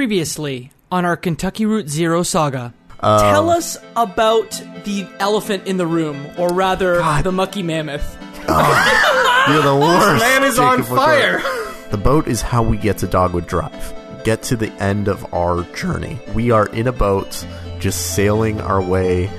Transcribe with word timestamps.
Previously 0.00 0.72
on 0.92 1.06
our 1.06 1.16
Kentucky 1.16 1.64
Route 1.64 1.88
Zero 1.88 2.22
saga. 2.22 2.74
Um, 3.00 3.18
Tell 3.18 3.48
us 3.48 3.78
about 3.96 4.50
the 4.84 5.08
elephant 5.20 5.66
in 5.66 5.78
the 5.78 5.86
room, 5.86 6.26
or 6.36 6.50
rather, 6.52 6.96
God. 6.98 7.24
the 7.24 7.32
mucky 7.32 7.62
mammoth. 7.62 8.04
You're 8.46 9.62
the 9.62 9.74
worst. 9.80 10.22
man 10.22 10.44
is 10.44 10.58
on 10.58 10.80
Jacob 10.82 10.92
McCoy. 10.92 10.96
fire. 10.98 11.42
The 11.90 11.96
boat 11.96 12.28
is 12.28 12.42
how 12.42 12.62
we 12.62 12.76
get 12.76 12.98
to 12.98 13.06
Dogwood 13.06 13.46
Drive. 13.46 13.94
Get 14.22 14.42
to 14.42 14.56
the 14.56 14.70
end 14.72 15.08
of 15.08 15.32
our 15.32 15.62
journey. 15.74 16.18
We 16.34 16.50
are 16.50 16.66
in 16.66 16.88
a 16.88 16.92
boat, 16.92 17.46
just 17.78 18.14
sailing 18.14 18.60
our 18.60 18.82
way 18.82 19.30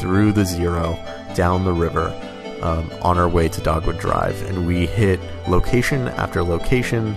through 0.00 0.30
the 0.30 0.44
zero, 0.44 0.96
down 1.34 1.64
the 1.64 1.72
river, 1.72 2.14
um, 2.62 2.88
on 3.02 3.18
our 3.18 3.28
way 3.28 3.48
to 3.48 3.60
Dogwood 3.62 3.98
Drive, 3.98 4.40
and 4.48 4.64
we 4.64 4.86
hit 4.86 5.18
location 5.48 6.06
after 6.06 6.44
location. 6.44 7.16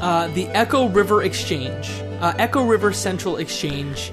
Uh, 0.00 0.28
the 0.28 0.46
Echo 0.48 0.88
River 0.88 1.22
Exchange, 1.22 1.90
uh, 2.20 2.32
Echo 2.38 2.64
River 2.64 2.92
Central 2.92 3.36
Exchange. 3.36 4.12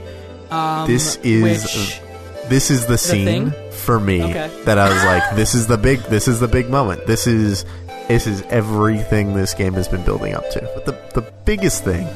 Um, 0.51 0.87
This 0.87 1.17
is 1.23 1.43
which, 1.63 2.01
this 2.49 2.69
is 2.71 2.85
the 2.87 2.97
scene 2.97 3.49
thing? 3.51 3.71
for 3.71 3.99
me 3.99 4.23
Okay. 4.23 4.49
that 4.65 4.77
I 4.77 4.93
was 4.93 5.03
like, 5.05 5.35
this 5.35 5.53
is 5.55 5.67
the 5.67 5.77
big, 5.77 5.99
this 6.03 6.27
is 6.27 6.39
the 6.39 6.47
big 6.47 6.69
moment. 6.69 7.05
This 7.07 7.27
is 7.27 7.65
this 8.07 8.25
is 8.27 8.41
everything 8.49 9.33
this 9.33 9.53
game 9.53 9.73
has 9.73 9.87
been 9.89 10.03
building 10.03 10.33
up 10.33 10.49
to. 10.51 10.61
But 10.75 10.85
the 10.85 11.21
the 11.21 11.31
biggest 11.45 11.83
thing 11.83 12.07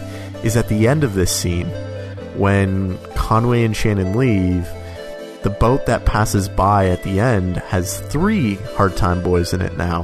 is 0.43 0.55
at 0.57 0.67
the 0.69 0.87
end 0.87 1.03
of 1.03 1.13
this 1.15 1.31
scene 1.35 1.67
when 2.37 2.97
Conway 3.15 3.63
and 3.63 3.75
Shannon 3.75 4.17
leave. 4.17 4.67
The 5.43 5.49
boat 5.49 5.87
that 5.87 6.05
passes 6.05 6.47
by 6.47 6.87
at 6.89 7.01
the 7.03 7.19
end 7.19 7.57
has 7.57 7.99
three 7.99 8.55
hard 8.77 8.95
time 8.95 9.23
boys 9.23 9.53
in 9.53 9.61
it 9.61 9.75
now, 9.75 10.03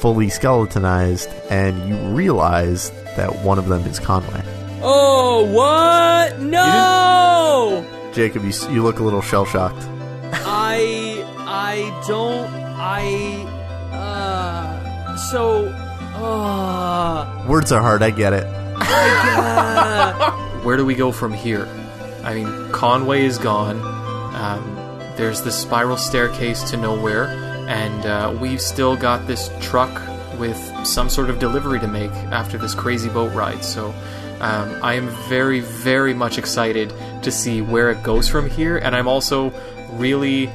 fully 0.00 0.28
skeletonized, 0.28 1.28
and 1.50 1.88
you 1.88 1.96
realize 2.14 2.90
that 3.16 3.34
one 3.42 3.58
of 3.58 3.68
them 3.68 3.84
is 3.86 3.98
Conway. 3.98 4.42
oh, 4.82 5.44
what? 5.52 6.38
No! 6.40 7.84
Jacob, 8.12 8.44
you, 8.44 8.52
you 8.70 8.82
look 8.82 8.98
a 9.00 9.02
little 9.02 9.22
shell 9.22 9.44
shocked. 9.44 9.84
I 10.32 11.24
I 11.38 12.04
don't 12.06 12.48
I 12.78 13.44
uh 13.92 15.16
so 15.16 15.66
uh 16.14 17.46
Words 17.48 17.72
are 17.72 17.80
hard, 17.82 18.02
I 18.02 18.10
get 18.10 18.32
it. 18.32 18.46
Where 20.64 20.76
do 20.76 20.84
we 20.84 20.94
go 20.94 21.12
from 21.12 21.32
here? 21.32 21.66
I 22.24 22.34
mean, 22.34 22.70
Conway 22.72 23.24
is 23.24 23.38
gone. 23.38 23.80
Um, 24.34 24.74
there's 25.16 25.40
the 25.42 25.50
spiral 25.52 25.96
staircase 25.96 26.62
to 26.70 26.76
nowhere, 26.76 27.26
and 27.68 28.06
uh, 28.06 28.34
we've 28.40 28.62
still 28.62 28.96
got 28.96 29.26
this 29.26 29.50
truck 29.60 29.92
with 30.38 30.56
some 30.86 31.10
sort 31.10 31.28
of 31.28 31.38
delivery 31.38 31.78
to 31.78 31.86
make 31.86 32.10
after 32.32 32.56
this 32.56 32.74
crazy 32.74 33.10
boat 33.10 33.30
ride. 33.34 33.62
So 33.62 33.90
um, 34.40 34.74
I 34.82 34.94
am 34.94 35.08
very, 35.28 35.60
very 35.60 36.14
much 36.14 36.38
excited 36.38 36.92
to 37.22 37.30
see 37.30 37.60
where 37.60 37.90
it 37.90 38.02
goes 38.02 38.26
from 38.26 38.48
here, 38.48 38.78
and 38.78 38.96
I'm 38.96 39.06
also 39.06 39.52
really 39.92 40.46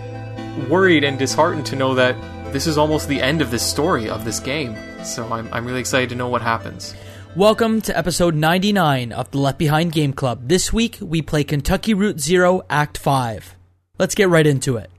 worried 0.68 1.04
and 1.04 1.20
disheartened 1.20 1.68
to 1.68 1.76
know 1.76 1.94
that 1.94 2.16
this 2.52 2.66
is 2.66 2.80
almost 2.80 3.08
the 3.08 3.22
end 3.22 3.44
of 3.44 3.52
this 3.52 3.62
story 3.62 4.10
of 4.10 4.26
this 4.26 4.40
game. 4.40 4.76
So 5.04 5.32
I'm, 5.32 5.48
I'm 5.54 5.68
really 5.68 5.82
excited 5.82 6.10
to 6.10 6.16
know 6.16 6.30
what 6.30 6.42
happens. 6.42 6.96
Welcome 7.36 7.82
to 7.82 7.96
episode 7.96 8.34
99 8.34 9.12
of 9.12 9.30
the 9.30 9.38
Left 9.38 9.60
Behind 9.60 9.92
Game 9.92 10.14
Club. 10.14 10.48
This 10.48 10.74
week 10.74 10.98
we 11.00 11.22
play 11.22 11.44
Kentucky 11.44 11.94
Route 11.94 12.20
Zero 12.20 12.64
Act 12.72 12.98
5. 12.98 13.56
Let's 14.00 14.16
get 14.16 14.30
right 14.30 14.48
into 14.48 14.78
it. 14.78 14.90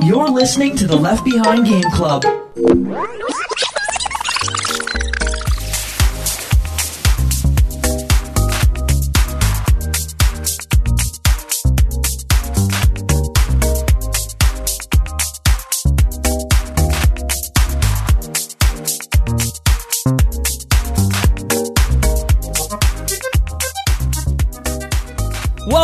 You're 0.00 0.28
listening 0.28 0.76
to 0.76 0.86
the 0.86 0.96
Left 0.96 1.24
Behind 1.24 1.66
Game 1.66 1.90
Club. 1.90 2.24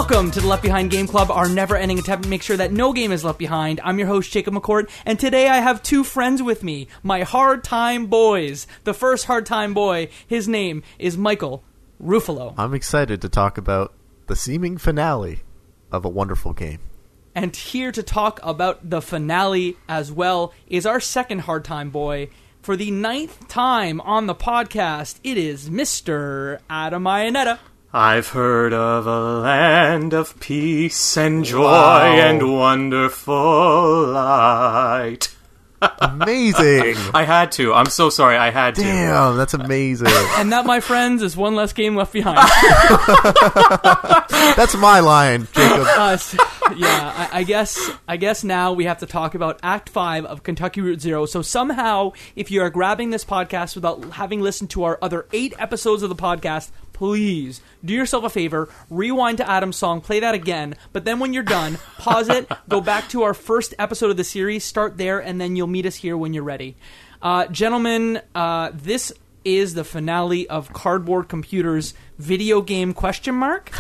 Welcome 0.09 0.31
to 0.31 0.41
the 0.41 0.47
Left 0.47 0.63
Behind 0.63 0.91
Game 0.91 1.07
Club, 1.07 1.31
our 1.31 1.51
never 1.51 1.77
ending 1.77 1.99
attempt 1.99 2.25
to 2.25 2.31
make 2.31 2.41
sure 2.41 2.57
that 2.57 2.73
no 2.73 2.95
game 2.95 3.13
is 3.13 3.25
left 3.25 3.39
behind. 3.39 3.79
I'm 3.85 3.99
your 3.99 4.09
host, 4.09 4.33
Jacob 4.33 4.55
McCord, 4.55 4.89
and 5.05 5.21
today 5.21 5.49
I 5.49 5.59
have 5.59 5.83
two 5.83 6.03
friends 6.03 6.43
with 6.43 6.65
me, 6.65 6.89
my 7.03 7.25
hard 7.25 7.63
time 7.63 8.07
boys. 8.07 8.67
The 8.85 8.95
first 8.95 9.27
hard 9.27 9.45
time 9.45 9.75
boy, 9.75 10.09
his 10.27 10.49
name 10.49 10.83
is 10.99 11.19
Michael 11.19 11.63
Ruffalo. 12.03 12.55
I'm 12.57 12.73
excited 12.73 13.21
to 13.21 13.29
talk 13.29 13.59
about 13.59 13.93
the 14.29 14.35
seeming 14.35 14.79
finale 14.79 15.41
of 15.93 16.07
a 16.07 16.09
wonderful 16.09 16.55
game. 16.55 16.81
And 17.35 17.55
here 17.55 17.93
to 17.93 18.03
talk 18.03 18.41
about 18.43 18.89
the 18.89 19.03
finale 19.03 19.77
as 19.91 20.11
well 20.11 20.55
is 20.69 20.87
our 20.87 21.01
second 21.01 21.41
hard 21.41 21.67
time 21.67 21.91
boy. 21.91 22.31
For 22.63 22.77
the 22.77 22.91
ninth 22.91 23.47
time 23.49 24.01
on 24.01 24.27
the 24.27 24.35
podcast, 24.35 25.21
it 25.23 25.37
is 25.37 25.69
Mr. 25.69 26.61
Adam 26.71 27.05
Ionetta. 27.05 27.59
I've 27.93 28.29
heard 28.29 28.75
of 28.75 29.07
a 29.07 29.41
land 29.41 30.13
of 30.13 30.39
peace 30.41 31.17
and 31.17 31.43
joy 31.45 31.63
Wow. 31.63 32.05
and 32.05 32.53
wonderful 32.55 34.07
light. 34.09 35.35
Amazing! 36.01 36.97
I 37.15 37.23
had 37.25 37.53
to. 37.53 37.73
I'm 37.73 37.87
so 37.87 38.11
sorry. 38.11 38.37
I 38.37 38.51
had 38.51 38.75
to. 38.75 38.83
Damn, 38.83 39.37
that's 39.37 39.55
amazing. 39.55 40.09
And 40.37 40.53
that, 40.53 40.67
my 40.67 40.81
friends, 40.81 41.23
is 41.23 41.37
one 41.37 41.55
less 41.55 41.73
game 41.73 41.95
left 41.95 42.13
behind. 42.13 42.37
That's 44.57 44.75
my 44.77 44.99
line, 45.01 45.47
Jacob. 45.53 45.87
Uh, 45.87 46.01
us. 46.01 46.35
Yeah, 46.77 47.29
I, 47.33 47.41
I 47.41 47.43
guess. 47.45 47.91
I 48.09 48.17
guess 48.17 48.43
now 48.43 48.73
we 48.73 48.85
have 48.87 48.99
to 48.99 49.07
talk 49.07 49.37
about 49.37 49.61
Act 49.63 49.89
Five 49.89 50.25
of 50.25 50.43
Kentucky 50.43 50.81
Route 50.81 51.01
Zero. 51.01 51.27
So 51.27 51.43
somehow, 51.43 52.13
if 52.35 52.51
you 52.51 52.63
are 52.63 52.71
grabbing 52.71 53.11
this 53.11 53.25
podcast 53.25 53.77
without 53.77 54.05
having 54.15 54.41
listened 54.41 54.71
to 54.71 54.83
our 54.85 54.99
other 55.01 55.27
eight 55.33 55.55
episodes 55.61 56.03
of 56.03 56.09
the 56.09 56.17
podcast, 56.17 56.71
please 56.99 57.61
do 57.85 57.95
yourself 57.95 58.25
a 58.25 58.29
favor, 58.29 58.69
rewind 58.91 59.39
to 59.39 59.49
Adam's 59.49 59.77
song, 59.77 60.01
play 60.01 60.19
that 60.19 60.35
again. 60.35 60.75
But 60.93 61.05
then 61.05 61.21
when 61.21 61.33
you're 61.33 61.45
done, 61.45 61.79
pause 61.99 62.29
it, 62.29 62.51
go 62.69 62.81
back 62.81 63.09
to 63.11 63.23
our 63.23 63.35
first 63.35 63.73
episode 63.79 64.11
of 64.11 64.17
the 64.17 64.25
series, 64.25 64.65
start 64.65 64.97
there, 64.97 65.21
and 65.21 65.41
then 65.41 65.55
you'll 65.55 65.69
meet 65.69 65.87
us 65.87 65.95
here 65.95 66.17
when 66.17 66.35
you're 66.35 66.43
ready. 66.43 66.77
Uh, 67.23 67.47
gentlemen, 67.47 68.21
uh, 68.35 68.73
this 68.75 69.13
is 69.45 69.75
the 69.75 69.85
finale 69.85 70.49
of 70.49 70.73
Cardboard 70.73 71.29
Computer's 71.29 71.95
video 72.19 72.61
game 72.61 72.93
question 72.93 73.37
mark 73.37 73.71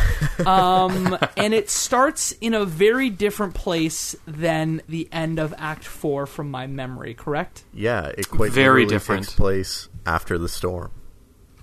um, 0.46 1.18
and 1.36 1.52
it 1.52 1.68
starts 1.68 2.30
in 2.40 2.54
a 2.54 2.64
very 2.64 3.10
different 3.10 3.54
place 3.54 4.14
than 4.28 4.80
the 4.88 5.08
end 5.10 5.40
of 5.40 5.52
Act 5.58 5.84
Four, 5.84 6.26
from 6.26 6.52
my 6.52 6.68
memory. 6.68 7.14
Correct? 7.14 7.64
Yeah, 7.74 8.06
it 8.16 8.30
quite 8.30 8.52
Very 8.52 8.86
different. 8.86 9.24
takes 9.24 9.34
place 9.34 9.88
after 10.06 10.38
the 10.38 10.48
storm. 10.48 10.92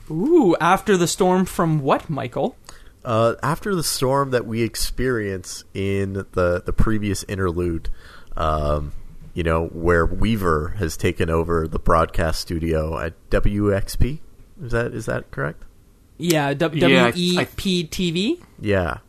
Ooh, 0.10 0.56
after 0.60 0.98
the 0.98 1.08
storm 1.08 1.46
from 1.46 1.80
what, 1.80 2.10
Michael? 2.10 2.56
Uh, 3.04 3.36
after 3.44 3.76
the 3.76 3.84
storm 3.84 4.32
that 4.32 4.46
we 4.48 4.62
experience 4.64 5.64
in 5.74 6.26
the 6.32 6.62
the 6.66 6.74
previous 6.74 7.24
interlude, 7.26 7.90
um, 8.36 8.92
you 9.34 9.44
know, 9.44 9.68
where 9.68 10.06
Weaver 10.06 10.76
has 10.80 10.98
taken 10.98 11.30
over 11.30 11.68
the 11.68 11.80
broadcast 11.80 12.42
studio 12.42 12.98
at 13.00 13.14
WXP. 13.30 14.20
Is 14.64 14.72
that 14.72 14.94
is 14.94 15.06
that 15.06 15.30
correct? 15.32 15.64
Yeah, 16.18 16.54
W 16.54 16.88
Yeah, 16.88 17.06
I- 17.06 17.12
W 17.12 17.24
E 17.42 17.46
P 17.56 17.88
TV, 17.88 18.42
Yeah, 18.60 19.00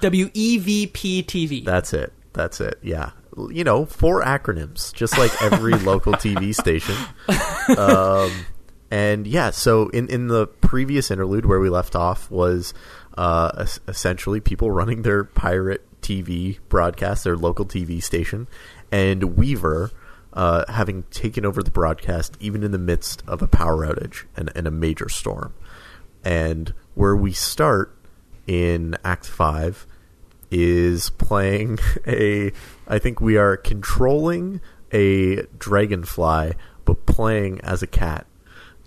W 0.00 0.30
E 0.34 0.58
V 0.58 0.86
P 0.88 1.22
TV. 1.22 1.64
That's 1.64 1.92
it. 1.94 2.12
That's 2.32 2.60
it. 2.60 2.78
Yeah. 2.82 3.12
You 3.50 3.64
know, 3.64 3.84
four 3.86 4.22
acronyms, 4.22 4.92
just 4.94 5.16
like 5.18 5.30
every 5.42 5.72
local 5.78 6.14
TV 6.14 6.54
station. 6.54 6.96
Um, 7.78 8.30
and 8.90 9.26
yeah, 9.26 9.50
so 9.50 9.88
in, 9.88 10.08
in 10.08 10.28
the 10.28 10.46
previous 10.46 11.10
interlude 11.10 11.46
where 11.46 11.60
we 11.60 11.68
left 11.68 11.96
off 11.96 12.30
was 12.30 12.72
uh, 13.18 13.66
essentially 13.88 14.40
people 14.40 14.70
running 14.70 15.02
their 15.02 15.24
pirate 15.24 15.84
TV 16.02 16.58
broadcast, 16.68 17.24
their 17.24 17.36
local 17.36 17.64
TV 17.64 18.02
station, 18.02 18.46
and 18.92 19.36
Weaver 19.36 19.90
uh, 20.32 20.70
having 20.70 21.02
taken 21.04 21.44
over 21.44 21.62
the 21.62 21.70
broadcast 21.70 22.36
even 22.40 22.62
in 22.62 22.70
the 22.70 22.78
midst 22.78 23.24
of 23.26 23.42
a 23.42 23.48
power 23.48 23.86
outage 23.86 24.24
and, 24.36 24.52
and 24.54 24.66
a 24.66 24.70
major 24.70 25.08
storm. 25.08 25.54
And 26.24 26.72
where 26.94 27.16
we 27.16 27.32
start 27.32 27.96
in 28.46 28.96
Act 29.04 29.26
5 29.26 29.86
is 30.50 31.10
playing 31.10 31.78
a 32.06 32.52
I 32.86 32.98
think 32.98 33.20
we 33.20 33.36
are 33.36 33.56
controlling 33.56 34.60
a 34.92 35.42
dragonfly 35.58 36.52
but 36.84 37.06
playing 37.06 37.60
as 37.62 37.82
a 37.82 37.86
cat 37.86 38.26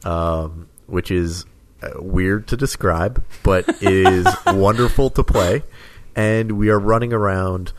um, 0.04 0.68
which 0.88 1.12
is 1.12 1.46
uh, 1.82 1.90
weird 1.96 2.48
to 2.48 2.58
describe 2.58 3.24
but 3.44 3.68
is 3.82 4.28
wonderful 4.48 5.10
to 5.10 5.24
play 5.24 5.64
and 6.16 6.54
we 6.54 6.70
are 6.70 6.80
running 6.80 7.14
around 7.14 7.72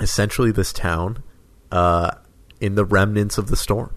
essentially 0.00 0.50
this 0.50 0.72
town 0.72 1.22
uh, 1.70 2.10
in 2.60 2.74
the 2.74 2.84
remnants 2.84 3.38
of 3.38 3.48
the 3.48 3.56
storm 3.56 3.94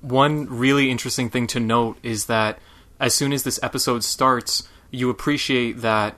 One 0.00 0.46
really 0.46 0.90
interesting 0.90 1.30
thing 1.30 1.46
to 1.48 1.60
note 1.60 1.98
is 2.02 2.26
that 2.26 2.58
as 3.00 3.14
soon 3.14 3.32
as 3.32 3.42
this 3.42 3.58
episode 3.62 4.04
starts, 4.04 4.68
you 4.90 5.10
appreciate 5.10 5.80
that 5.80 6.16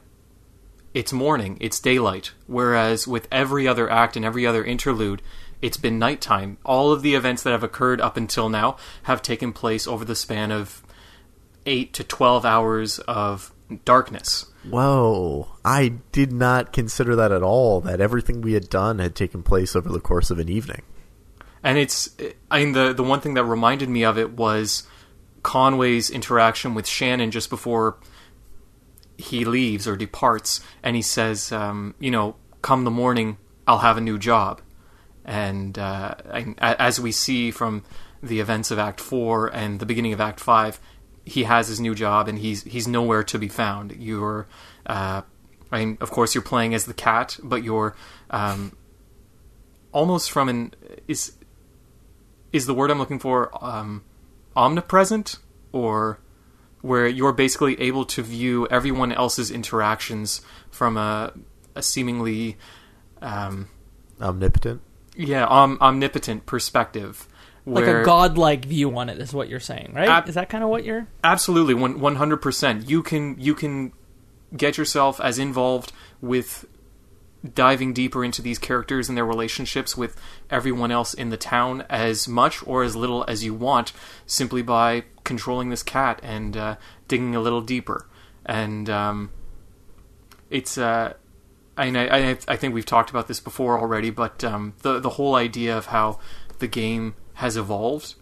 it's 0.94 1.12
morning, 1.12 1.58
it's 1.60 1.80
daylight. 1.80 2.32
Whereas 2.46 3.06
with 3.06 3.28
every 3.30 3.68
other 3.68 3.90
act 3.90 4.16
and 4.16 4.24
every 4.24 4.46
other 4.46 4.64
interlude, 4.64 5.20
it's 5.62 5.76
been 5.76 5.99
nighttime. 5.99 6.58
All 6.64 6.93
of 6.93 7.03
the 7.03 7.14
events 7.14 7.43
that 7.43 7.50
have 7.50 7.62
occurred 7.62 8.00
up 8.00 8.17
until 8.17 8.49
now 8.49 8.76
have 9.05 9.23
taken 9.23 9.53
place 9.53 9.87
over 9.87 10.05
the 10.05 10.14
span 10.14 10.53
of 10.53 10.82
8 11.64 11.93
to 11.94 12.05
12 12.05 12.44
hours 12.44 12.99
of 13.00 13.53
darkness. 13.85 14.47
Whoa. 14.69 15.49
I 15.64 15.94
did 16.12 16.32
not 16.32 16.73
consider 16.73 17.17
that 17.17 17.32
at 17.32 17.43
all, 17.43 17.81
that 17.82 18.00
everything 18.00 18.41
we 18.41 18.53
had 18.53 18.69
done 18.69 18.99
had 18.99 19.14
taken 19.14 19.43
place 19.43 19.75
over 19.75 19.88
the 19.88 20.00
course 20.00 20.31
of 20.31 20.38
an 20.38 20.49
evening. 20.49 20.82
And 21.62 21.79
it's, 21.79 22.14
I 22.50 22.61
mean, 22.61 22.73
the, 22.73 22.93
the 22.93 23.03
one 23.03 23.20
thing 23.20 23.35
that 23.35 23.44
reminded 23.44 23.88
me 23.88 24.05
of 24.05 24.19
it 24.19 24.32
was 24.32 24.85
Conway's 25.43 26.11
interaction 26.11 26.75
with 26.75 26.87
Shannon 26.87 27.31
just 27.31 27.50
before 27.50 27.99
he 29.19 29.44
leaves 29.44 29.88
or 29.88 29.97
departs, 29.97 30.61
and 30.82 30.94
he 30.94 31.03
says, 31.03 31.50
um, 31.53 31.94
you 31.99 32.11
know, 32.11 32.37
come 32.62 32.85
the 32.85 32.91
morning, 32.91 33.38
I'll 33.67 33.79
have 33.79 33.97
a 33.97 34.00
new 34.00 34.19
job. 34.19 34.61
And, 35.26 35.78
uh, 35.78 36.14
and 36.32 36.55
as 36.58 37.00
we 37.00 37.12
see 37.12 37.50
from 37.50 37.82
the 38.23 38.40
events 38.40 38.70
of 38.70 38.78
Act 38.78 39.00
Four 39.00 39.49
and 39.49 39.81
the 39.81 39.87
beginning 39.87 40.12
of 40.12 40.20
Act 40.20 40.40
Five, 40.40 40.81
he 41.25 41.43
has 41.43 41.67
his 41.67 41.81
new 41.81 41.94
job 41.94 42.28
and 42.28 42.38
he's 42.38 42.62
he's 42.62 42.87
nowhere 42.87 43.25
to 43.25 43.38
be 43.38 43.49
found. 43.49 43.96
You're, 43.99 44.46
uh, 44.87 45.23
I 45.73 45.78
mean, 45.84 45.99
of 46.00 46.11
course, 46.12 46.34
you're 46.34 46.43
playing 46.43 46.73
as 46.73 46.87
the 46.87 46.94
cat, 46.94 47.38
but 47.43 47.64
you're 47.64 47.96
um, 48.31 48.76
almost 49.90 50.31
from 50.31 50.49
an 50.49 50.75
is 51.08 51.32
is 52.52 52.67
the 52.67 52.75
word 52.75 52.93
I'm 52.93 52.99
looking 52.99 53.19
for 53.19 53.50
um, 53.62 54.05
omnipresent 54.55 55.38
or 55.72 56.20
where 56.81 57.08
you're 57.08 57.32
basically 57.32 57.79
able 57.81 58.05
to 58.05 58.22
view 58.22 58.69
everyone 58.69 59.11
else's 59.11 59.50
interactions 59.50 60.40
from 60.70 60.96
a, 60.96 61.32
a 61.75 61.82
seemingly 61.82 62.56
um, 63.20 63.69
Omnipotent? 64.20 64.81
Yeah 65.16 65.46
om- 65.46 65.78
omnipotent 65.80 66.46
perspective 66.46 67.26
Like 67.64 67.84
where 67.84 68.02
a 68.02 68.04
godlike 68.04 68.64
view 68.64 68.96
on 68.98 69.08
it 69.08 69.18
is 69.18 69.32
what 69.32 69.48
you're 69.48 69.60
saying, 69.60 69.92
right? 69.94 70.08
Ab- 70.08 70.28
is 70.28 70.34
that 70.36 70.48
kind 70.48 70.62
of 70.62 70.70
what 70.70 70.84
you're? 70.84 71.08
absolutely 71.24 71.74
one 71.74 72.00
one 72.00 72.16
hundred 72.16 72.38
percent. 72.38 72.88
You 72.88 73.02
can 73.02 73.36
you 73.38 73.54
can 73.54 73.92
get 74.56 74.78
yourself 74.78 75.20
as 75.20 75.38
involved 75.38 75.92
with 76.20 76.66
diving 77.54 77.92
deeper 77.92 78.24
into 78.24 78.42
these 78.42 78.58
characters 78.58 79.08
and 79.08 79.16
their 79.16 79.26
relationships 79.26 79.96
with 79.96 80.16
everyone 80.50 80.90
else 80.90 81.14
in 81.14 81.30
the 81.30 81.36
town 81.36 81.84
as 81.88 82.26
much 82.26 82.66
or 82.66 82.82
as 82.82 82.96
little 82.96 83.24
as 83.28 83.44
you 83.44 83.54
want, 83.54 83.92
simply 84.26 84.62
by 84.62 85.04
controlling 85.24 85.70
this 85.70 85.82
cat 85.82 86.19
and 86.22 86.56
uh, 86.56 86.76
digging 87.08 87.34
a 87.36 87.40
little 87.40 87.60
deeper. 87.60 88.08
And 88.44 88.88
um, 88.90 89.30
it's 90.50 90.78
uh, 90.78 91.14
I, 91.76 91.87
I 91.87 92.38
I 92.49 92.56
think 92.56 92.75
we've 92.75 92.87
talked 92.87 93.11
about 93.11 93.28
this 93.28 93.40
before 93.40 93.78
already, 93.78 94.11
but 94.11 94.43
um, 94.44 94.75
the 94.82 94.99
the 94.99 95.11
whole 95.11 95.34
idea 95.34 95.76
of 95.76 95.87
how 95.87 96.19
the 96.58 96.67
game 96.67 97.14
has 97.34 97.56
evolved 97.56 98.14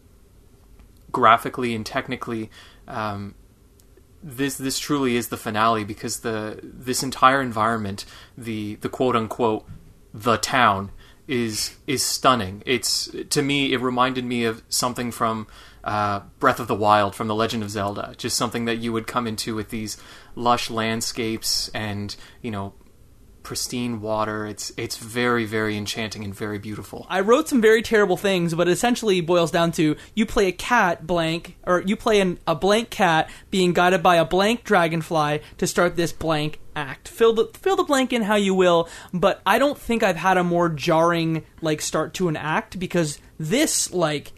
graphically 1.12 1.74
and 1.74 1.86
technically 1.86 2.50
um, 2.88 3.34
this 4.22 4.56
this 4.56 4.78
truly 4.78 5.16
is 5.16 5.28
the 5.28 5.36
finale 5.36 5.84
because 5.84 6.20
the 6.20 6.58
this 6.62 7.02
entire 7.02 7.40
environment 7.40 8.04
the 8.36 8.74
the 8.76 8.88
quote 8.88 9.14
unquote 9.14 9.66
the 10.12 10.36
town 10.36 10.90
is 11.26 11.76
is 11.86 12.02
stunning. 12.02 12.62
It's 12.66 13.10
to 13.30 13.42
me 13.42 13.72
it 13.72 13.80
reminded 13.80 14.24
me 14.24 14.44
of 14.44 14.62
something 14.68 15.10
from 15.10 15.46
uh, 15.82 16.20
Breath 16.38 16.60
of 16.60 16.66
the 16.66 16.74
Wild 16.74 17.14
from 17.14 17.28
the 17.28 17.34
Legend 17.34 17.62
of 17.62 17.70
Zelda 17.70 18.14
just 18.16 18.36
something 18.36 18.64
that 18.64 18.76
you 18.76 18.92
would 18.92 19.06
come 19.06 19.26
into 19.26 19.54
with 19.54 19.70
these 19.70 19.96
lush 20.34 20.70
landscapes 20.70 21.68
and 21.74 22.16
you 22.42 22.50
know 22.50 22.72
pristine 23.44 24.00
water 24.00 24.46
it's 24.46 24.72
it's 24.76 24.96
very 24.96 25.44
very 25.44 25.76
enchanting 25.76 26.24
and 26.24 26.34
very 26.34 26.58
beautiful 26.58 27.04
I 27.08 27.20
wrote 27.20 27.48
some 27.48 27.60
very 27.60 27.82
terrible 27.82 28.16
things, 28.16 28.54
but 28.54 28.68
it 28.68 28.72
essentially 28.72 29.20
boils 29.20 29.50
down 29.50 29.72
to 29.72 29.96
you 30.14 30.26
play 30.26 30.48
a 30.48 30.52
cat 30.52 31.06
blank, 31.06 31.56
or 31.64 31.80
you 31.80 31.96
play 31.96 32.20
an, 32.20 32.38
a 32.46 32.54
blank 32.54 32.90
cat 32.90 33.30
being 33.50 33.72
guided 33.72 34.02
by 34.02 34.16
a 34.16 34.24
blank 34.24 34.64
dragonfly 34.64 35.42
to 35.58 35.66
start 35.66 35.96
this 35.96 36.12
blank 36.12 36.60
act. 36.74 37.08
Fill 37.08 37.32
the 37.34 37.46
fill 37.54 37.76
the 37.76 37.84
blank 37.84 38.12
in 38.12 38.22
how 38.22 38.36
you 38.36 38.54
will, 38.54 38.88
but 39.12 39.40
I 39.46 39.58
don't 39.58 39.78
think 39.78 40.02
I've 40.02 40.16
had 40.16 40.36
a 40.36 40.44
more 40.44 40.68
jarring 40.68 41.44
like 41.60 41.80
start 41.80 42.14
to 42.14 42.28
an 42.28 42.36
act 42.36 42.78
because 42.78 43.18
this 43.38 43.92
like 43.92 44.32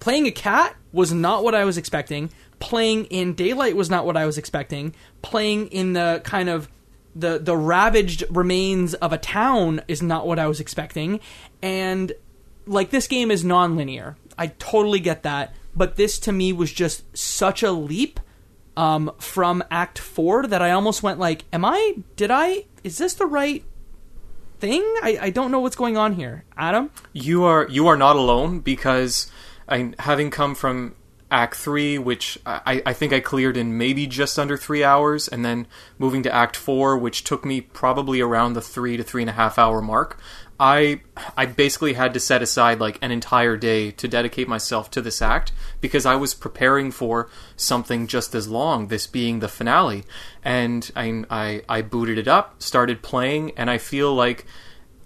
playing 0.00 0.26
a 0.26 0.32
cat 0.32 0.76
was 0.92 1.12
not 1.12 1.44
what 1.44 1.54
I 1.54 1.64
was 1.64 1.78
expecting. 1.78 2.30
Playing 2.60 3.06
in 3.06 3.34
daylight 3.34 3.74
was 3.74 3.90
not 3.90 4.06
what 4.06 4.16
I 4.16 4.26
was 4.26 4.38
expecting. 4.38 4.94
Playing 5.22 5.66
in 5.68 5.94
the 5.94 6.20
kind 6.24 6.48
of 6.48 6.68
the 7.14 7.38
the 7.38 7.56
ravaged 7.56 8.24
remains 8.30 8.94
of 8.94 9.12
a 9.12 9.18
town 9.18 9.82
is 9.88 10.02
not 10.02 10.26
what 10.26 10.38
I 10.38 10.46
was 10.46 10.60
expecting. 10.60 11.20
And 11.62 12.12
like 12.66 12.90
this 12.90 13.06
game 13.06 13.30
is 13.30 13.44
non-linear. 13.44 14.16
I 14.38 14.48
totally 14.48 15.00
get 15.00 15.22
that, 15.24 15.54
but 15.74 15.96
this 15.96 16.18
to 16.20 16.32
me 16.32 16.52
was 16.52 16.72
just 16.72 17.16
such 17.16 17.62
a 17.62 17.72
leap 17.72 18.20
um, 18.76 19.12
from 19.18 19.62
Act 19.70 19.98
4 19.98 20.46
that 20.46 20.62
I 20.62 20.70
almost 20.70 21.02
went 21.02 21.18
like, 21.18 21.44
am 21.52 21.64
I 21.64 21.96
did 22.16 22.30
I 22.30 22.64
is 22.82 22.98
this 22.98 23.14
the 23.14 23.26
right 23.26 23.64
thing? 24.58 24.82
I, 25.02 25.18
I 25.22 25.30
don't 25.30 25.50
know 25.50 25.60
what's 25.60 25.76
going 25.76 25.96
on 25.96 26.14
here. 26.14 26.44
Adam? 26.56 26.90
you 27.12 27.44
are 27.44 27.68
you 27.68 27.88
are 27.88 27.96
not 27.96 28.16
alone 28.16 28.60
because 28.60 29.30
I, 29.68 29.92
having 29.98 30.30
come 30.30 30.54
from 30.54 30.94
Act 31.32 31.56
Three, 31.56 31.98
which 31.98 32.38
I, 32.44 32.82
I 32.84 32.92
think 32.92 33.12
I 33.12 33.20
cleared 33.20 33.56
in 33.56 33.78
maybe 33.78 34.06
just 34.06 34.38
under 34.38 34.56
three 34.56 34.84
hours, 34.84 35.26
and 35.26 35.44
then 35.44 35.66
moving 35.98 36.22
to 36.24 36.32
Act 36.32 36.56
Four, 36.56 36.98
which 36.98 37.24
took 37.24 37.44
me 37.44 37.60
probably 37.60 38.20
around 38.20 38.52
the 38.52 38.60
three 38.60 38.96
to 38.96 39.02
three 39.02 39.22
and 39.22 39.30
a 39.30 39.34
half 39.34 39.58
hour 39.58 39.80
mark. 39.80 40.20
I 40.60 41.00
I 41.36 41.46
basically 41.46 41.94
had 41.94 42.14
to 42.14 42.20
set 42.20 42.42
aside 42.42 42.78
like 42.78 42.98
an 43.02 43.10
entire 43.10 43.56
day 43.56 43.90
to 43.92 44.06
dedicate 44.06 44.46
myself 44.46 44.90
to 44.92 45.00
this 45.00 45.20
act 45.20 45.50
because 45.80 46.06
I 46.06 46.14
was 46.14 46.34
preparing 46.34 46.92
for 46.92 47.28
something 47.56 48.06
just 48.06 48.34
as 48.34 48.46
long, 48.46 48.86
this 48.86 49.08
being 49.08 49.40
the 49.40 49.48
finale. 49.48 50.04
And 50.44 50.88
I 50.94 51.24
I, 51.30 51.62
I 51.68 51.82
booted 51.82 52.18
it 52.18 52.28
up, 52.28 52.62
started 52.62 53.02
playing, 53.02 53.52
and 53.56 53.70
I 53.70 53.78
feel 53.78 54.14
like 54.14 54.46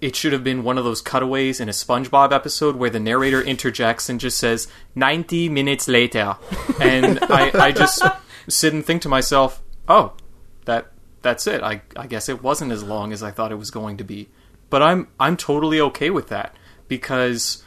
it 0.01 0.15
should 0.15 0.33
have 0.33 0.45
been 0.45 0.63
one 0.63 0.79
of 0.79 0.85
those 0.85 1.01
cutaways 1.01 1.61
in 1.61 1.69
a 1.69 1.73
SpongeBob 1.73 2.33
episode 2.33 2.77
where 2.77 2.91
the 2.91 3.01
narrator 3.01 3.41
interjects 3.41 4.09
and 4.09 4.21
just 4.21 4.39
says 4.39 4.69
90 4.95 5.49
minutes 5.49 5.89
later. 5.89 6.37
And 6.79 7.21
I, 7.23 7.69
I 7.69 7.73
just 7.73 8.03
sit 8.49 8.75
and 8.75 8.85
think 8.85 9.01
to 9.03 9.09
myself, 9.09 9.63
oh, 9.89 10.13
that 10.67 10.93
that's 11.23 11.47
it. 11.47 11.63
I, 11.63 11.81
I 11.97 12.07
guess 12.07 12.29
it 12.29 12.43
wasn't 12.43 12.71
as 12.71 12.83
long 12.83 13.15
as 13.15 13.23
I 13.23 13.31
thought 13.31 13.51
it 13.51 13.57
was 13.57 13.71
going 13.71 13.97
to 13.97 14.05
be. 14.05 14.29
But 14.69 14.83
I'm 14.83 15.09
I'm 15.19 15.39
totally 15.39 15.81
okay 15.81 16.11
with 16.11 16.29
that 16.29 16.55
because 16.87 17.65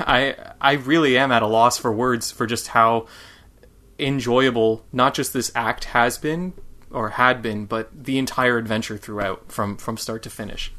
I 0.00 0.34
I 0.60 0.72
really 0.72 1.16
am 1.16 1.30
at 1.30 1.42
a 1.42 1.46
loss 1.46 1.78
for 1.78 1.92
words 1.92 2.32
for 2.32 2.46
just 2.46 2.68
how 2.68 3.06
enjoyable 4.00 4.84
not 4.92 5.14
just 5.14 5.32
this 5.32 5.52
act 5.54 5.84
has 5.84 6.18
been 6.18 6.54
or 6.90 7.10
had 7.10 7.42
been, 7.42 7.66
but 7.66 7.90
the 7.92 8.18
entire 8.18 8.58
adventure 8.58 8.96
throughout 8.96 9.50
from 9.50 9.76
from 9.76 9.96
start 9.96 10.22
to 10.24 10.30
finish. 10.30 10.72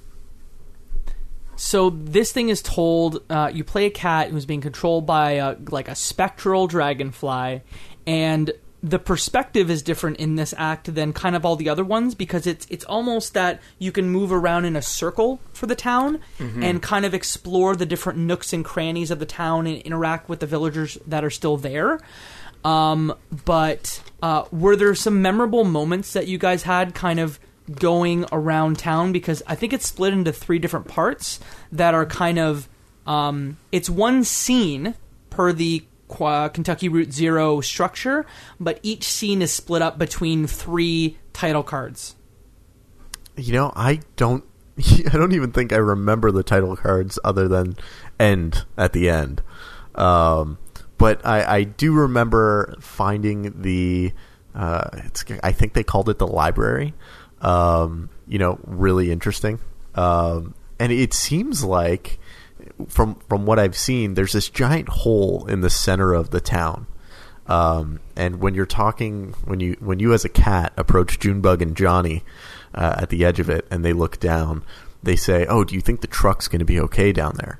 So 1.56 1.92
this 1.92 2.32
thing 2.32 2.50
is 2.50 2.62
told 2.62 3.24
uh, 3.30 3.52
you 3.54 3.64
play 3.64 3.86
a 3.86 3.92
cat 3.92 4.30
who's 4.30 4.46
being 4.46 4.62
controlled 4.62 5.06
by 5.06 5.34
a, 5.34 5.56
like 5.70 5.88
a 5.88 5.96
spectral 5.96 6.66
dragonfly, 6.66 7.62
and 8.08 8.52
the 8.84 8.98
perspective 8.98 9.70
is 9.70 9.84
different 9.84 10.18
in 10.18 10.36
this 10.36 10.56
act 10.58 10.94
than 10.96 11.14
kind 11.14 11.36
of 11.36 11.46
all 11.46 11.56
the 11.56 11.70
other 11.70 11.84
ones 11.84 12.16
because 12.16 12.48
it's 12.48 12.66
it's 12.70 12.84
almost 12.86 13.36
that 13.36 13.62
you 13.78 13.92
can 13.92 14.10
move 14.10 14.32
around 14.32 14.66
in 14.66 14.76
a 14.76 14.82
circle 14.82 15.40
for 15.54 15.68
the 15.68 15.76
town 15.76 16.20
and 16.64 16.82
kind 16.82 17.06
of 17.06 17.14
explore 17.14 17.76
the 17.76 17.86
different 17.86 18.18
nooks 18.18 18.54
and 18.54 18.66
crannies 18.66 19.12
of 19.12 19.20
the 19.20 19.26
town 19.26 19.68
and 19.68 19.78
interact 19.84 20.28
with 20.30 20.40
the 20.40 20.48
villagers 20.48 20.98
that 21.06 21.24
are 21.24 21.30
still 21.30 21.58
there. 21.58 22.00
Um, 22.64 23.14
but 23.46 24.02
uh, 24.22 24.46
were 24.52 24.76
there 24.76 24.94
some 24.96 25.22
memorable 25.22 25.64
moments 25.64 26.14
that 26.14 26.28
you 26.28 26.38
guys 26.38 26.64
had 26.64 26.94
kind 26.94 27.20
of 27.20 27.40
going 27.80 28.26
around 28.32 28.78
town? 28.78 29.12
Because 29.12 29.42
I 29.48 29.56
think 29.56 29.74
it's 29.74 29.88
split 29.88 30.14
into 30.14 30.32
three 30.32 30.60
different 30.60 30.88
parts 30.88 31.40
that 31.72 31.94
are 31.94 32.06
kind 32.06 32.40
of 32.40 32.68
um, 33.06 33.58
it's 33.72 33.90
one 33.90 34.24
scene 34.24 34.96
per 35.30 35.52
the 35.52 35.84
Qu- 36.08 36.50
Kentucky 36.50 36.90
Route 36.90 37.12
Zero 37.12 37.62
structure, 37.62 38.26
but 38.60 38.80
each 38.84 39.06
scene 39.06 39.42
is 39.42 39.52
split 39.52 39.82
up 39.82 39.98
between 39.98 40.46
three 40.46 41.18
title 41.34 41.64
cards. 41.64 42.16
You 43.38 43.54
know, 43.54 43.72
I 43.76 44.02
don't. 44.18 44.44
I 44.78 45.18
don't 45.18 45.34
even 45.34 45.52
think 45.52 45.74
I 45.74 45.78
remember 45.78 46.32
the 46.32 46.44
title 46.44 46.76
cards 46.76 47.18
other 47.24 47.48
than 47.48 47.76
"end" 48.20 48.66
at 48.78 48.94
the 48.94 49.10
end. 49.10 49.42
Um, 49.96 50.58
but 51.02 51.26
I, 51.26 51.58
I 51.58 51.64
do 51.64 51.94
remember 51.94 52.76
finding 52.80 53.60
the. 53.64 54.14
Uh, 54.54 54.88
it's, 55.06 55.26
I 55.42 55.52
think 55.52 55.74
they 55.74 55.84
called 55.84 56.10
it 56.10 56.20
the 56.20 56.28
library. 56.28 56.94
Um, 57.42 58.10
you 58.28 58.38
know, 58.38 58.60
really 58.66 59.12
interesting. 59.12 59.60
Um, 59.96 60.54
and 60.80 60.92
it 60.92 61.16
seems 61.16 61.64
like, 61.64 62.20
from 62.88 63.16
from 63.28 63.48
what 63.48 63.58
I've 63.58 63.76
seen, 63.76 64.14
there's 64.14 64.34
this 64.34 64.48
giant 64.48 64.90
hole 64.90 65.48
in 65.48 65.62
the 65.62 65.72
center 65.72 66.14
of 66.14 66.30
the 66.30 66.40
town. 66.40 66.86
Um, 67.48 68.00
and 68.16 68.40
when 68.40 68.54
you're 68.54 68.68
talking, 68.68 69.34
when 69.46 69.60
you 69.60 69.78
when 69.80 69.98
you 69.98 70.14
as 70.14 70.24
a 70.24 70.30
cat 70.30 70.72
approach 70.78 71.20
Junebug 71.20 71.64
and 71.64 71.76
Johnny 71.76 72.24
uh, 72.76 72.98
at 73.00 73.10
the 73.10 73.26
edge 73.26 73.40
of 73.40 73.50
it, 73.50 73.66
and 73.72 73.84
they 73.84 73.94
look 73.94 74.20
down, 74.20 74.64
they 75.02 75.16
say, 75.16 75.48
"Oh, 75.48 75.64
do 75.64 75.74
you 75.74 75.82
think 75.82 76.02
the 76.02 76.08
truck's 76.08 76.48
going 76.48 76.60
to 76.60 76.66
be 76.66 76.80
okay 76.80 77.12
down 77.12 77.38
there?" 77.40 77.60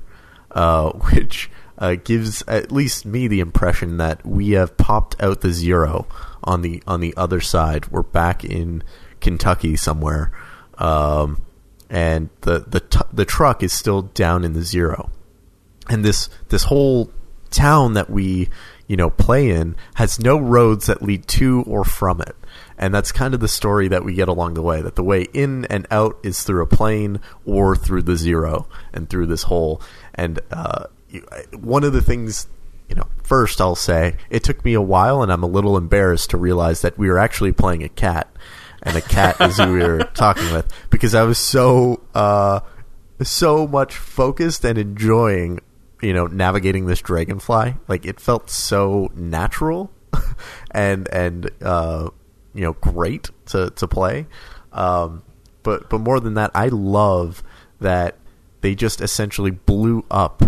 Uh, 0.52 0.90
which 1.12 1.50
uh, 1.82 1.96
gives 1.96 2.42
at 2.46 2.70
least 2.70 3.04
me 3.04 3.26
the 3.26 3.40
impression 3.40 3.96
that 3.96 4.24
we 4.24 4.50
have 4.50 4.76
popped 4.76 5.20
out 5.20 5.40
the 5.40 5.50
zero 5.50 6.06
on 6.44 6.62
the 6.62 6.80
on 6.86 7.00
the 7.00 7.12
other 7.16 7.40
side. 7.40 7.88
We're 7.88 8.04
back 8.04 8.44
in 8.44 8.84
Kentucky 9.20 9.74
somewhere, 9.74 10.30
um, 10.78 11.42
and 11.90 12.30
the 12.42 12.60
the 12.60 12.78
t- 12.78 13.00
the 13.12 13.24
truck 13.24 13.64
is 13.64 13.72
still 13.72 14.02
down 14.02 14.44
in 14.44 14.52
the 14.52 14.62
zero, 14.62 15.10
and 15.88 16.04
this 16.04 16.30
this 16.50 16.64
whole 16.64 17.10
town 17.50 17.94
that 17.94 18.08
we 18.08 18.48
you 18.86 18.96
know 18.96 19.10
play 19.10 19.50
in 19.50 19.74
has 19.94 20.20
no 20.20 20.38
roads 20.38 20.86
that 20.86 21.02
lead 21.02 21.26
to 21.26 21.64
or 21.66 21.84
from 21.84 22.20
it 22.20 22.36
and 22.78 22.94
that's 22.94 23.12
kind 23.12 23.34
of 23.34 23.40
the 23.40 23.48
story 23.48 23.88
that 23.88 24.04
we 24.04 24.14
get 24.14 24.26
along 24.26 24.54
the 24.54 24.62
way 24.62 24.80
that 24.80 24.96
the 24.96 25.04
way 25.04 25.26
in 25.34 25.66
and 25.66 25.86
out 25.90 26.18
is 26.22 26.42
through 26.42 26.62
a 26.62 26.66
plane 26.66 27.20
or 27.44 27.76
through 27.76 28.00
the 28.00 28.16
zero 28.16 28.66
and 28.92 29.10
through 29.10 29.26
this 29.26 29.44
hole 29.44 29.82
and 30.14 30.40
uh, 30.50 30.86
one 31.52 31.84
of 31.84 31.92
the 31.92 32.02
things 32.02 32.46
you 32.88 32.94
know 32.94 33.06
first 33.22 33.60
i'll 33.60 33.74
say 33.74 34.16
it 34.30 34.42
took 34.42 34.64
me 34.64 34.74
a 34.74 34.80
while 34.80 35.22
and 35.22 35.32
i'm 35.32 35.42
a 35.42 35.46
little 35.46 35.76
embarrassed 35.76 36.30
to 36.30 36.36
realize 36.36 36.82
that 36.82 36.98
we 36.98 37.08
were 37.08 37.18
actually 37.18 37.52
playing 37.52 37.82
a 37.82 37.88
cat 37.88 38.28
and 38.82 38.96
a 38.96 39.00
cat 39.00 39.40
is 39.40 39.56
who 39.56 39.72
we 39.72 39.78
were 39.78 39.98
talking 40.14 40.52
with 40.52 40.70
because 40.90 41.14
i 41.14 41.22
was 41.22 41.38
so 41.38 42.00
uh, 42.14 42.60
so 43.22 43.66
much 43.66 43.94
focused 43.94 44.64
and 44.64 44.78
enjoying 44.78 45.60
you 46.02 46.12
know 46.12 46.26
navigating 46.26 46.86
this 46.86 47.00
dragonfly. 47.00 47.76
Like 47.86 48.04
it 48.04 48.18
felt 48.18 48.50
so 48.50 49.12
natural 49.14 49.92
and 50.72 51.06
and 51.12 51.48
uh, 51.62 52.10
you 52.52 52.62
know 52.62 52.72
great 52.72 53.30
to 53.46 53.70
to 53.70 53.86
play. 53.86 54.26
Um, 54.72 55.22
but 55.62 55.88
but 55.88 55.98
more 55.98 56.20
than 56.20 56.34
that 56.34 56.50
i 56.54 56.68
love 56.68 57.42
that 57.80 58.16
they 58.60 58.74
just 58.74 59.00
essentially 59.00 59.50
blew 59.50 60.04
up 60.10 60.42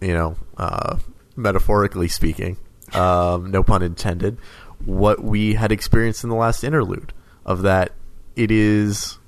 you 0.00 0.12
know 0.12 0.36
uh, 0.56 0.98
metaphorically 1.36 2.08
speaking 2.08 2.56
um, 2.92 3.50
no 3.50 3.62
pun 3.62 3.82
intended 3.82 4.38
what 4.84 5.22
we 5.22 5.54
had 5.54 5.72
experienced 5.72 6.22
in 6.22 6.30
the 6.30 6.36
last 6.36 6.62
interlude 6.62 7.12
of 7.44 7.62
that 7.62 7.92
it 8.34 8.50
is 8.50 9.18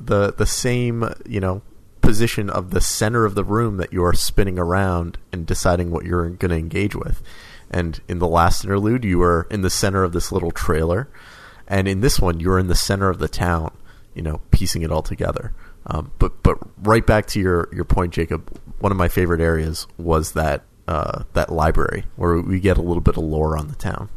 the 0.00 0.32
the 0.32 0.46
same 0.46 1.08
you 1.26 1.40
know 1.40 1.62
position 2.08 2.48
of 2.48 2.70
the 2.70 2.80
center 2.80 3.26
of 3.26 3.34
the 3.34 3.44
room 3.44 3.76
that 3.76 3.92
you 3.92 4.02
are 4.02 4.14
spinning 4.14 4.58
around 4.58 5.18
and 5.30 5.44
deciding 5.44 5.90
what 5.90 6.06
you're 6.06 6.30
going 6.30 6.50
to 6.50 6.56
engage 6.56 6.96
with. 6.96 7.22
And 7.70 8.00
in 8.08 8.18
the 8.18 8.26
last 8.26 8.64
interlude, 8.64 9.04
you 9.04 9.18
were 9.18 9.46
in 9.50 9.60
the 9.60 9.68
center 9.68 10.02
of 10.04 10.12
this 10.12 10.32
little 10.32 10.50
trailer, 10.50 11.10
and 11.66 11.86
in 11.86 12.00
this 12.00 12.18
one, 12.18 12.40
you're 12.40 12.58
in 12.58 12.68
the 12.68 12.74
center 12.74 13.10
of 13.10 13.18
the 13.18 13.28
town. 13.28 13.76
You 14.14 14.22
know, 14.22 14.40
piecing 14.50 14.80
it 14.80 14.90
all 14.90 15.02
together. 15.02 15.52
Um, 15.84 16.12
but 16.18 16.42
but 16.42 16.56
right 16.78 17.06
back 17.06 17.26
to 17.26 17.40
your 17.40 17.68
your 17.74 17.84
point, 17.84 18.14
Jacob. 18.14 18.58
One 18.78 18.92
of 18.92 18.98
my 18.98 19.08
favorite 19.08 19.40
areas 19.40 19.86
was 19.96 20.32
that 20.32 20.62
uh, 20.86 21.24
that 21.34 21.52
library 21.52 22.04
where 22.16 22.40
we 22.40 22.60
get 22.60 22.78
a 22.78 22.82
little 22.82 23.02
bit 23.02 23.16
of 23.16 23.22
lore 23.22 23.58
on 23.58 23.68
the 23.68 23.74
town. 23.74 24.08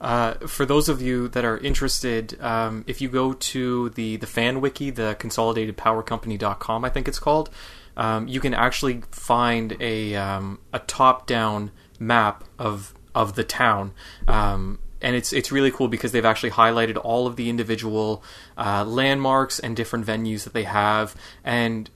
Uh, 0.00 0.34
for 0.46 0.64
those 0.64 0.88
of 0.88 1.02
you 1.02 1.28
that 1.28 1.44
are 1.44 1.58
interested, 1.58 2.40
um, 2.40 2.84
if 2.86 3.02
you 3.02 3.08
go 3.08 3.34
to 3.34 3.90
the, 3.90 4.16
the 4.16 4.26
fan 4.26 4.62
wiki, 4.62 4.88
the 4.88 5.14
consolidatedpowercompany.com, 5.20 6.84
I 6.84 6.88
think 6.88 7.06
it's 7.06 7.18
called, 7.18 7.50
um, 7.98 8.26
you 8.26 8.40
can 8.40 8.54
actually 8.54 9.02
find 9.10 9.76
a, 9.78 10.16
um, 10.16 10.58
a 10.72 10.78
top 10.78 11.26
down 11.26 11.70
map 11.98 12.44
of, 12.58 12.94
of 13.14 13.34
the 13.34 13.44
town. 13.44 13.92
Um, 14.26 14.78
and 15.02 15.16
it's 15.16 15.32
it's 15.32 15.50
really 15.50 15.70
cool 15.70 15.88
because 15.88 16.12
they've 16.12 16.26
actually 16.26 16.50
highlighted 16.50 17.00
all 17.02 17.26
of 17.26 17.36
the 17.36 17.48
individual 17.48 18.22
uh, 18.58 18.84
landmarks 18.84 19.58
and 19.58 19.74
different 19.74 20.06
venues 20.06 20.44
that 20.44 20.52
they 20.52 20.64
have, 20.64 21.16
and 21.42 21.88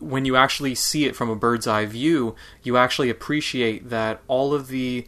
when 0.00 0.24
you 0.24 0.36
actually 0.36 0.74
see 0.74 1.04
it 1.06 1.16
from 1.16 1.30
a 1.30 1.36
bird's 1.36 1.66
eye 1.66 1.86
view, 1.86 2.34
you 2.62 2.76
actually 2.76 3.10
appreciate 3.10 3.90
that 3.90 4.20
all 4.28 4.54
of 4.54 4.68
the 4.68 5.06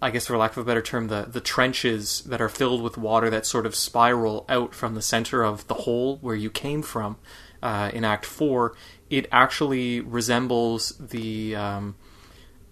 I 0.00 0.10
guess 0.10 0.26
for 0.26 0.36
lack 0.36 0.52
of 0.52 0.58
a 0.58 0.64
better 0.64 0.82
term, 0.82 1.08
the, 1.08 1.22
the 1.22 1.40
trenches 1.40 2.20
that 2.26 2.40
are 2.40 2.50
filled 2.50 2.82
with 2.82 2.98
water 2.98 3.30
that 3.30 3.46
sort 3.46 3.64
of 3.64 3.74
spiral 3.74 4.44
out 4.48 4.74
from 4.74 4.94
the 4.94 5.00
center 5.00 5.42
of 5.42 5.66
the 5.68 5.74
hole 5.74 6.18
where 6.18 6.34
you 6.34 6.50
came 6.50 6.82
from 6.82 7.16
uh, 7.62 7.90
in 7.94 8.04
Act 8.04 8.26
4, 8.26 8.74
it 9.08 9.26
actually 9.32 10.00
resembles 10.00 10.90
the. 10.98 11.56
Um, 11.56 11.96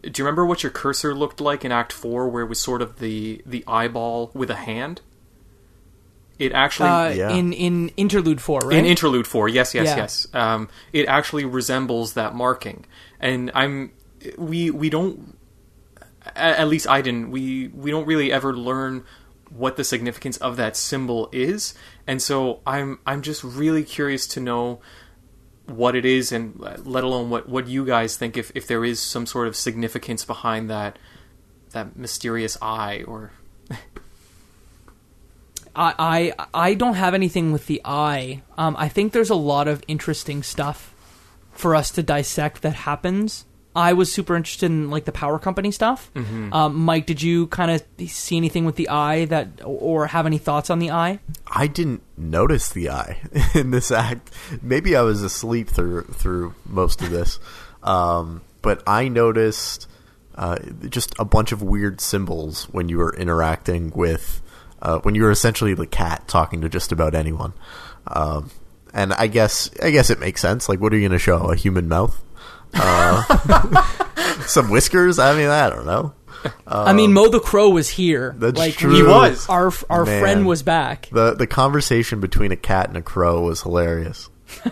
do 0.02 0.20
you 0.20 0.24
remember 0.24 0.44
what 0.44 0.62
your 0.62 0.70
cursor 0.70 1.14
looked 1.14 1.40
like 1.40 1.64
in 1.64 1.72
Act 1.72 1.90
4 1.90 2.28
where 2.28 2.42
it 2.42 2.48
was 2.48 2.60
sort 2.60 2.82
of 2.82 2.98
the, 2.98 3.40
the 3.46 3.64
eyeball 3.66 4.30
with 4.34 4.50
a 4.50 4.56
hand? 4.56 5.00
It 6.38 6.52
actually. 6.52 6.88
Uh, 6.88 7.08
Yeah. 7.10 7.30
In 7.30 7.52
in 7.52 7.90
interlude 7.96 8.40
four, 8.40 8.60
right? 8.60 8.78
In 8.78 8.84
Interlude 8.84 9.26
4, 9.26 9.48
yes, 9.48 9.74
yes, 9.74 9.86
Yeah. 9.86 9.96
yes. 9.96 10.26
Um, 10.34 10.68
it 10.92 11.06
actually 11.06 11.44
resembles 11.44 12.14
that 12.14 12.34
marking. 12.34 12.86
And 13.20 13.50
I'm. 13.54 13.92
We, 14.38 14.70
we 14.70 14.88
don't 14.88 15.36
at 16.34 16.68
least 16.68 16.88
I 16.88 17.02
didn't. 17.02 17.30
We 17.30 17.68
we 17.68 17.90
don't 17.90 18.06
really 18.06 18.32
ever 18.32 18.54
learn 18.56 19.04
what 19.50 19.76
the 19.76 19.84
significance 19.84 20.36
of 20.38 20.56
that 20.56 20.76
symbol 20.76 21.28
is, 21.32 21.74
and 22.06 22.20
so 22.20 22.60
I'm 22.66 22.98
I'm 23.06 23.22
just 23.22 23.44
really 23.44 23.84
curious 23.84 24.26
to 24.28 24.40
know 24.40 24.80
what 25.66 25.94
it 25.94 26.04
is, 26.04 26.32
and 26.32 26.58
let 26.84 27.04
alone 27.04 27.30
what 27.30 27.48
what 27.48 27.68
you 27.68 27.84
guys 27.84 28.16
think 28.16 28.36
if 28.36 28.50
if 28.54 28.66
there 28.66 28.84
is 28.84 29.00
some 29.00 29.26
sort 29.26 29.46
of 29.46 29.56
significance 29.56 30.24
behind 30.24 30.70
that 30.70 30.98
that 31.72 31.96
mysterious 31.96 32.56
eye 32.62 33.02
or 33.06 33.32
I, 35.76 36.32
I 36.36 36.46
I 36.52 36.74
don't 36.74 36.94
have 36.94 37.14
anything 37.14 37.52
with 37.52 37.66
the 37.66 37.80
eye. 37.84 38.42
Um, 38.56 38.76
I 38.78 38.88
think 38.88 39.12
there's 39.12 39.30
a 39.30 39.34
lot 39.34 39.68
of 39.68 39.82
interesting 39.88 40.42
stuff 40.42 40.94
for 41.52 41.74
us 41.74 41.90
to 41.92 42.02
dissect 42.02 42.62
that 42.62 42.74
happens. 42.74 43.44
I 43.76 43.92
was 43.92 44.12
super 44.12 44.36
interested 44.36 44.66
in 44.66 44.88
like 44.88 45.04
the 45.04 45.12
power 45.12 45.38
company 45.38 45.72
stuff. 45.72 46.10
Um, 46.52 46.76
Mike, 46.76 47.06
did 47.06 47.22
you 47.22 47.48
kind 47.48 47.72
of 47.72 48.08
see 48.08 48.36
anything 48.36 48.64
with 48.64 48.76
the 48.76 48.88
eye 48.88 49.24
that, 49.24 49.48
or 49.64 50.06
have 50.06 50.26
any 50.26 50.38
thoughts 50.38 50.70
on 50.70 50.78
the 50.78 50.92
eye? 50.92 51.18
I 51.48 51.66
didn't 51.66 52.02
notice 52.16 52.68
the 52.68 52.90
eye 52.90 53.20
in 53.54 53.72
this 53.72 53.90
act. 53.90 54.30
Maybe 54.62 54.94
I 54.94 55.02
was 55.02 55.22
asleep 55.22 55.68
through 55.68 56.04
through 56.04 56.54
most 56.64 57.02
of 57.02 57.10
this, 57.10 57.40
um, 57.82 58.42
but 58.62 58.80
I 58.86 59.08
noticed 59.08 59.88
uh, 60.36 60.58
just 60.88 61.14
a 61.18 61.24
bunch 61.24 61.50
of 61.50 61.60
weird 61.60 62.00
symbols 62.00 62.64
when 62.70 62.88
you 62.88 62.98
were 62.98 63.14
interacting 63.14 63.90
with 63.90 64.40
uh, 64.84 64.98
when 65.00 65.14
you're 65.14 65.30
essentially 65.30 65.74
the 65.74 65.86
cat 65.86 66.28
talking 66.28 66.60
to 66.60 66.68
just 66.68 66.92
about 66.92 67.14
anyone. 67.14 67.52
Um, 68.06 68.50
and 68.92 69.12
I 69.12 69.26
guess 69.26 69.70
I 69.82 69.90
guess 69.90 70.10
it 70.10 70.20
makes 70.20 70.40
sense. 70.40 70.68
Like, 70.68 70.80
what 70.80 70.92
are 70.92 70.96
you 70.96 71.02
going 71.08 71.18
to 71.18 71.18
show? 71.18 71.50
A 71.50 71.56
human 71.56 71.88
mouth? 71.88 72.20
Uh, 72.74 73.82
some 74.46 74.70
whiskers? 74.70 75.18
I 75.18 75.36
mean, 75.36 75.48
I 75.48 75.70
don't 75.70 75.86
know. 75.86 76.14
I 76.66 76.92
mean, 76.92 77.12
Mo 77.14 77.28
the 77.28 77.40
Crow 77.40 77.70
was 77.70 77.88
here. 77.88 78.34
That's 78.38 78.58
like, 78.58 78.74
true. 78.74 78.94
He 78.94 79.02
was. 79.02 79.48
Our 79.48 79.72
our 79.88 80.04
Man. 80.04 80.20
friend 80.20 80.46
was 80.46 80.62
back. 80.62 81.08
the 81.10 81.34
The 81.34 81.46
conversation 81.46 82.20
between 82.20 82.52
a 82.52 82.56
cat 82.56 82.88
and 82.88 82.96
a 82.96 83.02
crow 83.02 83.40
was 83.42 83.62
hilarious. 83.62 84.28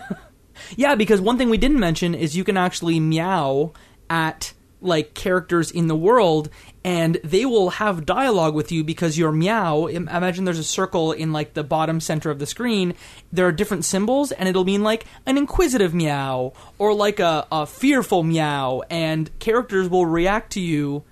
Yeah, 0.76 0.94
because 0.94 1.20
one 1.20 1.38
thing 1.38 1.50
we 1.50 1.58
didn't 1.58 1.80
mention 1.80 2.14
is 2.14 2.36
you 2.36 2.44
can 2.44 2.56
actually 2.56 3.00
meow 3.00 3.72
at 4.08 4.52
like 4.82 5.14
characters 5.14 5.70
in 5.70 5.86
the 5.86 5.96
world 5.96 6.48
and 6.84 7.18
they 7.22 7.46
will 7.46 7.70
have 7.70 8.04
dialogue 8.04 8.54
with 8.54 8.72
you 8.72 8.82
because 8.82 9.16
your 9.16 9.32
meow 9.32 9.86
imagine 9.86 10.44
there's 10.44 10.58
a 10.58 10.64
circle 10.64 11.12
in 11.12 11.32
like 11.32 11.54
the 11.54 11.62
bottom 11.62 12.00
center 12.00 12.30
of 12.30 12.38
the 12.38 12.46
screen. 12.46 12.94
There 13.32 13.46
are 13.46 13.52
different 13.52 13.84
symbols 13.84 14.32
and 14.32 14.48
it'll 14.48 14.64
mean 14.64 14.82
like 14.82 15.04
an 15.26 15.38
inquisitive 15.38 15.94
meow 15.94 16.52
or 16.78 16.94
like 16.94 17.20
a, 17.20 17.46
a 17.52 17.66
fearful 17.66 18.22
meow 18.22 18.82
and 18.90 19.30
characters 19.38 19.88
will 19.88 20.06
react 20.06 20.52
to 20.52 20.60
you 20.60 21.04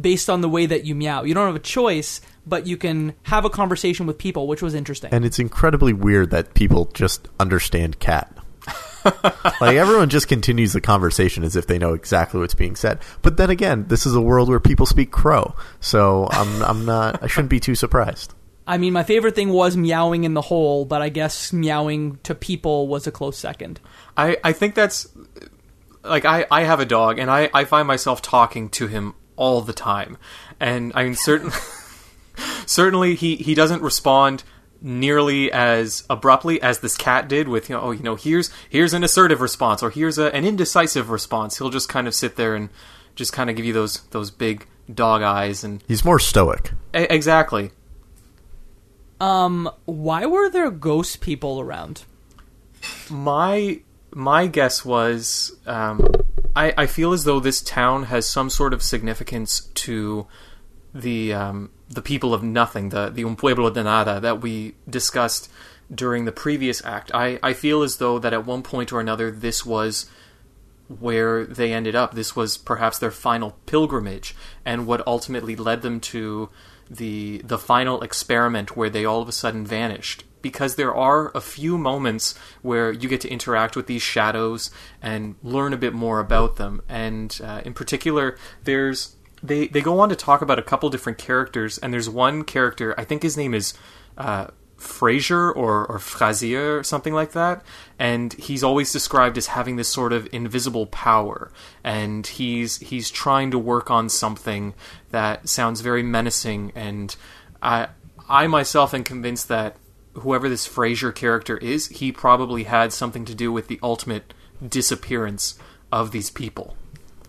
based 0.00 0.30
on 0.30 0.40
the 0.42 0.48
way 0.48 0.66
that 0.66 0.84
you 0.84 0.94
meow. 0.94 1.24
You 1.24 1.34
don't 1.34 1.46
have 1.46 1.56
a 1.56 1.60
choice 1.60 2.20
but 2.46 2.66
you 2.66 2.76
can 2.76 3.14
have 3.24 3.44
a 3.44 3.50
conversation 3.50 4.06
with 4.06 4.18
people 4.18 4.46
which 4.46 4.62
was 4.62 4.74
interesting. 4.74 5.12
And 5.12 5.24
it's 5.24 5.38
incredibly 5.38 5.92
weird 5.92 6.30
that 6.30 6.54
people 6.54 6.86
just 6.94 7.28
understand 7.40 7.98
cat. 7.98 8.35
like 9.60 9.76
everyone 9.76 10.08
just 10.08 10.28
continues 10.28 10.72
the 10.72 10.80
conversation 10.80 11.44
as 11.44 11.56
if 11.56 11.66
they 11.66 11.78
know 11.78 11.94
exactly 11.94 12.40
what's 12.40 12.54
being 12.54 12.76
said. 12.76 12.98
But 13.22 13.36
then 13.36 13.50
again, 13.50 13.86
this 13.88 14.06
is 14.06 14.14
a 14.14 14.20
world 14.20 14.48
where 14.48 14.60
people 14.60 14.86
speak 14.86 15.10
crow, 15.10 15.54
so 15.80 16.28
I'm 16.30 16.62
I'm 16.62 16.84
not 16.84 17.22
I 17.22 17.26
shouldn't 17.26 17.50
be 17.50 17.60
too 17.60 17.74
surprised. 17.74 18.34
I 18.66 18.78
mean, 18.78 18.92
my 18.92 19.04
favorite 19.04 19.36
thing 19.36 19.50
was 19.50 19.76
meowing 19.76 20.24
in 20.24 20.34
the 20.34 20.40
hole, 20.40 20.84
but 20.84 21.00
I 21.00 21.08
guess 21.08 21.52
meowing 21.52 22.18
to 22.24 22.34
people 22.34 22.88
was 22.88 23.06
a 23.06 23.12
close 23.12 23.38
second. 23.38 23.78
I, 24.16 24.38
I 24.42 24.52
think 24.52 24.74
that's 24.74 25.06
like 26.02 26.24
I, 26.24 26.46
I 26.50 26.64
have 26.64 26.80
a 26.80 26.84
dog 26.84 27.18
and 27.18 27.30
I, 27.30 27.48
I 27.54 27.64
find 27.64 27.86
myself 27.86 28.22
talking 28.22 28.68
to 28.70 28.88
him 28.88 29.14
all 29.36 29.60
the 29.60 29.72
time. 29.72 30.18
And 30.58 30.92
I 30.94 31.04
mean 31.04 31.14
certain 31.14 31.52
certainly 32.66 33.14
he, 33.14 33.36
he 33.36 33.54
doesn't 33.54 33.82
respond 33.82 34.42
nearly 34.80 35.50
as 35.52 36.04
abruptly 36.10 36.60
as 36.60 36.80
this 36.80 36.96
cat 36.96 37.28
did 37.28 37.48
with 37.48 37.68
you 37.68 37.74
know 37.76 37.82
oh 37.82 37.90
you 37.92 38.02
know 38.02 38.14
here's 38.14 38.50
here's 38.68 38.92
an 38.92 39.02
assertive 39.02 39.40
response 39.40 39.82
or 39.82 39.90
here's 39.90 40.18
a, 40.18 40.34
an 40.34 40.44
indecisive 40.44 41.10
response. 41.10 41.58
He'll 41.58 41.70
just 41.70 41.88
kind 41.88 42.06
of 42.06 42.14
sit 42.14 42.36
there 42.36 42.54
and 42.54 42.68
just 43.14 43.32
kind 43.32 43.48
of 43.50 43.56
give 43.56 43.64
you 43.64 43.72
those 43.72 44.02
those 44.10 44.30
big 44.30 44.66
dog 44.92 45.22
eyes 45.22 45.64
and 45.64 45.82
He's 45.88 46.04
more 46.04 46.18
stoic. 46.18 46.72
e- 46.94 47.06
exactly. 47.10 47.70
Um, 49.20 49.70
why 49.86 50.26
were 50.26 50.50
there 50.50 50.70
ghost 50.70 51.20
people 51.20 51.60
around? 51.60 52.04
My 53.10 53.80
my 54.12 54.46
guess 54.46 54.84
was 54.84 55.56
um, 55.66 56.06
I, 56.54 56.72
I 56.76 56.86
feel 56.86 57.12
as 57.12 57.24
though 57.24 57.40
this 57.40 57.60
town 57.62 58.04
has 58.04 58.26
some 58.28 58.50
sort 58.50 58.72
of 58.74 58.82
significance 58.82 59.60
to 59.74 60.26
the 60.94 61.32
um, 61.32 61.70
the 61.88 62.02
people 62.02 62.34
of 62.34 62.42
nothing, 62.42 62.88
the 62.90 63.10
the 63.10 63.24
un 63.24 63.36
pueblo 63.36 63.70
de 63.70 63.82
nada 63.82 64.20
that 64.20 64.40
we 64.40 64.74
discussed 64.88 65.50
during 65.92 66.24
the 66.24 66.32
previous 66.32 66.84
act. 66.84 67.10
I, 67.14 67.38
I 67.42 67.52
feel 67.52 67.82
as 67.82 67.98
though 67.98 68.18
that 68.18 68.32
at 68.32 68.46
one 68.46 68.62
point 68.62 68.92
or 68.92 69.00
another 69.00 69.30
this 69.30 69.64
was 69.64 70.10
where 70.88 71.44
they 71.44 71.72
ended 71.72 71.94
up. 71.94 72.14
This 72.14 72.36
was 72.36 72.56
perhaps 72.56 72.98
their 72.98 73.10
final 73.10 73.56
pilgrimage, 73.66 74.34
and 74.64 74.86
what 74.86 75.06
ultimately 75.06 75.56
led 75.56 75.82
them 75.82 76.00
to 76.00 76.48
the 76.88 77.40
the 77.44 77.58
final 77.58 78.02
experiment 78.02 78.76
where 78.76 78.90
they 78.90 79.04
all 79.04 79.22
of 79.22 79.28
a 79.28 79.32
sudden 79.32 79.66
vanished. 79.66 80.24
Because 80.42 80.76
there 80.76 80.94
are 80.94 81.32
a 81.34 81.40
few 81.40 81.76
moments 81.76 82.38
where 82.62 82.92
you 82.92 83.08
get 83.08 83.20
to 83.22 83.28
interact 83.28 83.74
with 83.74 83.88
these 83.88 84.02
shadows 84.02 84.70
and 85.02 85.34
learn 85.42 85.72
a 85.72 85.76
bit 85.76 85.92
more 85.92 86.20
about 86.20 86.54
them, 86.56 86.82
and 86.88 87.36
uh, 87.42 87.62
in 87.64 87.74
particular, 87.74 88.36
there's 88.62 89.15
they 89.42 89.68
they 89.68 89.80
go 89.80 90.00
on 90.00 90.08
to 90.08 90.16
talk 90.16 90.42
about 90.42 90.58
a 90.58 90.62
couple 90.62 90.88
different 90.90 91.18
characters, 91.18 91.78
and 91.78 91.92
there's 91.92 92.08
one 92.08 92.44
character 92.44 92.94
I 92.98 93.04
think 93.04 93.22
his 93.22 93.36
name 93.36 93.54
is. 93.54 93.74
Uh, 94.16 94.48
Fraser 94.78 95.50
or 95.50 95.86
or 95.86 95.98
Frazier 95.98 96.78
or 96.78 96.82
something 96.84 97.14
like 97.14 97.32
that, 97.32 97.64
and 97.98 98.34
he's 98.34 98.62
always 98.62 98.92
described 98.92 99.38
as 99.38 99.46
having 99.46 99.76
this 99.76 99.88
sort 99.88 100.12
of 100.12 100.28
invisible 100.32 100.84
power, 100.86 101.50
and 101.82 102.26
he's 102.26 102.76
he's 102.78 103.10
trying 103.10 103.50
to 103.52 103.58
work 103.58 103.90
on 103.90 104.10
something 104.10 104.74
that 105.12 105.48
sounds 105.48 105.80
very 105.80 106.02
menacing, 106.02 106.72
and 106.74 107.16
I 107.62 107.88
I 108.28 108.48
myself 108.48 108.92
am 108.92 109.02
convinced 109.02 109.48
that 109.48 109.76
whoever 110.14 110.48
this 110.48 110.66
Fraser 110.66 111.12
character 111.12 111.56
is, 111.58 111.88
he 111.88 112.12
probably 112.12 112.64
had 112.64 112.92
something 112.92 113.24
to 113.24 113.34
do 113.34 113.52
with 113.52 113.68
the 113.68 113.80
ultimate 113.82 114.34
disappearance 114.66 115.58
of 115.92 116.10
these 116.10 116.30
people. 116.30 116.76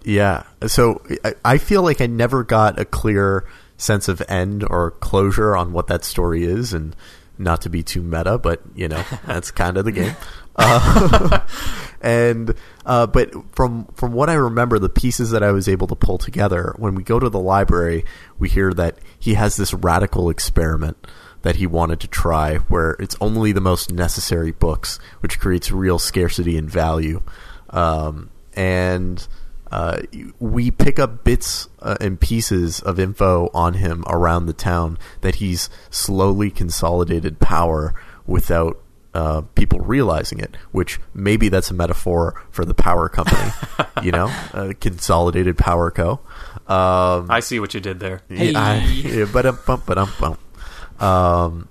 Yeah. 0.04 0.44
So 0.68 1.02
I, 1.24 1.34
I 1.44 1.58
feel 1.58 1.84
like 1.84 2.02
I 2.02 2.08
never 2.08 2.44
got 2.44 2.80
a 2.80 2.86
clear 2.86 3.48
sense 3.78 4.08
of 4.08 4.22
end 4.28 4.66
or 4.68 4.92
closure 4.92 5.56
on 5.56 5.72
what 5.72 5.88
that 5.88 6.04
story 6.04 6.44
is, 6.44 6.74
and 6.74 6.96
not 7.38 7.62
to 7.62 7.70
be 7.70 7.84
too 7.84 8.02
meta, 8.02 8.38
but 8.38 8.62
you 8.76 8.88
know 8.88 9.04
that's 9.26 9.52
kind 9.52 9.78
of 9.78 9.86
the 9.86 9.92
game. 9.92 10.16
Uh, 10.56 11.40
and 12.02 12.56
uh, 12.86 13.08
but 13.08 13.32
from 13.56 13.86
from 13.96 14.14
what 14.14 14.30
I 14.30 14.34
remember, 14.34 14.80
the 14.80 14.90
pieces 14.90 15.32
that 15.32 15.44
I 15.44 15.52
was 15.52 15.68
able 15.68 15.88
to 15.88 15.96
pull 15.96 16.18
together 16.18 16.74
when 16.78 16.96
we 16.96 17.04
go 17.04 17.20
to 17.20 17.30
the 17.30 17.40
library, 17.40 18.06
we 18.40 18.50
hear 18.50 18.74
that 18.74 18.98
he 19.20 19.36
has 19.36 19.56
this 19.56 19.74
radical 19.74 20.30
experiment 20.30 20.98
that 21.44 21.58
he 21.58 21.68
wanted 21.68 22.00
to 22.02 22.08
try, 22.08 22.58
where 22.58 22.92
it's 23.00 23.16
only 23.22 23.52
the 23.52 23.62
most 23.62 23.92
necessary 23.92 24.52
books, 24.52 25.00
which 25.20 25.40
creates 25.40 25.72
real 25.72 26.00
scarcity 26.00 26.58
and 26.58 26.70
value. 26.70 27.22
Um, 27.70 28.32
and 28.56 29.26
uh, 29.72 30.02
we 30.40 30.72
pick 30.72 31.00
up 31.00 31.24
bits 31.24 31.68
uh, 31.82 31.98
and 32.00 32.20
pieces 32.20 32.80
of 32.82 33.00
info 33.00 33.50
on 33.54 33.76
him 33.76 34.04
around 34.08 34.46
the 34.46 34.54
town 34.54 34.98
that 35.22 35.36
he's 35.36 35.70
slowly 35.90 36.50
consolidated 36.50 37.40
power 37.40 37.94
without 38.26 38.80
uh, 39.14 39.42
people 39.56 39.80
realizing 39.80 40.40
it. 40.40 40.56
Which 40.72 41.00
maybe 41.14 41.50
that's 41.50 41.72
a 41.72 41.74
metaphor 41.74 42.44
for 42.50 42.66
the 42.66 42.74
power 42.74 43.10
company, 43.10 43.52
you 44.04 44.12
know, 44.12 44.28
uh, 44.54 44.74
Consolidated 44.80 45.58
Power 45.58 45.92
Co. 45.92 46.20
Um, 46.68 47.28
I 47.30 47.40
see 47.42 47.60
what 47.60 47.74
you 47.74 47.80
did 47.80 48.00
there. 48.00 48.22
Hey. 48.30 48.54
I, 48.56 49.26
but 49.32 49.46
um, 49.46 49.60
bump, 49.66 49.84
but 49.86 49.98
um, 49.98 50.12
bump. 50.20 51.02
Um, 51.02 51.70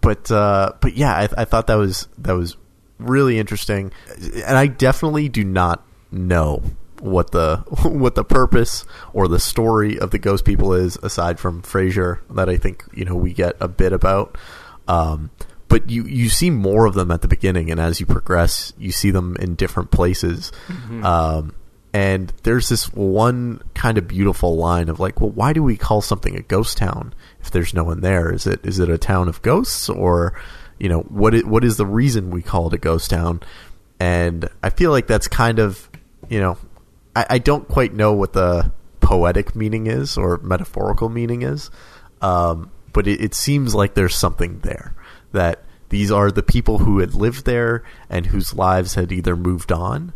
but 0.00 0.30
uh, 0.30 0.72
but 0.80 0.94
yeah, 0.94 1.14
I, 1.14 1.28
I 1.38 1.44
thought 1.44 1.66
that 1.68 1.76
was 1.76 2.08
that 2.18 2.32
was 2.32 2.56
really 2.98 3.38
interesting, 3.38 3.92
and 4.16 4.56
I 4.56 4.66
definitely 4.66 5.28
do 5.28 5.44
not 5.44 5.84
know 6.10 6.62
what 7.02 7.32
the 7.32 7.56
what 7.82 8.14
the 8.14 8.24
purpose 8.24 8.84
or 9.12 9.28
the 9.28 9.40
story 9.40 9.98
of 9.98 10.10
the 10.10 10.18
ghost 10.18 10.44
people 10.44 10.72
is 10.72 10.96
aside 11.02 11.38
from 11.40 11.60
Frasier 11.62 12.20
that 12.30 12.48
I 12.48 12.56
think 12.56 12.84
you 12.94 13.04
know 13.04 13.14
we 13.14 13.32
get 13.32 13.56
a 13.60 13.68
bit 13.68 13.92
about. 13.92 14.38
Um, 14.88 15.30
but 15.68 15.90
you 15.90 16.04
you 16.04 16.28
see 16.28 16.50
more 16.50 16.86
of 16.86 16.94
them 16.94 17.10
at 17.10 17.22
the 17.22 17.28
beginning, 17.28 17.70
and 17.70 17.80
as 17.80 17.98
you 18.00 18.06
progress, 18.06 18.72
you 18.78 18.92
see 18.92 19.10
them 19.10 19.36
in 19.40 19.54
different 19.54 19.90
places. 19.90 20.52
Um, 21.04 21.54
and 21.94 22.32
there's 22.42 22.68
this 22.68 22.92
one 22.92 23.62
kind 23.74 23.98
of 23.98 24.08
beautiful 24.08 24.56
line 24.56 24.88
of 24.88 24.98
like, 25.00 25.20
well, 25.20 25.30
why 25.30 25.52
do 25.52 25.62
we 25.62 25.76
call 25.76 26.00
something 26.00 26.36
a 26.36 26.42
ghost 26.42 26.78
town 26.78 27.12
if 27.40 27.50
there's 27.50 27.74
no 27.74 27.84
one 27.84 28.00
there? 28.00 28.32
Is 28.32 28.46
it 28.46 28.60
is 28.64 28.78
it 28.78 28.88
a 28.88 28.96
town 28.98 29.28
of 29.28 29.42
ghosts, 29.42 29.88
or 29.88 30.34
you 30.78 30.88
know 30.88 31.00
what? 31.00 31.34
i- 31.34 31.40
what 31.40 31.64
is 31.64 31.76
the 31.78 31.86
reason 31.86 32.30
we 32.30 32.42
call 32.42 32.68
it 32.68 32.74
a 32.74 32.78
ghost 32.78 33.10
town? 33.10 33.40
And 34.00 34.48
I 34.62 34.70
feel 34.70 34.90
like 34.90 35.06
that's 35.06 35.28
kind 35.28 35.58
of 35.58 35.88
you 36.28 36.40
know, 36.40 36.56
I, 37.14 37.26
I 37.30 37.38
don't 37.38 37.68
quite 37.68 37.92
know 37.92 38.12
what 38.12 38.32
the 38.32 38.72
poetic 39.00 39.54
meaning 39.56 39.86
is 39.86 40.16
or 40.16 40.38
metaphorical 40.38 41.08
meaning 41.08 41.42
is, 41.42 41.70
um, 42.20 42.70
but 42.92 43.06
it, 43.06 43.20
it 43.20 43.34
seems 43.34 43.74
like 43.74 43.94
there's 43.94 44.14
something 44.14 44.60
there 44.60 44.94
that 45.32 45.64
these 45.88 46.10
are 46.10 46.30
the 46.30 46.42
people 46.42 46.78
who 46.78 47.00
had 47.00 47.14
lived 47.14 47.44
there 47.44 47.82
and 48.08 48.26
whose 48.26 48.54
lives 48.54 48.94
had 48.94 49.12
either 49.12 49.36
moved 49.36 49.72
on, 49.72 50.12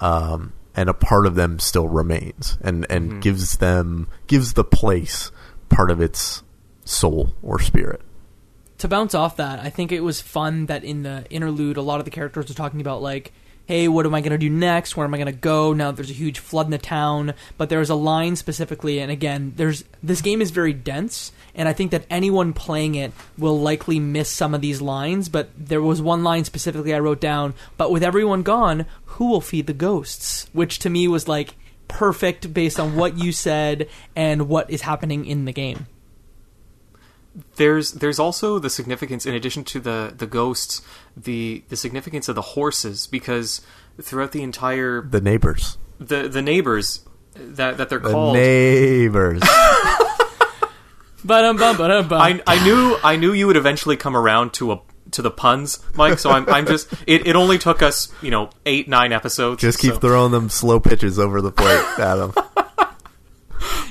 um, 0.00 0.52
and 0.74 0.88
a 0.88 0.94
part 0.94 1.26
of 1.26 1.34
them 1.34 1.58
still 1.58 1.88
remains 1.88 2.58
and 2.62 2.86
and 2.90 3.22
gives 3.22 3.58
them 3.58 4.08
gives 4.26 4.54
the 4.54 4.64
place 4.64 5.30
part 5.68 5.90
of 5.90 6.00
its 6.00 6.42
soul 6.84 7.34
or 7.42 7.60
spirit. 7.60 8.00
to 8.78 8.88
bounce 8.88 9.14
off 9.14 9.36
that, 9.36 9.60
I 9.60 9.70
think 9.70 9.92
it 9.92 10.00
was 10.00 10.20
fun 10.20 10.66
that 10.66 10.82
in 10.84 11.02
the 11.02 11.24
interlude, 11.30 11.76
a 11.76 11.82
lot 11.82 11.98
of 11.98 12.04
the 12.06 12.10
characters 12.10 12.48
were 12.48 12.54
talking 12.54 12.80
about 12.80 13.02
like, 13.02 13.32
"Hey, 13.70 13.86
what 13.86 14.04
am 14.04 14.16
I 14.16 14.20
going 14.20 14.32
to 14.32 14.38
do 14.38 14.50
next? 14.50 14.96
Where 14.96 15.06
am 15.06 15.14
I 15.14 15.16
going 15.16 15.32
to 15.32 15.32
go 15.32 15.72
now? 15.72 15.92
There's 15.92 16.10
a 16.10 16.12
huge 16.12 16.40
flood 16.40 16.66
in 16.66 16.72
the 16.72 16.78
town." 16.78 17.34
But 17.56 17.68
there 17.68 17.78
was 17.78 17.88
a 17.88 17.94
line 17.94 18.34
specifically, 18.34 18.98
and 18.98 19.12
again, 19.12 19.52
there's 19.54 19.84
this 20.02 20.22
game 20.22 20.42
is 20.42 20.50
very 20.50 20.72
dense, 20.72 21.30
and 21.54 21.68
I 21.68 21.72
think 21.72 21.92
that 21.92 22.04
anyone 22.10 22.52
playing 22.52 22.96
it 22.96 23.12
will 23.38 23.60
likely 23.60 24.00
miss 24.00 24.28
some 24.28 24.54
of 24.54 24.60
these 24.60 24.80
lines. 24.80 25.28
But 25.28 25.50
there 25.56 25.80
was 25.80 26.02
one 26.02 26.24
line 26.24 26.44
specifically 26.44 26.92
I 26.92 26.98
wrote 26.98 27.20
down. 27.20 27.54
But 27.76 27.92
with 27.92 28.02
everyone 28.02 28.42
gone, 28.42 28.86
who 29.04 29.26
will 29.30 29.40
feed 29.40 29.68
the 29.68 29.72
ghosts? 29.72 30.48
Which 30.52 30.80
to 30.80 30.90
me 30.90 31.06
was 31.06 31.28
like 31.28 31.54
perfect 31.86 32.52
based 32.52 32.80
on 32.80 32.96
what 32.96 33.18
you 33.18 33.30
said 33.30 33.88
and 34.16 34.48
what 34.48 34.68
is 34.68 34.82
happening 34.82 35.26
in 35.26 35.44
the 35.44 35.52
game. 35.52 35.86
There's 37.56 37.92
there's 37.92 38.18
also 38.18 38.58
the 38.58 38.70
significance 38.70 39.24
in 39.26 39.34
addition 39.34 39.62
to 39.64 39.78
the 39.80 40.12
the 40.16 40.26
ghosts 40.26 40.82
the 41.16 41.62
the 41.68 41.76
significance 41.76 42.28
of 42.28 42.34
the 42.34 42.42
horses 42.42 43.06
because 43.06 43.60
throughout 44.02 44.32
the 44.32 44.42
entire 44.42 45.02
The 45.02 45.20
neighbors, 45.20 45.78
the 45.98 46.28
the 46.28 46.42
neighbors 46.42 47.04
that 47.34 47.76
that 47.78 47.88
they're 47.88 47.98
the 48.00 48.10
called 48.10 48.34
neighbors. 48.34 49.42
Ba-dum, 51.22 51.58
bum, 51.58 51.76
ba-dum, 51.76 52.08
bum. 52.08 52.18
I, 52.20 52.42
I 52.46 52.64
knew 52.64 52.96
I 53.04 53.16
knew 53.16 53.32
you 53.34 53.46
would 53.46 53.56
eventually 53.58 53.96
come 53.96 54.16
around 54.16 54.54
to 54.54 54.72
a 54.72 54.80
to 55.10 55.22
the 55.22 55.30
puns 55.30 55.78
Mike 55.94 56.18
so 56.18 56.30
I'm 56.30 56.48
I'm 56.48 56.66
just 56.66 56.90
it, 57.06 57.26
it 57.26 57.36
only 57.36 57.58
took 57.58 57.82
us 57.82 58.08
you 58.22 58.30
know 58.30 58.48
8 58.64 58.88
9 58.88 59.12
episodes 59.12 59.60
Just 59.60 59.78
keep 59.80 59.94
so- 59.94 59.98
throwing 59.98 60.32
them 60.32 60.48
slow 60.48 60.80
pitches 60.80 61.18
over 61.18 61.42
the 61.42 61.52
plate, 61.52 61.84
Adam. 61.98 62.32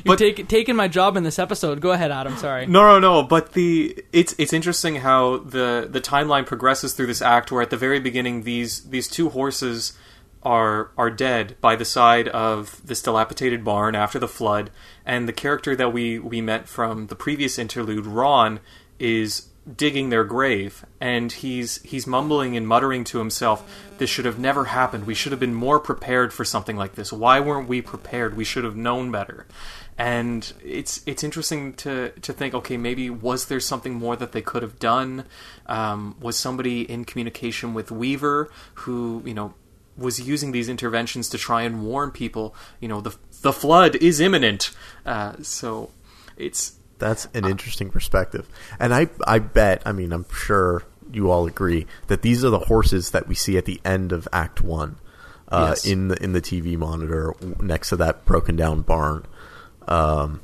You're 0.03 0.15
take, 0.15 0.47
taking 0.47 0.75
my 0.75 0.87
job 0.87 1.17
in 1.17 1.23
this 1.23 1.39
episode. 1.39 1.81
Go 1.81 1.91
ahead, 1.91 2.11
Adam. 2.11 2.37
Sorry. 2.37 2.65
No, 2.65 2.81
no, 2.81 2.99
no. 2.99 3.23
But 3.23 3.53
the 3.53 4.03
it's 4.11 4.35
it's 4.37 4.53
interesting 4.53 4.97
how 4.97 5.37
the 5.37 5.87
the 5.89 6.01
timeline 6.01 6.45
progresses 6.45 6.93
through 6.93 7.07
this 7.07 7.21
act. 7.21 7.51
Where 7.51 7.61
at 7.61 7.69
the 7.69 7.77
very 7.77 7.99
beginning, 7.99 8.43
these 8.43 8.89
these 8.89 9.07
two 9.07 9.29
horses 9.29 9.97
are 10.43 10.91
are 10.97 11.09
dead 11.09 11.57
by 11.59 11.75
the 11.75 11.85
side 11.85 12.27
of 12.29 12.81
this 12.85 13.01
dilapidated 13.01 13.63
barn 13.63 13.95
after 13.95 14.19
the 14.19 14.27
flood, 14.27 14.71
and 15.05 15.27
the 15.27 15.33
character 15.33 15.75
that 15.75 15.91
we 15.91 16.19
we 16.19 16.41
met 16.41 16.67
from 16.67 17.07
the 17.07 17.15
previous 17.15 17.59
interlude, 17.59 18.05
Ron, 18.05 18.59
is 18.99 19.49
digging 19.75 20.09
their 20.09 20.23
grave 20.23 20.85
and 20.99 21.31
he's 21.31 21.81
he's 21.83 22.07
mumbling 22.07 22.57
and 22.57 22.67
muttering 22.67 23.03
to 23.03 23.19
himself 23.19 23.87
this 23.97 24.09
should 24.09 24.25
have 24.25 24.39
never 24.39 24.65
happened 24.65 25.05
we 25.05 25.13
should 25.13 25.31
have 25.31 25.39
been 25.39 25.53
more 25.53 25.79
prepared 25.79 26.33
for 26.33 26.43
something 26.43 26.75
like 26.75 26.95
this 26.95 27.13
why 27.13 27.39
weren't 27.39 27.67
we 27.67 27.81
prepared 27.81 28.35
we 28.35 28.43
should 28.43 28.63
have 28.63 28.75
known 28.75 29.11
better 29.11 29.45
and 29.99 30.53
it's 30.63 31.01
it's 31.05 31.23
interesting 31.23 31.73
to 31.73 32.09
to 32.21 32.33
think 32.33 32.53
okay 32.53 32.77
maybe 32.77 33.09
was 33.09 33.45
there 33.47 33.59
something 33.59 33.93
more 33.93 34.15
that 34.15 34.31
they 34.31 34.41
could 34.41 34.63
have 34.63 34.79
done 34.79 35.25
um, 35.67 36.15
was 36.19 36.37
somebody 36.37 36.89
in 36.89 37.05
communication 37.05 37.73
with 37.73 37.91
Weaver 37.91 38.49
who 38.75 39.21
you 39.25 39.33
know 39.33 39.53
was 39.97 40.19
using 40.19 40.53
these 40.53 40.69
interventions 40.69 41.27
to 41.29 41.37
try 41.37 41.61
and 41.63 41.83
warn 41.83 42.09
people 42.11 42.55
you 42.79 42.87
know 42.87 43.01
the 43.01 43.15
the 43.41 43.53
flood 43.53 43.95
is 43.97 44.19
imminent 44.19 44.71
uh, 45.05 45.33
so 45.41 45.91
it's 46.37 46.73
That's 46.99 47.27
an 47.33 47.45
interesting 47.45 47.89
perspective. 47.89 48.47
And 48.79 48.93
I 48.93 49.07
I 49.25 49.39
bet, 49.39 49.81
I 49.85 49.91
mean, 49.93 50.11
I'm 50.11 50.25
sure 50.33 50.83
you 51.11 51.31
all 51.31 51.47
agree 51.47 51.85
that 52.07 52.21
these 52.21 52.43
are 52.43 52.49
the 52.49 52.59
horses 52.59 53.11
that 53.11 53.27
we 53.27 53.35
see 53.35 53.57
at 53.57 53.65
the 53.65 53.79
end 53.83 54.11
of 54.11 54.27
Act 54.31 54.61
1 54.61 54.95
uh, 55.47 55.67
Yes. 55.69 55.85
in 55.85 56.09
the 56.09 56.21
in 56.23 56.33
the 56.33 56.41
TV 56.41 56.77
monitor 56.77 57.33
next 57.61 57.89
to 57.89 57.95
that 57.97 58.25
broken 58.25 58.55
down 58.55 58.81
barn. 58.81 59.25
Um, 59.89 60.41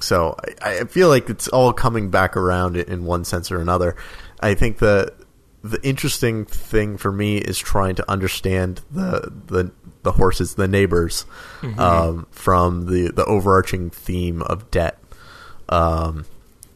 So 0.00 0.34
I, 0.62 0.78
I 0.80 0.84
feel 0.84 1.08
like 1.08 1.28
it's 1.28 1.48
all 1.48 1.72
coming 1.74 2.08
back 2.10 2.36
around 2.36 2.76
in- 2.76 3.04
one 3.04 3.24
sense 3.24 3.52
or 3.52 3.60
another. 3.60 3.96
I 4.40 4.54
think 4.54 4.78
the 4.78 5.12
the 5.62 5.78
interesting 5.86 6.46
thing 6.46 6.96
for 6.96 7.12
me 7.12 7.36
is 7.36 7.58
trying 7.58 7.94
to 7.96 8.10
understand 8.10 8.80
the 8.90 9.30
the 9.46 9.70
the 10.04 10.12
horses, 10.12 10.54
the 10.54 10.66
neighbors, 10.68 11.26
um, 11.78 12.26
from 12.30 12.86
the 12.86 13.12
the 13.12 13.26
overarching 13.26 13.90
theme 13.90 14.40
of 14.40 14.70
debt. 14.70 14.98
Um, 15.68 16.24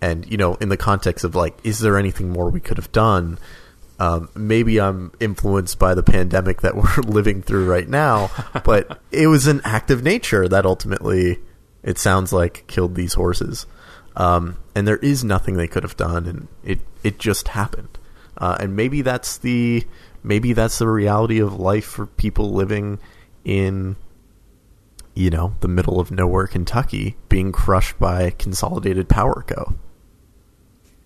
and 0.02 0.30
you 0.30 0.36
know, 0.36 0.56
in 0.56 0.68
the 0.68 0.76
context 0.76 1.24
of 1.24 1.34
like, 1.34 1.56
is 1.64 1.78
there 1.78 1.96
anything 1.96 2.28
more 2.28 2.50
we 2.50 2.60
could 2.60 2.76
have 2.76 2.92
done? 2.92 3.38
Um, 3.98 4.28
maybe 4.34 4.80
I'm 4.80 5.12
influenced 5.20 5.78
by 5.78 5.94
the 5.94 6.02
pandemic 6.02 6.62
that 6.62 6.76
we're 6.76 7.02
living 7.02 7.42
through 7.42 7.70
right 7.70 7.88
now, 7.88 8.30
but 8.64 9.00
it 9.10 9.28
was 9.28 9.46
an 9.46 9.60
act 9.64 9.90
of 9.90 10.02
nature 10.02 10.48
that 10.48 10.66
ultimately, 10.66 11.38
it 11.82 11.98
sounds 11.98 12.32
like, 12.32 12.66
killed 12.66 12.94
these 12.94 13.14
horses. 13.14 13.66
Um, 14.16 14.58
and 14.74 14.86
there 14.86 14.98
is 14.98 15.24
nothing 15.24 15.56
they 15.56 15.66
could 15.66 15.82
have 15.82 15.96
done, 15.96 16.26
and 16.26 16.48
it 16.62 16.80
it 17.02 17.18
just 17.18 17.48
happened. 17.48 17.98
Uh, 18.36 18.56
and 18.60 18.76
maybe 18.76 19.02
that's 19.02 19.38
the 19.38 19.84
maybe 20.22 20.52
that's 20.52 20.78
the 20.78 20.88
reality 20.88 21.40
of 21.40 21.58
life 21.58 21.84
for 21.84 22.06
people 22.06 22.52
living 22.52 22.98
in 23.44 23.96
you 25.14 25.30
know 25.30 25.54
the 25.60 25.68
middle 25.68 26.00
of 26.00 26.10
nowhere 26.10 26.46
Kentucky, 26.46 27.16
being 27.28 27.52
crushed 27.52 27.98
by 27.98 28.30
Consolidated 28.30 29.08
Power 29.08 29.44
Co. 29.46 29.74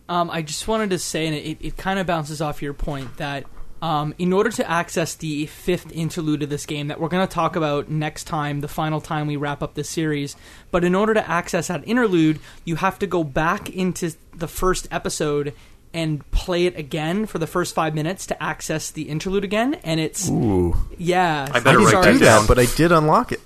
Um, 0.08 0.30
I 0.30 0.42
just 0.42 0.66
wanted 0.66 0.90
to 0.90 0.98
say, 0.98 1.26
and 1.26 1.36
it, 1.36 1.58
it 1.60 1.76
kind 1.76 1.98
of 1.98 2.06
bounces 2.06 2.40
off 2.40 2.62
your 2.62 2.72
point, 2.72 3.18
that 3.18 3.44
um, 3.82 4.14
in 4.18 4.32
order 4.32 4.50
to 4.50 4.68
access 4.68 5.14
the 5.14 5.46
fifth 5.46 5.92
interlude 5.92 6.42
of 6.42 6.48
this 6.48 6.66
game 6.66 6.88
that 6.88 6.98
we're 7.00 7.08
going 7.08 7.26
to 7.26 7.32
talk 7.32 7.56
about 7.56 7.88
next 7.90 8.24
time, 8.24 8.60
the 8.60 8.68
final 8.68 9.00
time 9.00 9.26
we 9.26 9.36
wrap 9.36 9.62
up 9.62 9.74
this 9.74 9.88
series, 9.88 10.34
but 10.70 10.82
in 10.82 10.94
order 10.94 11.14
to 11.14 11.30
access 11.30 11.68
that 11.68 11.86
interlude, 11.86 12.40
you 12.64 12.76
have 12.76 12.98
to 13.00 13.06
go 13.06 13.22
back 13.22 13.68
into 13.70 14.12
the 14.34 14.48
first 14.48 14.88
episode 14.90 15.52
and 15.94 16.28
play 16.32 16.66
it 16.66 16.76
again 16.76 17.24
for 17.24 17.38
the 17.38 17.46
first 17.46 17.74
five 17.74 17.94
minutes 17.94 18.26
to 18.26 18.42
access 18.42 18.90
the 18.90 19.08
interlude 19.08 19.44
again. 19.44 19.74
And 19.84 20.00
it's, 20.00 20.28
Ooh, 20.28 20.74
yeah. 20.98 21.48
I 21.52 21.60
better 21.60 21.80
I 21.80 21.84
write 21.84 21.90
didn't 21.90 22.02
that 22.02 22.12
do 22.12 22.18
down. 22.18 22.40
that, 22.42 22.48
but 22.48 22.58
I 22.58 22.66
did 22.76 22.92
unlock 22.92 23.32
it. 23.32 23.40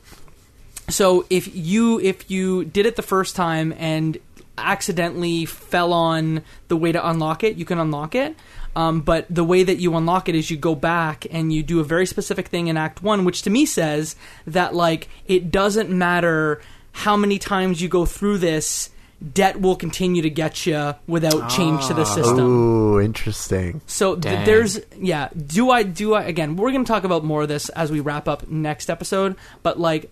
So 0.89 1.25
if 1.31 1.55
you 1.55 2.01
if 2.01 2.31
you 2.31 2.65
did 2.65 2.85
it 2.87 2.97
the 2.97 3.03
first 3.03 3.37
time 3.37 3.73
and 3.79 4.19
accidentally 4.59 5.45
fell 5.45 5.93
on 5.93 6.43
the 6.69 6.77
way 6.77 6.93
to 6.93 7.09
unlock 7.09 7.45
it, 7.45 7.57
you 7.57 7.65
can 7.65 7.79
unlock 7.79 8.15
it. 8.15 8.37
Um, 8.75 9.01
but 9.03 9.27
the 9.29 9.45
way 9.45 9.63
that 9.63 9.79
you 9.79 9.95
unlock 9.97 10.29
it 10.29 10.35
is 10.35 10.51
you 10.51 10.57
go 10.57 10.75
back 10.75 11.27
and 11.31 11.53
you 11.53 11.63
do 11.63 11.81
a 11.81 11.85
very 11.85 12.07
specific 12.07 12.49
thing 12.49 12.69
in 12.69 12.77
Act 12.77 13.03
One, 13.03 13.25
which 13.25 13.43
to 13.43 13.51
me 13.51 13.67
says 13.67 14.17
that 14.47 14.75
like 14.75 15.09
it 15.27 15.51
doesn't 15.51 15.91
matter 15.91 16.61
how 16.93 17.17
many 17.17 17.39
times 17.39 17.83
you 17.83 17.89
go 17.89 18.07
through 18.07 18.39
this, 18.39 18.91
debt 19.35 19.61
will 19.61 19.77
continue 19.77 20.23
to 20.23 20.31
get 20.31 20.67
you 20.67 20.95
without 21.07 21.49
change 21.51 21.87
to 21.87 21.95
the 21.95 22.05
system. 22.05 22.41
Ooh, 22.41 23.01
interesting. 23.01 23.81
So 23.87 24.17
th- 24.17 24.47
there's 24.47 24.81
yeah. 24.99 25.29
Do 25.35 25.71
I 25.71 25.83
do 25.83 26.15
I 26.15 26.25
again? 26.25 26.57
We're 26.57 26.73
gonna 26.73 26.85
talk 26.85 27.05
about 27.05 27.25
more 27.25 27.43
of 27.43 27.49
this 27.49 27.69
as 27.71 27.91
we 27.91 28.01
wrap 28.01 28.27
up 28.27 28.49
next 28.49 28.91
episode. 28.91 29.37
But 29.63 29.79
like, 29.79 30.11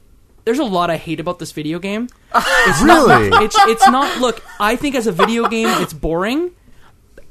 there's 0.51 0.59
a 0.59 0.65
lot 0.65 0.91
I 0.91 0.97
hate 0.97 1.21
about 1.21 1.39
this 1.39 1.53
video 1.53 1.79
game. 1.79 2.09
It's 2.35 2.83
Really? 2.83 3.29
Not, 3.31 3.43
it's 3.45 3.57
it's 3.61 3.87
not. 3.89 4.21
Look, 4.21 4.43
I 4.59 4.75
think 4.75 4.97
as 4.97 5.07
a 5.07 5.13
video 5.13 5.49
game, 5.49 5.69
it's 5.81 5.93
boring, 5.93 6.51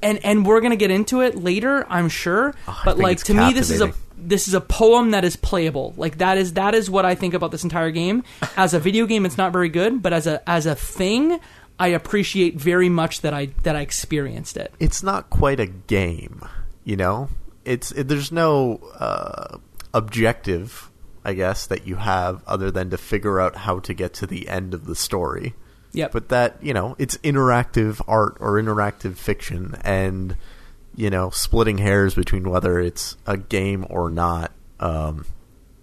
and 0.01 0.23
and 0.23 0.45
we're 0.45 0.61
gonna 0.61 0.77
get 0.77 0.89
into 0.89 1.19
it 1.21 1.35
later, 1.35 1.85
I'm 1.89 2.07
sure. 2.07 2.55
Oh, 2.65 2.81
but 2.85 2.97
like 2.97 3.21
to 3.25 3.33
me, 3.33 3.51
this 3.51 3.69
is 3.69 3.81
a 3.81 3.93
this 4.17 4.47
is 4.47 4.53
a 4.53 4.61
poem 4.61 5.11
that 5.11 5.25
is 5.25 5.35
playable. 5.35 5.93
Like 5.97 6.19
that 6.19 6.37
is 6.37 6.53
that 6.53 6.73
is 6.73 6.89
what 6.89 7.03
I 7.03 7.15
think 7.15 7.33
about 7.33 7.51
this 7.51 7.63
entire 7.63 7.91
game. 7.91 8.23
As 8.55 8.73
a 8.73 8.79
video 8.79 9.05
game, 9.05 9.25
it's 9.25 9.37
not 9.37 9.51
very 9.51 9.69
good, 9.69 10.01
but 10.01 10.13
as 10.13 10.25
a 10.25 10.47
as 10.49 10.65
a 10.65 10.75
thing. 10.75 11.39
I 11.81 11.87
appreciate 11.87 12.55
very 12.55 12.89
much 12.89 13.21
that 13.21 13.33
I 13.33 13.47
that 13.63 13.75
I 13.75 13.81
experienced 13.81 14.55
it. 14.57 14.73
It's 14.79 15.03
not 15.03 15.29
quite 15.29 15.59
a 15.59 15.65
game, 15.65 16.41
you 16.85 16.95
know. 16.95 17.29
It's 17.65 17.91
it, 17.91 18.07
there's 18.09 18.31
no 18.31 18.81
uh, 18.97 19.57
objective, 19.93 20.88
I 21.23 21.33
guess, 21.33 21.67
that 21.67 21.87
you 21.87 21.95
have 21.97 22.43
other 22.47 22.71
than 22.71 22.89
to 22.91 22.97
figure 22.97 23.39
out 23.39 23.55
how 23.55 23.79
to 23.79 23.93
get 23.93 24.13
to 24.15 24.27
the 24.27 24.47
end 24.47 24.73
of 24.73 24.85
the 24.85 24.95
story. 24.95 25.53
Yep. 25.93 26.11
But 26.11 26.29
that 26.29 26.57
you 26.61 26.73
know, 26.73 26.95
it's 26.99 27.17
interactive 27.17 28.01
art 28.07 28.37
or 28.39 28.53
interactive 28.61 29.17
fiction, 29.17 29.75
and 29.81 30.35
you 30.95 31.09
know, 31.09 31.29
splitting 31.29 31.77
hairs 31.77 32.15
between 32.15 32.49
whether 32.49 32.79
it's 32.79 33.17
a 33.25 33.37
game 33.37 33.85
or 33.89 34.09
not. 34.09 34.51
Um, 34.79 35.25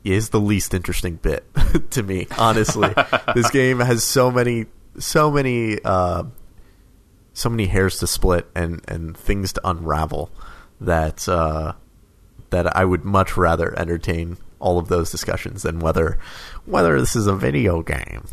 is 0.05 0.29
the 0.29 0.41
least 0.41 0.73
interesting 0.73 1.17
bit 1.17 1.45
to 1.91 2.03
me, 2.03 2.27
honestly. 2.39 2.95
this 3.35 3.51
game 3.51 3.81
has 3.81 4.05
so 4.05 4.31
many, 4.31 4.67
so 4.99 5.31
many, 5.31 5.83
uh, 5.85 6.23
so 7.33 7.51
many 7.51 7.67
hairs 7.67 7.99
to 7.99 8.07
split 8.07 8.47
and 8.55 8.81
and 8.89 9.17
things 9.17 9.53
to 9.55 9.69
unravel 9.69 10.31
that 10.81 11.29
uh, 11.29 11.73
that 12.51 12.77
I 12.77 12.85
would 12.85 13.05
much 13.05 13.37
rather 13.37 13.79
entertain 13.79 14.37
all 14.59 14.79
of 14.79 14.89
those 14.89 15.11
discussions 15.11 15.63
than 15.63 15.79
whether 15.81 16.19
whether 16.65 16.99
this 16.99 17.15
is 17.17 17.27
a 17.27 17.35
video 17.35 17.83
game. 17.83 18.25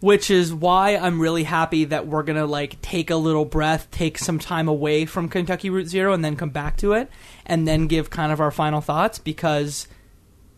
which 0.00 0.30
is 0.30 0.52
why 0.52 0.96
I'm 0.96 1.20
really 1.20 1.44
happy 1.44 1.84
that 1.86 2.06
we're 2.06 2.22
gonna 2.22 2.46
like 2.46 2.80
take 2.80 3.10
a 3.10 3.16
little 3.16 3.44
breath, 3.44 3.90
take 3.90 4.16
some 4.16 4.38
time 4.38 4.66
away 4.68 5.04
from 5.04 5.28
Kentucky 5.28 5.68
Route 5.68 5.88
Zero, 5.88 6.12
and 6.14 6.24
then 6.24 6.36
come 6.36 6.50
back 6.50 6.78
to 6.78 6.92
it, 6.94 7.10
and 7.44 7.68
then 7.68 7.86
give 7.86 8.08
kind 8.08 8.32
of 8.32 8.40
our 8.40 8.50
final 8.50 8.80
thoughts. 8.80 9.18
Because, 9.18 9.86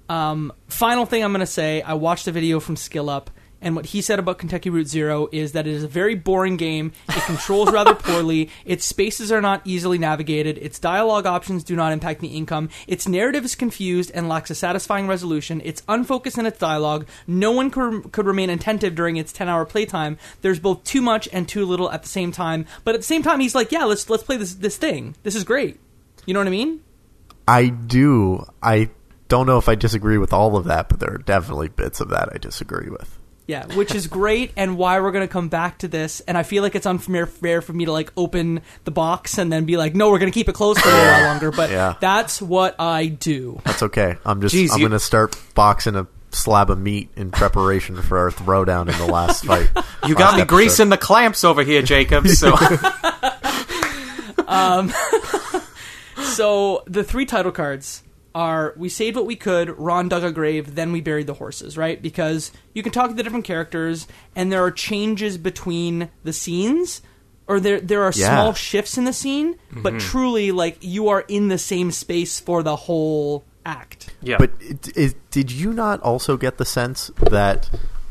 um, 0.08 0.52
final 0.68 1.06
thing 1.06 1.24
I'm 1.24 1.32
gonna 1.32 1.46
say, 1.46 1.82
I 1.82 1.94
watched 1.94 2.28
a 2.28 2.32
video 2.32 2.60
from 2.60 2.76
Skill 2.76 3.10
Up, 3.10 3.30
and 3.62 3.76
what 3.76 3.86
he 3.86 4.02
said 4.02 4.18
about 4.18 4.38
Kentucky 4.38 4.68
Route 4.68 4.88
Zero 4.88 5.28
is 5.32 5.52
that 5.52 5.66
it 5.66 5.72
is 5.72 5.84
a 5.84 5.88
very 5.88 6.14
boring 6.14 6.56
game. 6.56 6.92
It 7.08 7.22
controls 7.24 7.72
rather 7.72 7.94
poorly. 7.94 8.50
Its 8.64 8.84
spaces 8.84 9.32
are 9.32 9.40
not 9.40 9.62
easily 9.64 9.98
navigated. 9.98 10.58
Its 10.58 10.78
dialogue 10.78 11.26
options 11.26 11.64
do 11.64 11.76
not 11.76 11.92
impact 11.92 12.20
the 12.20 12.36
income. 12.36 12.68
Its 12.86 13.08
narrative 13.08 13.44
is 13.44 13.54
confused 13.54 14.10
and 14.14 14.28
lacks 14.28 14.50
a 14.50 14.54
satisfying 14.54 15.06
resolution. 15.06 15.62
It's 15.64 15.82
unfocused 15.88 16.38
in 16.38 16.46
its 16.46 16.58
dialogue. 16.58 17.06
No 17.26 17.52
one 17.52 17.70
could, 17.70 18.12
could 18.12 18.26
remain 18.26 18.50
attentive 18.50 18.94
during 18.94 19.16
its 19.16 19.32
10-hour 19.32 19.64
playtime. 19.66 20.18
There's 20.42 20.58
both 20.58 20.84
too 20.84 21.00
much 21.00 21.28
and 21.32 21.48
too 21.48 21.64
little 21.64 21.90
at 21.90 22.02
the 22.02 22.08
same 22.08 22.32
time. 22.32 22.66
But 22.84 22.94
at 22.94 23.00
the 23.00 23.06
same 23.06 23.22
time, 23.22 23.40
he's 23.40 23.54
like, 23.54 23.72
"Yeah, 23.72 23.84
let's 23.84 24.10
let's 24.10 24.22
play 24.22 24.36
this 24.36 24.54
this 24.54 24.76
thing. 24.76 25.14
This 25.22 25.34
is 25.34 25.44
great." 25.44 25.78
You 26.26 26.34
know 26.34 26.40
what 26.40 26.46
I 26.46 26.50
mean? 26.50 26.80
I 27.46 27.68
do. 27.68 28.44
I 28.62 28.90
don't 29.28 29.46
know 29.46 29.58
if 29.58 29.68
I 29.68 29.74
disagree 29.74 30.18
with 30.18 30.32
all 30.32 30.56
of 30.56 30.64
that, 30.66 30.88
but 30.88 31.00
there 31.00 31.14
are 31.14 31.18
definitely 31.18 31.68
bits 31.68 32.00
of 32.00 32.10
that 32.10 32.28
I 32.32 32.38
disagree 32.38 32.90
with. 32.90 33.18
Yeah, 33.52 33.66
which 33.74 33.94
is 33.94 34.06
great, 34.06 34.52
and 34.56 34.78
why 34.78 34.98
we're 35.00 35.12
gonna 35.12 35.28
come 35.28 35.48
back 35.48 35.78
to 35.78 35.88
this. 35.88 36.20
And 36.20 36.38
I 36.38 36.42
feel 36.42 36.62
like 36.62 36.74
it's 36.74 36.86
unfair 36.86 37.26
fair 37.26 37.60
for 37.60 37.72
me 37.74 37.84
to 37.84 37.92
like 37.92 38.10
open 38.16 38.62
the 38.84 38.90
box 38.90 39.36
and 39.38 39.52
then 39.52 39.64
be 39.66 39.76
like, 39.76 39.94
"No, 39.94 40.10
we're 40.10 40.18
gonna 40.18 40.30
keep 40.30 40.48
it 40.48 40.54
closed 40.54 40.80
for 40.80 40.88
a 40.88 40.92
while 40.92 41.22
longer." 41.24 41.50
But 41.50 41.70
Yeah. 41.70 41.94
that's 42.00 42.40
what 42.40 42.76
I 42.80 43.06
do. 43.06 43.60
That's 43.64 43.82
okay. 43.82 44.16
I'm 44.24 44.40
just 44.40 44.54
Jeez, 44.54 44.70
I'm 44.72 44.78
you- 44.80 44.88
going 44.88 44.98
to 44.98 45.04
start 45.04 45.36
boxing 45.54 45.96
a 45.96 46.06
slab 46.30 46.70
of 46.70 46.78
meat 46.78 47.10
in 47.14 47.30
preparation 47.30 48.00
for 48.00 48.16
our 48.18 48.30
throwdown 48.30 48.88
in 48.90 48.96
the 48.98 49.12
last 49.12 49.44
fight. 49.46 49.68
You 50.06 50.14
got 50.14 50.34
me 50.36 50.40
episode. 50.42 50.48
greasing 50.48 50.88
the 50.88 50.96
clamps 50.96 51.44
over 51.44 51.62
here, 51.62 51.82
Jacob. 51.82 52.26
So 52.28 52.54
um, 54.48 54.92
So 56.24 56.82
the 56.86 57.04
three 57.04 57.26
title 57.26 57.52
cards 57.52 58.02
are 58.34 58.72
we 58.76 58.88
saved 58.88 59.16
what 59.16 59.26
we 59.26 59.36
could, 59.36 59.68
Ron 59.78 60.08
dug 60.08 60.24
a 60.24 60.32
grave, 60.32 60.74
then 60.74 60.92
we 60.92 61.00
buried 61.00 61.26
the 61.26 61.34
horses, 61.34 61.76
right? 61.76 62.00
Because 62.00 62.50
you 62.74 62.82
can 62.82 62.92
talk 62.92 63.08
to 63.10 63.14
the 63.14 63.22
different 63.22 63.44
characters 63.44 64.06
and 64.34 64.50
there 64.50 64.62
are 64.64 64.70
changes 64.70 65.36
between 65.38 66.08
the 66.24 66.32
scenes 66.32 67.02
or 67.46 67.60
there 67.60 67.80
there 67.80 68.02
are 68.02 68.12
Yeah. 68.14 68.28
small 68.28 68.52
shifts 68.54 68.96
in 68.96 69.04
the 69.04 69.12
scene, 69.12 69.56
but 69.72 69.98
truly 70.00 70.52
like 70.52 70.78
you 70.80 71.08
are 71.08 71.24
in 71.28 71.48
the 71.48 71.58
same 71.58 71.90
space 71.90 72.40
for 72.40 72.62
the 72.62 72.76
whole 72.76 73.44
act. 73.66 74.14
yeah, 74.22 74.36
But 74.38 74.52
it, 74.60 74.96
it, 74.96 75.30
did 75.30 75.50
you 75.50 75.72
not 75.72 76.00
also 76.00 76.36
get 76.36 76.58
the 76.58 76.64
sense 76.64 77.10
that 77.30 77.68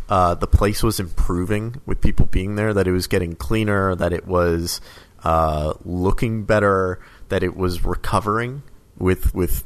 uh, 0.10 0.36
the 0.36 0.47
place 0.47 0.84
was 0.84 0.99
improving 0.99 1.81
with 1.86 2.01
people 2.01 2.25
being 2.25 2.55
there? 2.55 2.73
That 2.73 2.88
it 2.88 2.91
was 2.91 3.07
getting 3.07 3.36
cleaner, 3.36 3.95
that 3.95 4.13
it 4.13 4.27
was 4.27 4.81
uh, 5.23 5.73
looking 5.84 6.43
better, 6.43 6.99
that 7.29 7.41
it 7.43 7.55
was 7.55 7.84
recovering 7.86 8.63
with 8.97 9.34
with 9.34 9.63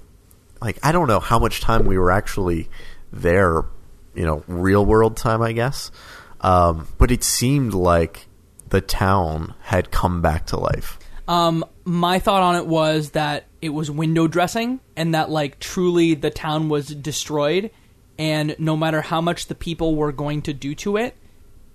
like 0.61 0.79
I 0.83 0.91
don't 0.91 1.07
know 1.07 1.19
how 1.19 1.39
much 1.39 1.61
time 1.61 1.85
we 1.85 1.97
were 1.97 2.11
actually 2.11 2.69
there, 3.11 3.63
you 4.13 4.25
know, 4.25 4.43
real 4.47 4.85
world 4.85 5.17
time, 5.17 5.41
I 5.41 5.51
guess. 5.51 5.91
Um, 6.41 6.87
but 6.97 7.11
it 7.11 7.23
seemed 7.23 7.73
like 7.73 8.27
the 8.69 8.81
town 8.81 9.53
had 9.61 9.91
come 9.91 10.21
back 10.21 10.47
to 10.47 10.57
life. 10.57 10.99
Um, 11.27 11.65
my 11.85 12.19
thought 12.19 12.43
on 12.43 12.55
it 12.55 12.67
was 12.67 13.11
that 13.11 13.45
it 13.61 13.69
was 13.69 13.89
window 13.89 14.27
dressing, 14.27 14.79
and 14.95 15.15
that 15.15 15.29
like 15.29 15.59
truly 15.59 16.13
the 16.13 16.29
town 16.29 16.69
was 16.69 16.87
destroyed, 16.87 17.71
and 18.19 18.55
no 18.59 18.77
matter 18.77 19.01
how 19.01 19.21
much 19.21 19.47
the 19.47 19.55
people 19.55 19.95
were 19.95 20.11
going 20.11 20.43
to 20.43 20.53
do 20.53 20.75
to 20.75 20.97
it, 20.97 21.15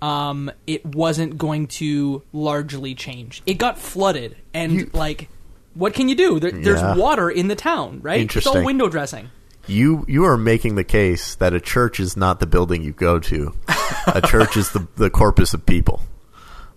um, 0.00 0.50
it 0.66 0.86
wasn't 0.86 1.36
going 1.36 1.66
to 1.66 2.22
largely 2.32 2.94
change. 2.94 3.42
It 3.44 3.54
got 3.54 3.76
flooded, 3.78 4.36
and 4.54 4.72
You- 4.72 4.90
like, 4.92 5.28
what 5.74 5.94
can 5.94 6.08
you 6.08 6.14
do? 6.14 6.40
There, 6.40 6.54
Yeah. 6.54 6.62
There's 6.64 6.98
water 6.98 7.30
in 7.30 7.48
the 7.48 7.54
town, 7.56 8.00
right? 8.02 8.20
It's 8.20 8.34
all 8.34 8.40
Interesting. 8.54 8.64
window 8.64 8.88
dressing. 8.88 9.30
You 9.66 10.04
you 10.08 10.24
are 10.24 10.36
making 10.36 10.74
the 10.74 10.84
case 10.84 11.34
that 11.36 11.52
a 11.54 11.60
church 11.60 12.00
is 12.00 12.16
not 12.16 12.40
the 12.40 12.46
building 12.46 12.82
you 12.82 12.92
go 12.92 13.18
to. 13.20 13.52
a 14.06 14.20
church 14.26 14.56
is 14.56 14.70
the 14.70 14.86
the 14.96 15.10
corpus 15.10 15.54
of 15.54 15.64
people. 15.66 16.00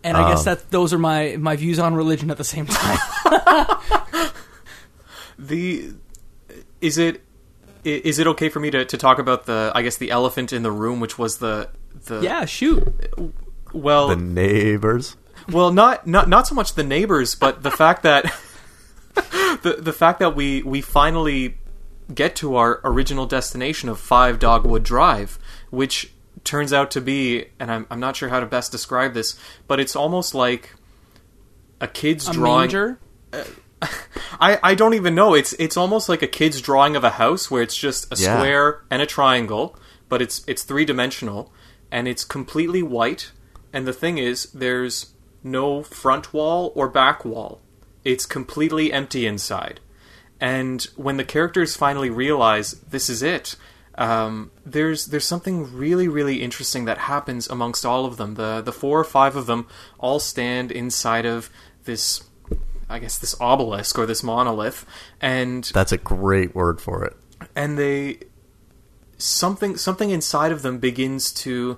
And 0.04 0.18
I 0.18 0.30
guess 0.32 0.40
Um, 0.40 0.46
that 0.46 0.70
those 0.70 0.94
are 0.94 1.00
my 1.00 1.38
my 1.40 1.56
views 1.56 1.80
on 1.80 1.96
religion 1.96 2.30
at 2.30 2.38
the 2.38 2.44
same 2.44 2.66
time. 2.68 3.00
The 5.40 5.94
is 6.82 6.98
it 6.98 7.22
i- 7.86 8.02
is 8.04 8.20
it 8.20 8.28
okay 8.28 8.50
for 8.50 8.60
me 8.60 8.70
to, 8.72 8.86
to 8.86 8.98
talk 8.98 9.18
about 9.20 9.46
the 9.46 9.72
I 9.74 9.82
guess 9.82 9.98
the 9.98 10.12
elephant 10.12 10.54
in 10.54 10.62
the 10.64 10.72
room, 10.72 11.00
which 11.00 11.18
was 11.18 11.38
the 11.38 11.70
the 12.06 12.22
yeah, 12.22 12.46
shoot. 12.46 12.84
well 13.74 14.10
The 14.10 14.16
neighbors. 14.16 15.16
well 15.50 15.72
not 15.72 16.06
not 16.06 16.30
not 16.30 16.48
so 16.48 16.54
much 16.56 16.76
the 16.76 16.84
neighbors, 16.84 17.34
but 17.36 17.64
the 17.64 17.72
fact 17.72 18.04
that 18.04 18.32
the 19.16 19.78
the 19.80 19.94
fact 19.94 20.20
that 20.20 20.36
we 20.36 20.64
we 20.64 20.82
finally 20.82 21.58
get 22.14 22.36
to 22.38 22.56
our 22.56 22.82
original 22.84 23.26
destination 23.26 23.90
of 23.90 24.00
Five 24.00 24.40
Dogwood 24.40 24.84
Drive, 24.84 25.40
which 25.70 26.12
turns 26.44 26.74
out 26.74 26.92
to 26.92 27.02
be, 27.02 27.46
and 27.60 27.72
I'm 27.72 27.88
I'm 27.90 28.00
not 28.00 28.16
sure 28.16 28.30
how 28.30 28.40
to 28.40 28.46
best 28.46 28.72
describe 28.72 29.14
this, 29.14 29.38
but 29.68 29.80
it's 29.80 29.96
almost 29.96 30.34
like 30.36 30.74
a 31.80 31.88
kid's 31.88 32.28
A 32.28 32.34
drawing. 32.34 32.60
manger. 32.62 33.00
Uh, 33.32 33.44
I, 34.40 34.60
I 34.64 34.76
don't 34.76 34.94
even 34.94 35.14
know. 35.16 35.34
It's 35.34 35.54
it's 35.54 35.76
almost 35.78 36.08
like 36.10 36.22
a 36.22 36.28
kid's 36.28 36.62
drawing 36.62 36.96
of 36.96 37.04
a 37.04 37.12
house 37.12 37.52
where 37.52 37.62
it's 37.62 37.76
just 37.76 38.06
a 38.12 38.16
Yeah. 38.22 38.38
square 38.38 38.84
and 38.90 39.02
a 39.02 39.06
triangle, 39.06 39.78
but 40.10 40.22
it's 40.22 40.44
it's 40.48 40.64
three 40.64 40.86
dimensional 40.86 41.52
and 41.92 42.08
it's 42.08 42.24
completely 42.24 42.82
white. 42.82 43.32
And 43.74 43.86
the 43.88 43.94
thing 43.94 44.18
is, 44.18 44.46
there's 44.54 45.14
no 45.44 45.84
front 45.84 46.34
wall 46.34 46.72
or 46.76 46.88
back 46.88 47.26
wall. 47.26 47.60
It's 48.04 48.26
completely 48.26 48.92
empty 48.92 49.26
inside. 49.26 49.80
And 50.40 50.82
when 50.96 51.18
the 51.18 51.24
characters 51.24 51.76
finally 51.76 52.10
realize 52.10 52.72
this 52.82 53.10
is 53.10 53.24
it, 53.24 53.56
um, 53.96 54.52
there's 54.66 55.06
there's 55.08 55.26
something 55.26 55.76
really 55.78 56.08
really 56.08 56.42
interesting 56.42 56.86
that 56.86 56.98
happens 56.98 57.48
amongst 57.48 57.86
all 57.86 58.06
of 58.06 58.18
them. 58.18 58.36
The 58.36 58.62
the 58.62 58.74
four 58.74 59.00
or 59.00 59.04
five 59.06 59.36
of 59.36 59.46
them 59.46 59.68
all 60.00 60.20
stand 60.20 60.72
inside 60.72 61.26
of 61.26 61.50
this, 61.86 62.24
I 62.90 63.00
guess 63.00 63.18
this 63.18 63.36
obelisk 63.40 63.98
or 63.98 64.06
this 64.06 64.24
monolith, 64.24 64.86
and 65.22 65.64
That's 65.74 65.92
a 65.92 65.98
great 65.98 66.54
word 66.56 66.82
for 66.82 67.06
it. 67.06 67.16
and 67.56 67.78
they 67.78 68.20
something 69.18 69.78
something 69.78 70.10
inside 70.10 70.52
of 70.52 70.62
them 70.64 70.80
begins 70.80 71.32
to 71.32 71.78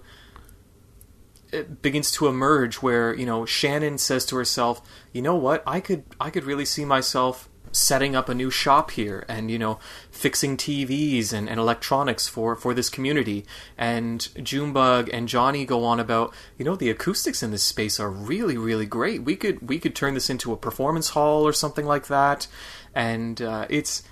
begins 1.81 2.11
to 2.11 2.27
emerge 2.27 2.77
where 2.77 3.13
you 3.13 3.25
know 3.25 3.45
Shannon 3.45 3.97
says 3.97 4.25
to 4.27 4.35
herself 4.35 4.81
you 5.15 5.21
know 5.21 5.35
what? 5.35 5.63
I 5.65 5.79
could 5.79 6.03
I 6.19 6.29
could 6.29 6.43
really 6.43 6.65
see 6.65 6.83
myself 6.83 7.47
setting 7.71 8.15
up 8.15 8.29
a 8.29 8.33
new 8.33 8.49
shop 8.49 8.91
here 8.91 9.25
and 9.27 9.49
you 9.49 9.57
know 9.57 9.79
fixing 10.11 10.57
TVs 10.57 11.31
and, 11.31 11.49
and 11.49 11.57
electronics 11.57 12.27
for 12.27 12.53
for 12.53 12.73
this 12.73 12.89
community. 12.89 13.45
And 13.77 14.27
Junebug 14.43 15.09
and 15.13 15.29
Johnny 15.29 15.65
go 15.65 15.85
on 15.85 16.01
about 16.01 16.33
you 16.57 16.65
know 16.65 16.75
the 16.75 16.89
acoustics 16.89 17.41
in 17.41 17.51
this 17.51 17.63
space 17.63 17.97
are 17.97 18.09
really 18.09 18.57
really 18.57 18.85
great. 18.85 19.23
We 19.23 19.37
could 19.37 19.69
we 19.69 19.79
could 19.79 19.95
turn 19.95 20.15
this 20.15 20.29
into 20.29 20.51
a 20.51 20.57
performance 20.57 21.11
hall 21.11 21.47
or 21.47 21.53
something 21.53 21.85
like 21.85 22.07
that. 22.07 22.47
And 22.93 23.41
uh, 23.41 23.67
it's 23.69 24.03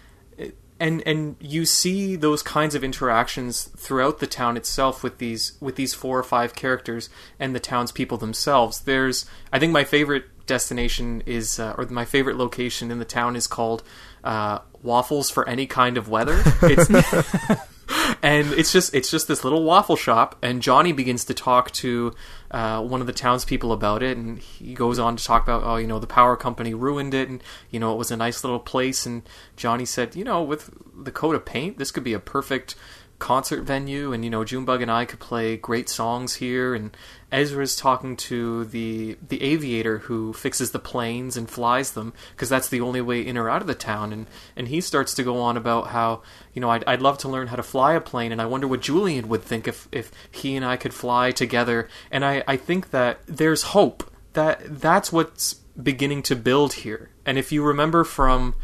and 0.83 1.01
and 1.07 1.37
you 1.39 1.65
see 1.65 2.17
those 2.17 2.43
kinds 2.43 2.75
of 2.75 2.83
interactions 2.83 3.63
throughout 3.77 4.19
the 4.19 4.27
town 4.27 4.57
itself 4.57 5.01
with 5.01 5.17
these 5.17 5.53
with 5.61 5.77
these 5.77 5.93
four 5.93 6.19
or 6.19 6.23
five 6.23 6.55
characters 6.55 7.09
and 7.39 7.55
the 7.55 7.59
townspeople 7.59 8.17
themselves. 8.17 8.81
There's 8.81 9.25
I 9.53 9.59
think 9.59 9.71
my 9.71 9.85
favorite 9.85 10.25
destination 10.45 11.23
is 11.25 11.57
uh, 11.57 11.73
or 11.77 11.85
my 11.85 12.03
favorite 12.03 12.35
location 12.35 12.91
in 12.91 12.99
the 12.99 13.05
town 13.05 13.37
is 13.37 13.47
called 13.47 13.81
uh, 14.25 14.59
Waffles 14.81 15.29
for 15.29 15.47
any 15.47 15.67
kind 15.67 15.97
of 15.97 16.09
weather. 16.09 16.43
It's 16.63 16.89
and 18.21 18.51
it's 18.53 18.73
just 18.73 18.93
it's 18.93 19.09
just 19.09 19.27
this 19.29 19.43
little 19.43 19.63
waffle 19.63 19.95
shop 19.95 20.37
and 20.41 20.61
johnny 20.61 20.93
begins 20.93 21.25
to 21.25 21.33
talk 21.33 21.69
to 21.71 22.13
uh, 22.53 22.79
one 22.81 23.01
of 23.01 23.07
the 23.07 23.13
townspeople 23.13 23.71
about 23.71 24.03
it 24.03 24.15
and 24.15 24.37
he 24.37 24.75
goes 24.75 24.99
on 24.99 25.15
to 25.15 25.23
talk 25.23 25.41
about 25.41 25.63
oh 25.63 25.75
you 25.75 25.87
know 25.87 25.97
the 25.97 26.05
power 26.05 26.37
company 26.37 26.73
ruined 26.73 27.13
it 27.13 27.27
and 27.27 27.43
you 27.71 27.79
know 27.79 27.91
it 27.91 27.97
was 27.97 28.11
a 28.11 28.17
nice 28.17 28.43
little 28.43 28.59
place 28.59 29.07
and 29.07 29.23
johnny 29.57 29.85
said 29.85 30.15
you 30.15 30.23
know 30.23 30.41
with 30.43 30.69
the 30.95 31.11
coat 31.11 31.35
of 31.35 31.43
paint 31.45 31.79
this 31.79 31.89
could 31.89 32.03
be 32.03 32.13
a 32.13 32.19
perfect 32.19 32.75
concert 33.17 33.63
venue 33.63 34.13
and 34.13 34.23
you 34.23 34.29
know 34.29 34.43
junebug 34.43 34.83
and 34.83 34.91
i 34.91 35.03
could 35.03 35.19
play 35.19 35.57
great 35.57 35.89
songs 35.89 36.35
here 36.35 36.75
and 36.75 36.95
ezra's 37.33 37.75
talking 37.75 38.15
to 38.15 38.63
the 38.65 39.17
the 39.27 39.41
aviator 39.41 39.99
who 39.99 40.31
fixes 40.33 40.71
the 40.71 40.79
planes 40.79 41.35
and 41.35 41.49
flies 41.49 41.91
them 41.91 42.13
because 42.31 42.49
that's 42.49 42.69
the 42.69 42.81
only 42.81 43.01
way 43.01 43.19
in 43.19 43.37
or 43.37 43.49
out 43.49 43.61
of 43.61 43.67
the 43.67 43.75
town 43.75 44.13
and 44.13 44.27
and 44.55 44.67
he 44.69 44.79
starts 44.79 45.13
to 45.13 45.23
go 45.23 45.39
on 45.41 45.57
about 45.57 45.87
how 45.87 46.21
you 46.53 46.61
know 46.61 46.69
I'd, 46.69 46.83
I'd 46.85 47.01
love 47.01 47.17
to 47.19 47.29
learn 47.29 47.47
how 47.47 47.55
to 47.55 47.63
fly 47.63 47.93
a 47.93 48.01
plane 48.01 48.31
and 48.31 48.41
i 48.41 48.45
wonder 48.45 48.67
what 48.67 48.81
julian 48.81 49.27
would 49.27 49.41
think 49.41 49.67
if 49.67 49.87
if 49.91 50.11
he 50.31 50.55
and 50.55 50.63
i 50.63 50.77
could 50.77 50.93
fly 50.93 51.31
together 51.31 51.89
and 52.11 52.23
i 52.23 52.43
i 52.47 52.55
think 52.55 52.91
that 52.91 53.19
there's 53.27 53.63
hope. 53.63 54.09
That 54.33 54.81
that's 54.81 55.11
what's 55.11 55.53
beginning 55.81 56.23
to 56.23 56.35
build 56.35 56.73
here. 56.73 57.09
And 57.25 57.37
if 57.37 57.51
you 57.51 57.63
remember 57.63 58.03
from 58.03 58.55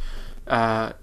uh 0.47 0.93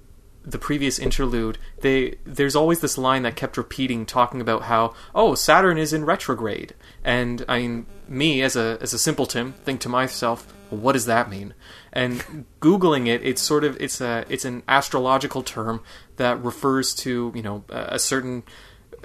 the 0.47 0.59
previous 0.59 0.99
interlude, 0.99 1.59
they 1.81 2.17
there's 2.25 2.55
always 2.55 2.81
this 2.81 2.97
line 2.97 3.23
that 3.23 3.37
kept 3.37 3.57
repeating, 3.57 4.07
talking 4.07 4.41
about 4.41 4.63
how 4.63 4.95
oh 5.15 5.35
Saturn 5.35 5.77
is 5.77 5.93
in 5.93 6.05
retrograde, 6.05 6.75
and 7.05 7.45
I 7.49 7.59
mean 7.59 7.87
me 8.09 8.43
as 8.43 8.55
a 8.55 8.79
as 8.81 8.95
a 8.95 8.99
simpleton 8.99 9.53
think 9.65 9.81
to 9.81 9.89
myself, 9.89 10.53
well, 10.71 10.81
what 10.81 10.93
does 10.93 11.07
that 11.07 11.29
mean? 11.29 11.53
And 11.93 12.47
googling 12.61 13.09
it, 13.09 13.23
it's 13.25 13.43
sort 13.43 13.65
of 13.65 13.77
it's 13.81 14.01
a 14.01 14.25
it's 14.29 14.45
an 14.45 14.63
astrological 14.69 15.43
term 15.43 15.83
that 16.17 16.43
refers 16.43 16.95
to 16.97 17.33
you 17.35 17.43
know 17.43 17.65
a 17.69 17.99
certain 17.99 18.45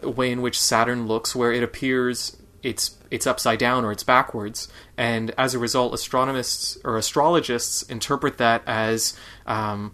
way 0.03 0.31
in 0.31 0.41
which 0.41 0.59
Saturn 0.59 1.07
looks, 1.07 1.35
where 1.35 1.51
it 1.51 1.63
appears 1.63 2.37
it's 2.63 2.97
it's 3.09 3.25
upside 3.25 3.57
down 3.57 3.83
or 3.83 3.91
it's 3.91 4.03
backwards, 4.03 4.67
and 4.97 5.31
as 5.37 5.55
a 5.55 5.59
result, 5.59 5.93
astronomers 5.93 6.77
or 6.83 6.97
astrologists 6.97 7.81
interpret 7.83 8.37
that 8.37 8.61
as 8.67 9.17
um, 9.47 9.93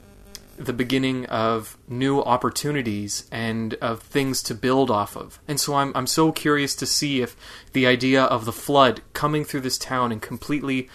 the 0.58 0.74
beginning 0.74 1.26
of 1.28 1.78
new 1.88 2.20
opportunities 2.22 3.28
and 3.32 3.76
of 3.76 4.02
things 4.02 4.42
to 4.44 4.56
build 4.56 4.90
off 4.90 5.16
of. 5.16 5.40
And 5.48 5.60
so 5.60 5.76
I'm 5.76 5.92
I'm 5.96 6.08
so 6.08 6.32
curious 6.32 6.76
to 6.76 6.86
see 6.86 7.22
if 7.22 7.36
the 7.74 7.86
idea 7.86 8.24
of 8.24 8.46
the 8.46 8.52
flood 8.52 9.02
coming 9.14 9.46
through 9.46 9.62
this 9.62 9.78
town 9.78 10.12
and 10.12 10.22
completely 10.22 10.90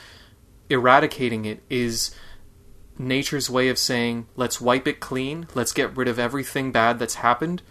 eradicating 0.69 1.45
it 1.45 1.63
is 1.71 2.15
nature's 2.99 3.49
way 3.49 3.69
of 3.69 3.79
saying 3.79 4.27
let's 4.37 4.61
wipe 4.61 4.87
it 4.89 5.01
clean, 5.01 5.47
let's 5.55 5.73
get 5.73 5.97
rid 5.97 6.09
of 6.09 6.19
everything 6.19 6.73
bad 6.73 6.99
that's 6.99 7.15
happened 7.17 7.63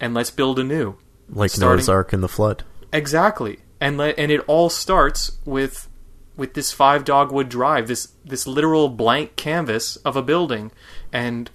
and 0.00 0.14
let's 0.14 0.30
build 0.30 0.58
anew. 0.58 0.96
Like 1.28 1.50
Starting- 1.50 1.76
Noah's 1.76 1.88
Ark 1.88 2.12
and 2.12 2.22
the 2.22 2.28
flood. 2.28 2.64
Exactly. 2.92 3.60
And 3.80 3.98
le- 3.98 4.08
and 4.10 4.30
it 4.32 4.40
all 4.46 4.68
starts 4.70 5.38
with 5.44 5.88
with 6.36 6.54
this 6.54 6.72
five 6.72 7.04
dogwood 7.04 7.48
drive, 7.48 7.88
this 7.88 8.12
this 8.24 8.46
literal 8.46 8.88
blank 8.88 9.36
canvas 9.36 9.96
of 9.96 10.16
a 10.16 10.22
building 10.22 10.70
and 11.12 11.50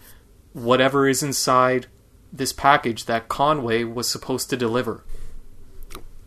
whatever 0.53 1.07
is 1.07 1.23
inside 1.23 1.87
this 2.33 2.53
package 2.53 3.05
that 3.05 3.27
Conway 3.27 3.83
was 3.83 4.07
supposed 4.07 4.49
to 4.49 4.57
deliver. 4.57 5.03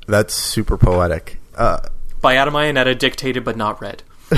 That's 0.06 0.34
super 0.34 0.76
poetic. 0.76 1.38
Uh, 1.56 1.80
By 2.20 2.36
Adam 2.36 2.54
Ionetta, 2.54 2.98
dictated 2.98 3.44
but 3.44 3.56
not 3.56 3.80
read. 3.80 4.02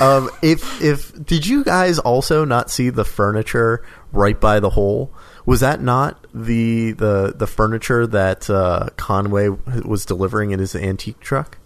um, 0.00 0.30
if 0.42 0.80
if 0.80 1.24
did 1.24 1.46
you 1.46 1.64
guys 1.64 1.98
also 1.98 2.44
not 2.44 2.70
see 2.70 2.88
the 2.88 3.04
furniture 3.04 3.84
right 4.12 4.40
by 4.40 4.60
the 4.60 4.70
hole? 4.70 5.12
Was 5.46 5.60
that 5.60 5.80
not 5.80 6.26
the 6.34 6.92
the 6.92 7.32
the 7.34 7.46
furniture 7.46 8.06
that 8.06 8.50
uh, 8.50 8.88
Conway 8.96 9.48
was 9.48 10.04
delivering 10.04 10.50
in 10.50 10.58
his 10.58 10.74
antique 10.74 11.20
truck? 11.20 11.58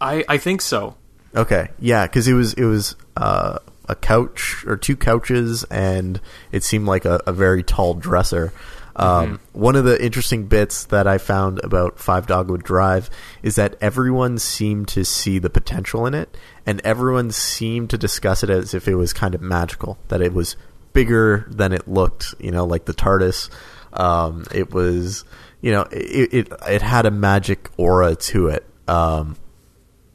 I, 0.00 0.24
I 0.28 0.38
think 0.38 0.60
so. 0.60 0.96
Okay, 1.34 1.68
yeah, 1.78 2.06
because 2.06 2.26
it 2.28 2.34
was 2.34 2.52
it 2.54 2.64
was 2.64 2.96
uh, 3.16 3.60
a 3.88 3.94
couch 3.94 4.64
or 4.66 4.76
two 4.76 4.96
couches, 4.96 5.64
and 5.64 6.20
it 6.50 6.64
seemed 6.64 6.86
like 6.86 7.04
a, 7.04 7.22
a 7.26 7.32
very 7.32 7.62
tall 7.62 7.94
dresser. 7.94 8.52
Um, 8.96 9.40
One 9.52 9.76
of 9.76 9.84
the 9.84 10.02
interesting 10.02 10.46
bits 10.46 10.86
that 10.86 11.06
I 11.06 11.18
found 11.18 11.62
about 11.62 11.98
Five 11.98 12.26
Dogwood 12.26 12.62
Drive 12.62 13.10
is 13.42 13.56
that 13.56 13.76
everyone 13.80 14.38
seemed 14.38 14.88
to 14.88 15.04
see 15.04 15.38
the 15.38 15.50
potential 15.50 16.06
in 16.06 16.14
it, 16.14 16.34
and 16.64 16.80
everyone 16.82 17.30
seemed 17.30 17.90
to 17.90 17.98
discuss 17.98 18.42
it 18.42 18.48
as 18.48 18.72
if 18.72 18.88
it 18.88 18.94
was 18.94 19.12
kind 19.12 19.34
of 19.34 19.42
magical, 19.42 19.98
that 20.08 20.22
it 20.22 20.32
was 20.32 20.56
bigger 20.96 21.46
than 21.50 21.72
it 21.72 21.86
looked. 21.86 22.34
You 22.40 22.50
know, 22.50 22.64
like 22.64 22.86
the 22.86 22.94
TARDIS. 22.94 23.50
Um, 23.92 24.44
it 24.52 24.72
was, 24.74 25.24
you 25.60 25.70
know, 25.70 25.82
it, 25.92 26.34
it 26.34 26.52
it 26.68 26.82
had 26.82 27.06
a 27.06 27.10
magic 27.10 27.70
aura 27.76 28.16
to 28.16 28.48
it. 28.48 28.66
Um, 28.88 29.36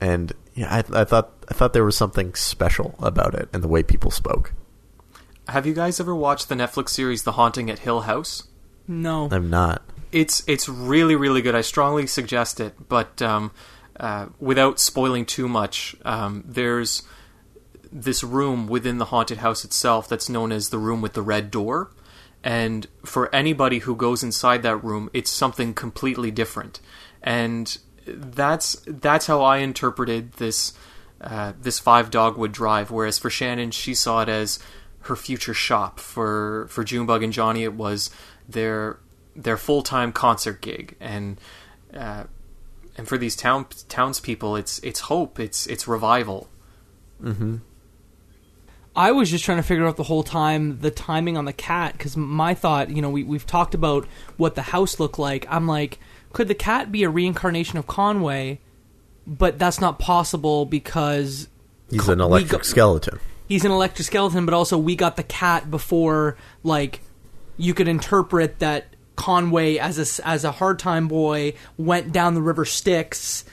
and 0.01 0.33
yeah, 0.55 0.73
I, 0.73 1.01
I 1.01 1.03
thought 1.05 1.31
I 1.49 1.53
thought 1.53 1.73
there 1.73 1.85
was 1.85 1.95
something 1.95 2.33
special 2.35 2.95
about 2.99 3.35
it 3.35 3.47
and 3.53 3.63
the 3.63 3.67
way 3.67 3.83
people 3.83 4.11
spoke. 4.11 4.53
Have 5.47 5.65
you 5.65 5.73
guys 5.73 5.99
ever 5.99 6.15
watched 6.15 6.49
the 6.49 6.55
Netflix 6.55 6.89
series 6.89 7.23
The 7.23 7.33
Haunting 7.33 7.69
at 7.69 7.79
Hill 7.79 8.01
House? 8.01 8.47
No. 8.87 9.29
I'm 9.31 9.49
not. 9.49 9.81
it's 10.11 10.43
it's 10.47 10.67
really 10.67 11.15
really 11.15 11.41
good. 11.41 11.55
I 11.55 11.61
strongly 11.61 12.07
suggest 12.07 12.59
it, 12.59 12.73
but 12.89 13.21
um, 13.21 13.51
uh, 13.99 14.27
without 14.39 14.79
spoiling 14.79 15.25
too 15.25 15.47
much, 15.47 15.95
um, 16.05 16.43
there's 16.47 17.03
this 17.91 18.23
room 18.23 18.67
within 18.67 18.97
the 18.97 19.05
haunted 19.05 19.39
house 19.39 19.65
itself 19.65 20.07
that's 20.07 20.29
known 20.29 20.51
as 20.51 20.69
the 20.69 20.77
room 20.77 21.01
with 21.01 21.13
the 21.13 21.21
red 21.21 21.51
door. 21.51 21.91
And 22.43 22.87
for 23.05 23.33
anybody 23.35 23.79
who 23.79 23.95
goes 23.95 24.23
inside 24.23 24.63
that 24.63 24.77
room, 24.77 25.09
it's 25.13 25.29
something 25.29 25.73
completely 25.73 26.31
different. 26.31 26.79
And 27.21 27.77
that's 28.05 28.81
that's 28.87 29.27
how 29.27 29.41
I 29.41 29.57
interpreted 29.57 30.33
this 30.33 30.73
uh, 31.19 31.53
this 31.61 31.79
five 31.79 32.09
dogwood 32.09 32.51
drive. 32.51 32.89
Whereas 32.89 33.19
for 33.19 33.29
Shannon, 33.29 33.71
she 33.71 33.93
saw 33.93 34.21
it 34.21 34.29
as 34.29 34.57
her 35.01 35.15
future 35.15 35.53
shop. 35.53 35.99
For 35.99 36.67
for 36.69 36.83
Junebug 36.83 37.21
and 37.21 37.33
Johnny, 37.33 37.63
it 37.63 37.73
was 37.73 38.09
their 38.49 38.97
their 39.35 39.57
full 39.57 39.83
time 39.83 40.11
concert 40.11 40.61
gig, 40.61 40.95
and 40.99 41.39
uh, 41.93 42.23
and 42.97 43.07
for 43.07 43.19
these 43.19 43.35
town 43.35 43.67
townspeople, 43.87 44.55
it's 44.55 44.79
it's 44.79 45.01
hope, 45.01 45.39
it's 45.39 45.67
it's 45.67 45.87
revival. 45.87 46.49
I 48.95 49.11
was 49.11 49.31
just 49.31 49.45
trying 49.45 49.57
to 49.57 49.63
figure 49.63 49.85
out 49.87 49.95
the 49.97 50.03
whole 50.03 50.23
time 50.23 50.79
the 50.79 50.91
timing 50.91 51.37
on 51.37 51.45
the 51.45 51.53
cat 51.53 51.93
because 51.93 52.17
my 52.17 52.53
thought, 52.53 52.89
you 52.89 53.01
know, 53.01 53.09
we 53.09 53.23
we've 53.23 53.45
talked 53.45 53.73
about 53.73 54.05
what 54.37 54.55
the 54.55 54.61
house 54.63 54.99
looked 54.99 55.17
like. 55.17 55.45
I'm 55.49 55.65
like, 55.67 55.99
could 56.33 56.47
the 56.49 56.55
cat 56.55 56.91
be 56.91 57.03
a 57.03 57.09
reincarnation 57.09 57.77
of 57.79 57.87
Conway? 57.87 58.59
But 59.25 59.57
that's 59.59 59.79
not 59.79 59.97
possible 59.99 60.65
because 60.65 61.47
He's 61.89 62.09
an 62.09 62.19
electric 62.21 62.61
go- 62.61 62.63
skeleton. 62.63 63.19
he's 63.47 63.63
an 63.65 63.71
electric 63.71 64.05
skeleton, 64.07 64.45
but 64.45 64.53
also 64.53 64.77
we 64.77 64.95
got 64.95 65.15
the 65.15 65.23
cat 65.23 65.69
before, 65.69 66.37
like, 66.63 67.01
you 67.57 67.73
could 67.73 67.87
interpret 67.87 68.59
that 68.59 68.87
Conway, 69.15 69.77
as 69.77 70.19
a, 70.19 70.27
as 70.27 70.43
a 70.43 70.51
hard 70.51 70.79
time 70.79 71.07
boy, 71.07 71.53
went 71.77 72.11
down 72.11 72.33
the 72.33 72.41
river 72.41 72.65
Styx. 72.65 73.45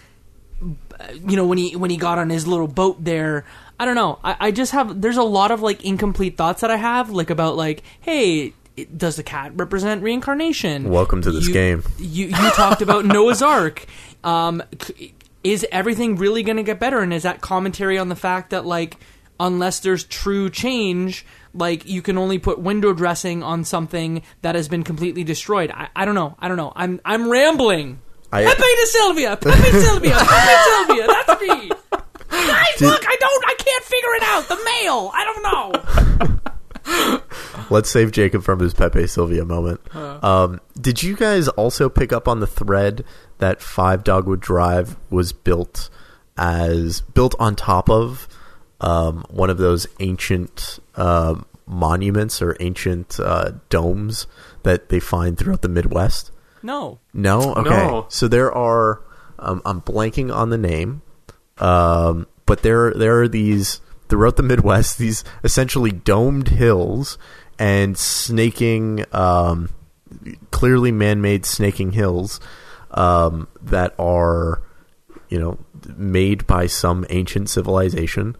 You 1.25 1.37
know, 1.37 1.47
when 1.47 1.59
he 1.59 1.77
when 1.77 1.91
he 1.91 1.97
got 1.97 2.19
on 2.19 2.31
his 2.31 2.47
little 2.47 2.67
boat 2.67 3.05
there. 3.05 3.45
I 3.81 3.85
don't 3.85 3.95
know. 3.95 4.19
I, 4.25 4.37
I 4.41 4.51
just 4.51 4.73
have 4.73 5.01
there's 5.01 5.17
a 5.17 5.23
lot 5.23 5.51
of 5.51 5.61
like 5.63 5.85
incomplete 5.85 6.37
thoughts 6.37 6.61
that 6.63 6.71
I 6.71 6.77
have, 6.77 7.11
like 7.11 7.31
about 7.31 7.57
like, 7.57 7.83
hey, 8.01 8.55
does 8.97 9.17
the 9.17 9.23
cat 9.23 9.53
represent 9.55 10.03
reincarnation? 10.03 10.91
Welcome 10.91 11.23
to 11.23 11.31
this 11.31 11.47
You- 11.49 11.53
game. 11.53 11.85
You 11.99 12.27
you 12.27 12.51
talked 12.51 12.83
about 12.83 13.05
Noah's 13.07 13.43
Ark. 13.43 13.87
Um, 14.25 14.63
c- 14.83 15.15
is 15.45 15.65
everything 15.71 16.17
really 16.17 16.43
going 16.43 16.57
to 16.57 16.63
get 16.65 16.81
better? 16.81 16.99
And 17.01 17.13
is 17.15 17.23
that 17.23 17.41
commentary 17.41 17.99
on 17.99 18.09
the 18.09 18.17
fact 18.17 18.51
that 18.51 18.67
like 18.67 18.97
unless 19.41 19.79
there's 19.81 20.03
true 20.03 20.51
change, 20.51 21.25
like 21.55 21.87
you 21.87 22.03
can 22.03 22.19
only 22.19 22.39
put 22.41 22.59
window 22.59 22.93
dressing 22.93 23.43
on 23.45 23.63
something 23.65 24.23
that 24.43 24.57
has 24.57 24.67
been 24.69 24.83
completely 24.83 25.23
destroyed? 25.23 25.71
I, 25.73 25.89
I 25.95 26.05
don't 26.05 26.17
know. 26.17 26.35
I 26.41 26.49
don't 26.49 26.57
know. 26.57 26.73
I'm 26.75 27.01
I'm 27.05 27.31
rambling. 27.31 28.01
I- 28.33 28.45
Pepe 28.45 28.61
de 28.61 28.87
Silvia, 28.87 29.37
Pepe 29.37 29.71
Silvia, 29.71 30.17
Pepe 30.19 30.63
Silvia. 30.65 31.07
That's 31.07 31.41
me. 31.41 31.71
Guys, 32.47 32.81
look, 32.81 33.05
I 33.07 33.17
don't, 33.19 33.45
I 33.47 33.55
can't 33.59 33.85
figure 33.85 34.15
it 34.15 34.23
out. 34.23 34.49
The 34.49 34.57
mail, 34.65 35.11
I 35.15 35.25
don't 35.25 35.43
know. 35.43 37.23
Let's 37.71 37.91
save 37.91 38.13
Jacob 38.13 38.43
from 38.43 38.61
his 38.61 38.73
Pepe 38.75 39.07
Silvia 39.07 39.45
moment. 39.45 39.81
Um, 39.95 40.61
did 40.81 41.03
you 41.03 41.17
guys 41.17 41.49
also 41.49 41.89
pick 41.89 42.13
up 42.13 42.27
on 42.27 42.41
the 42.41 42.47
thread 42.47 43.05
that 43.39 43.61
Five 43.61 44.05
Dogwood 44.05 44.41
Drive 44.41 44.97
was 45.11 45.33
built 45.33 45.91
as 46.37 47.01
built 47.03 47.35
on 47.39 47.57
top 47.57 47.91
of 47.91 48.27
um, 48.81 49.25
one 49.29 49.51
of 49.51 49.59
those 49.59 49.87
ancient 50.01 50.79
uh, 50.95 51.35
monuments 51.67 52.41
or 52.41 52.57
ancient 52.61 53.19
uh, 53.21 53.53
domes 53.69 54.27
that 54.63 54.89
they 54.89 55.01
find 55.01 55.37
throughout 55.37 55.63
the 55.63 55.69
Midwest? 55.69 56.31
No, 56.63 57.01
No. 57.13 57.55
Okay. 57.55 57.69
No. 57.71 58.07
So 58.09 58.29
there 58.29 58.53
are. 58.53 59.03
Um, 59.41 59.63
I'm 59.65 59.81
blanking 59.83 60.35
on 60.35 60.51
the 60.51 60.59
name, 60.59 61.03
um, 61.61 62.27
but 62.47 62.63
there 62.63 62.93
there 62.95 63.21
are 63.21 63.29
these 63.29 63.81
throughout 64.09 64.37
the 64.37 64.43
Midwest 64.43 64.99
these 64.99 65.25
essentially 65.45 65.91
domed 65.91 66.49
hills 66.49 67.19
and 67.59 67.99
snaking, 67.99 69.05
um, 69.13 69.69
clearly 70.51 70.93
man-made 70.93 71.45
snaking 71.45 71.93
hills 71.93 72.41
um, 72.93 73.49
that 73.61 73.95
are 73.99 74.63
you 75.29 75.39
know 75.39 75.59
made 75.97 76.47
by 76.47 76.67
some 76.67 77.05
ancient 77.11 77.51
civilization 77.51 78.37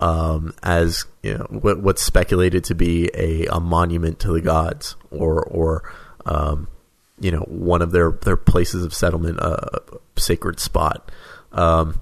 um, 0.00 0.54
as 0.62 1.04
you 1.22 1.36
know 1.36 1.46
what, 1.50 1.80
what's 1.80 2.02
speculated 2.02 2.64
to 2.64 2.74
be 2.74 3.10
a, 3.14 3.46
a 3.46 3.60
monument 3.60 4.18
to 4.20 4.32
the 4.32 4.40
gods 4.40 4.96
or 5.10 5.42
or 5.44 5.92
um, 6.26 6.68
you 7.20 7.30
know 7.30 7.40
one 7.40 7.82
of 7.82 7.92
their 7.92 8.12
their 8.12 8.36
places 8.36 8.84
of 8.84 8.94
settlement 8.94 9.38
a 9.38 9.82
sacred 10.16 10.58
spot. 10.58 11.10
Um, 11.52 12.00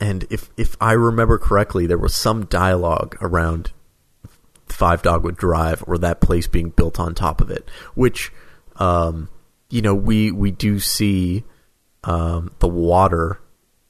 and 0.00 0.24
if 0.30 0.50
if 0.56 0.76
I 0.80 0.92
remember 0.92 1.38
correctly 1.38 1.86
there 1.86 1.98
was 1.98 2.14
some 2.14 2.46
dialogue 2.46 3.16
around 3.20 3.72
Five 4.68 5.02
Dogwood 5.02 5.36
Drive 5.36 5.84
or 5.86 5.98
that 5.98 6.20
place 6.20 6.46
being 6.46 6.70
built 6.70 6.98
on 6.98 7.14
top 7.14 7.40
of 7.40 7.50
it, 7.50 7.68
which 7.94 8.32
um, 8.76 9.28
you 9.70 9.82
know 9.82 9.94
we 9.94 10.30
we 10.32 10.50
do 10.50 10.80
see 10.80 11.44
um, 12.02 12.50
the 12.58 12.68
water, 12.68 13.40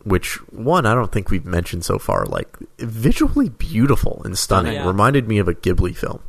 which 0.03 0.35
one 0.53 0.85
I 0.85 0.95
don't 0.95 1.11
think 1.13 1.31
we've 1.31 1.45
mentioned 1.47 1.85
so 1.85 1.99
far, 1.99 2.27
like 2.27 2.49
visually 2.79 3.49
beautiful 3.49 4.21
and 4.25 4.37
stunning. 4.37 4.75
Yeah. 4.75 4.87
Reminded 4.87 5.27
me 5.29 5.39
of 5.39 5.49
a 5.49 5.55
Ghibli 5.55 5.97
film, 5.97 6.21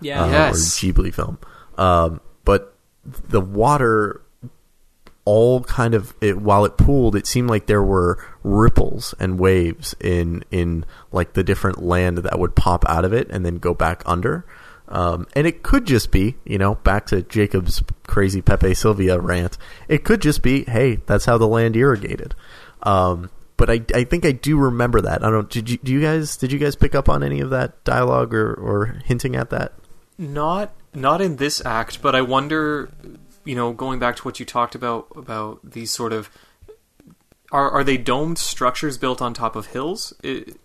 yeah, 0.00 0.22
uh, 0.24 0.26
Yes. 0.30 0.54
or 0.82 0.86
Ghibli 0.92 1.14
film. 1.14 1.38
Um, 1.78 2.20
but 2.44 2.74
the 3.04 3.40
water 3.40 4.20
all 5.24 5.62
kind 5.64 5.94
of 5.94 6.14
it, 6.20 6.38
while 6.38 6.64
it 6.64 6.76
pooled, 6.76 7.14
it 7.14 7.26
seemed 7.26 7.48
like 7.48 7.66
there 7.66 7.82
were 7.82 8.24
ripples 8.42 9.14
and 9.20 9.38
waves 9.38 9.94
in 10.00 10.44
in 10.50 10.84
like 11.12 11.34
the 11.34 11.44
different 11.44 11.82
land 11.82 12.18
that 12.18 12.38
would 12.38 12.56
pop 12.56 12.84
out 12.88 13.04
of 13.04 13.12
it 13.12 13.28
and 13.30 13.46
then 13.46 13.56
go 13.56 13.74
back 13.74 14.02
under. 14.06 14.44
Um, 14.88 15.26
and 15.34 15.46
it 15.46 15.62
could 15.62 15.86
just 15.86 16.10
be, 16.10 16.36
you 16.44 16.58
know, 16.58 16.74
back 16.74 17.06
to 17.06 17.22
Jacob's 17.22 17.82
crazy 18.06 18.42
Pepe 18.42 18.74
Silvia 18.74 19.18
rant. 19.18 19.56
It 19.88 20.04
could 20.04 20.20
just 20.20 20.42
be, 20.42 20.64
hey, 20.64 20.96
that's 21.06 21.24
how 21.24 21.38
the 21.38 21.48
land 21.48 21.76
irrigated. 21.76 22.34
Um, 22.82 23.30
but 23.56 23.70
I, 23.70 23.80
I 23.94 24.04
think 24.04 24.26
I 24.26 24.32
do 24.32 24.58
remember 24.58 25.00
that. 25.02 25.24
I 25.24 25.30
don't. 25.30 25.48
Did 25.48 25.70
you, 25.70 25.78
do 25.78 25.92
you 25.92 26.00
guys? 26.00 26.36
Did 26.36 26.50
you 26.50 26.58
guys 26.58 26.74
pick 26.74 26.94
up 26.94 27.08
on 27.08 27.22
any 27.22 27.40
of 27.40 27.50
that 27.50 27.84
dialogue 27.84 28.34
or, 28.34 28.52
or 28.52 29.00
hinting 29.04 29.36
at 29.36 29.50
that? 29.50 29.72
Not 30.18 30.72
not 30.92 31.20
in 31.20 31.36
this 31.36 31.64
act, 31.64 32.02
but 32.02 32.14
I 32.14 32.22
wonder, 32.22 32.90
you 33.44 33.54
know, 33.54 33.72
going 33.72 33.98
back 33.98 34.16
to 34.16 34.22
what 34.22 34.40
you 34.40 34.46
talked 34.46 34.74
about 34.74 35.08
about 35.16 35.60
these 35.62 35.90
sort 35.90 36.12
of 36.12 36.30
are 37.50 37.70
are 37.70 37.84
they 37.84 37.96
domed 37.96 38.38
structures 38.38 38.98
built 38.98 39.20
on 39.20 39.34
top 39.34 39.56
of 39.56 39.66
hills? 39.66 40.12
It, 40.22 40.56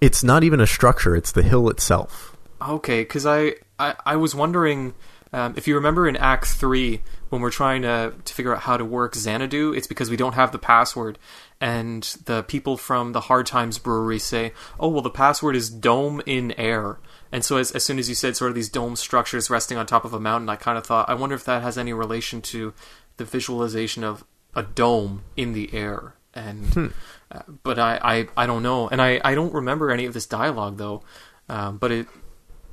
It's 0.00 0.22
not 0.22 0.44
even 0.44 0.60
a 0.60 0.66
structure; 0.66 1.16
it's 1.16 1.32
the 1.32 1.42
hill 1.42 1.68
itself. 1.68 2.36
Okay, 2.62 3.02
because 3.02 3.26
I, 3.26 3.54
I 3.78 3.94
I 4.04 4.16
was 4.16 4.34
wondering 4.34 4.94
um, 5.32 5.54
if 5.56 5.66
you 5.66 5.74
remember 5.74 6.08
in 6.08 6.16
Act 6.16 6.46
Three 6.46 7.02
when 7.28 7.42
we're 7.42 7.50
trying 7.50 7.82
to 7.82 8.14
to 8.24 8.34
figure 8.34 8.54
out 8.54 8.62
how 8.62 8.76
to 8.76 8.84
work 8.84 9.14
Xanadu, 9.14 9.72
it's 9.72 9.86
because 9.86 10.08
we 10.08 10.16
don't 10.16 10.34
have 10.34 10.52
the 10.52 10.58
password, 10.58 11.18
and 11.60 12.02
the 12.26 12.42
people 12.44 12.76
from 12.76 13.12
the 13.12 13.22
Hard 13.22 13.46
Times 13.46 13.78
Brewery 13.78 14.18
say, 14.18 14.52
"Oh 14.78 14.88
well, 14.88 15.02
the 15.02 15.10
password 15.10 15.56
is 15.56 15.68
dome 15.68 16.22
in 16.26 16.52
air." 16.52 16.98
And 17.32 17.44
so 17.44 17.56
as 17.56 17.72
as 17.72 17.84
soon 17.84 17.98
as 17.98 18.08
you 18.08 18.14
said 18.14 18.36
sort 18.36 18.50
of 18.50 18.54
these 18.54 18.68
dome 18.68 18.96
structures 18.96 19.50
resting 19.50 19.76
on 19.76 19.86
top 19.86 20.04
of 20.04 20.14
a 20.14 20.20
mountain, 20.20 20.48
I 20.48 20.56
kind 20.56 20.78
of 20.78 20.86
thought, 20.86 21.08
I 21.08 21.14
wonder 21.14 21.34
if 21.34 21.44
that 21.44 21.62
has 21.62 21.76
any 21.76 21.92
relation 21.92 22.40
to 22.42 22.72
the 23.16 23.24
visualization 23.24 24.04
of 24.04 24.24
a 24.54 24.62
dome 24.62 25.22
in 25.36 25.52
the 25.52 25.72
air. 25.74 26.14
And 26.34 26.92
uh, 27.30 27.42
but 27.62 27.78
I, 27.78 27.98
I 28.02 28.44
I 28.44 28.46
don't 28.46 28.62
know, 28.62 28.88
and 28.88 29.00
I 29.00 29.20
I 29.24 29.34
don't 29.34 29.54
remember 29.54 29.90
any 29.90 30.06
of 30.06 30.14
this 30.14 30.26
dialogue 30.26 30.76
though. 30.76 31.02
Um, 31.48 31.78
but 31.78 31.92
it 31.92 32.06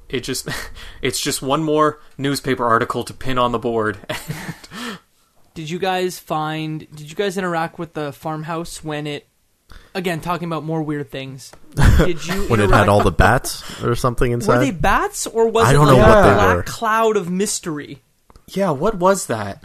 it 0.10 0.22
just 0.22 0.48
it's 1.02 1.20
just 1.20 1.42
one 1.42 1.64
more 1.64 2.00
newspaper 2.18 2.66
article 2.66 3.04
to 3.04 3.14
pin 3.14 3.38
on 3.38 3.52
the 3.52 3.60
board. 3.60 4.00
Did 5.54 5.70
you 5.70 5.80
guys 5.80 6.20
find? 6.20 6.80
Did 6.96 7.10
you 7.10 7.16
guys 7.16 7.38
interact 7.38 7.78
with 7.78 7.94
the 7.94 8.12
farmhouse 8.12 8.84
when 8.84 9.08
it? 9.08 9.28
Again, 9.96 10.22
talking 10.22 10.48
about 10.48 10.64
more 10.64 10.82
weird 10.82 11.12
things. 11.12 11.52
Did 11.98 12.26
you 12.26 12.48
When 12.48 12.60
it 12.60 12.64
interact- 12.64 12.74
had 12.74 12.90
all 12.90 13.04
the 13.04 13.12
bats 13.12 13.84
or 13.84 13.96
something 13.96 14.32
inside? 14.32 14.48
Were 14.48 14.54
inside. 14.64 14.66
they 14.74 14.78
bats 14.78 15.28
or 15.28 15.48
was 15.50 15.66
I 15.68 15.70
it 15.72 15.74
don't 15.74 15.88
like 15.88 15.98
know 15.98 16.04
a 16.04 16.08
what 16.08 16.22
they 16.28 16.34
black 16.34 16.56
were. 16.58 16.64
cloud 16.64 17.18
of 17.18 17.30
mystery? 17.30 18.02
yeah, 18.48 18.72
what 18.72 18.96
was 18.96 19.28
that? 19.28 19.64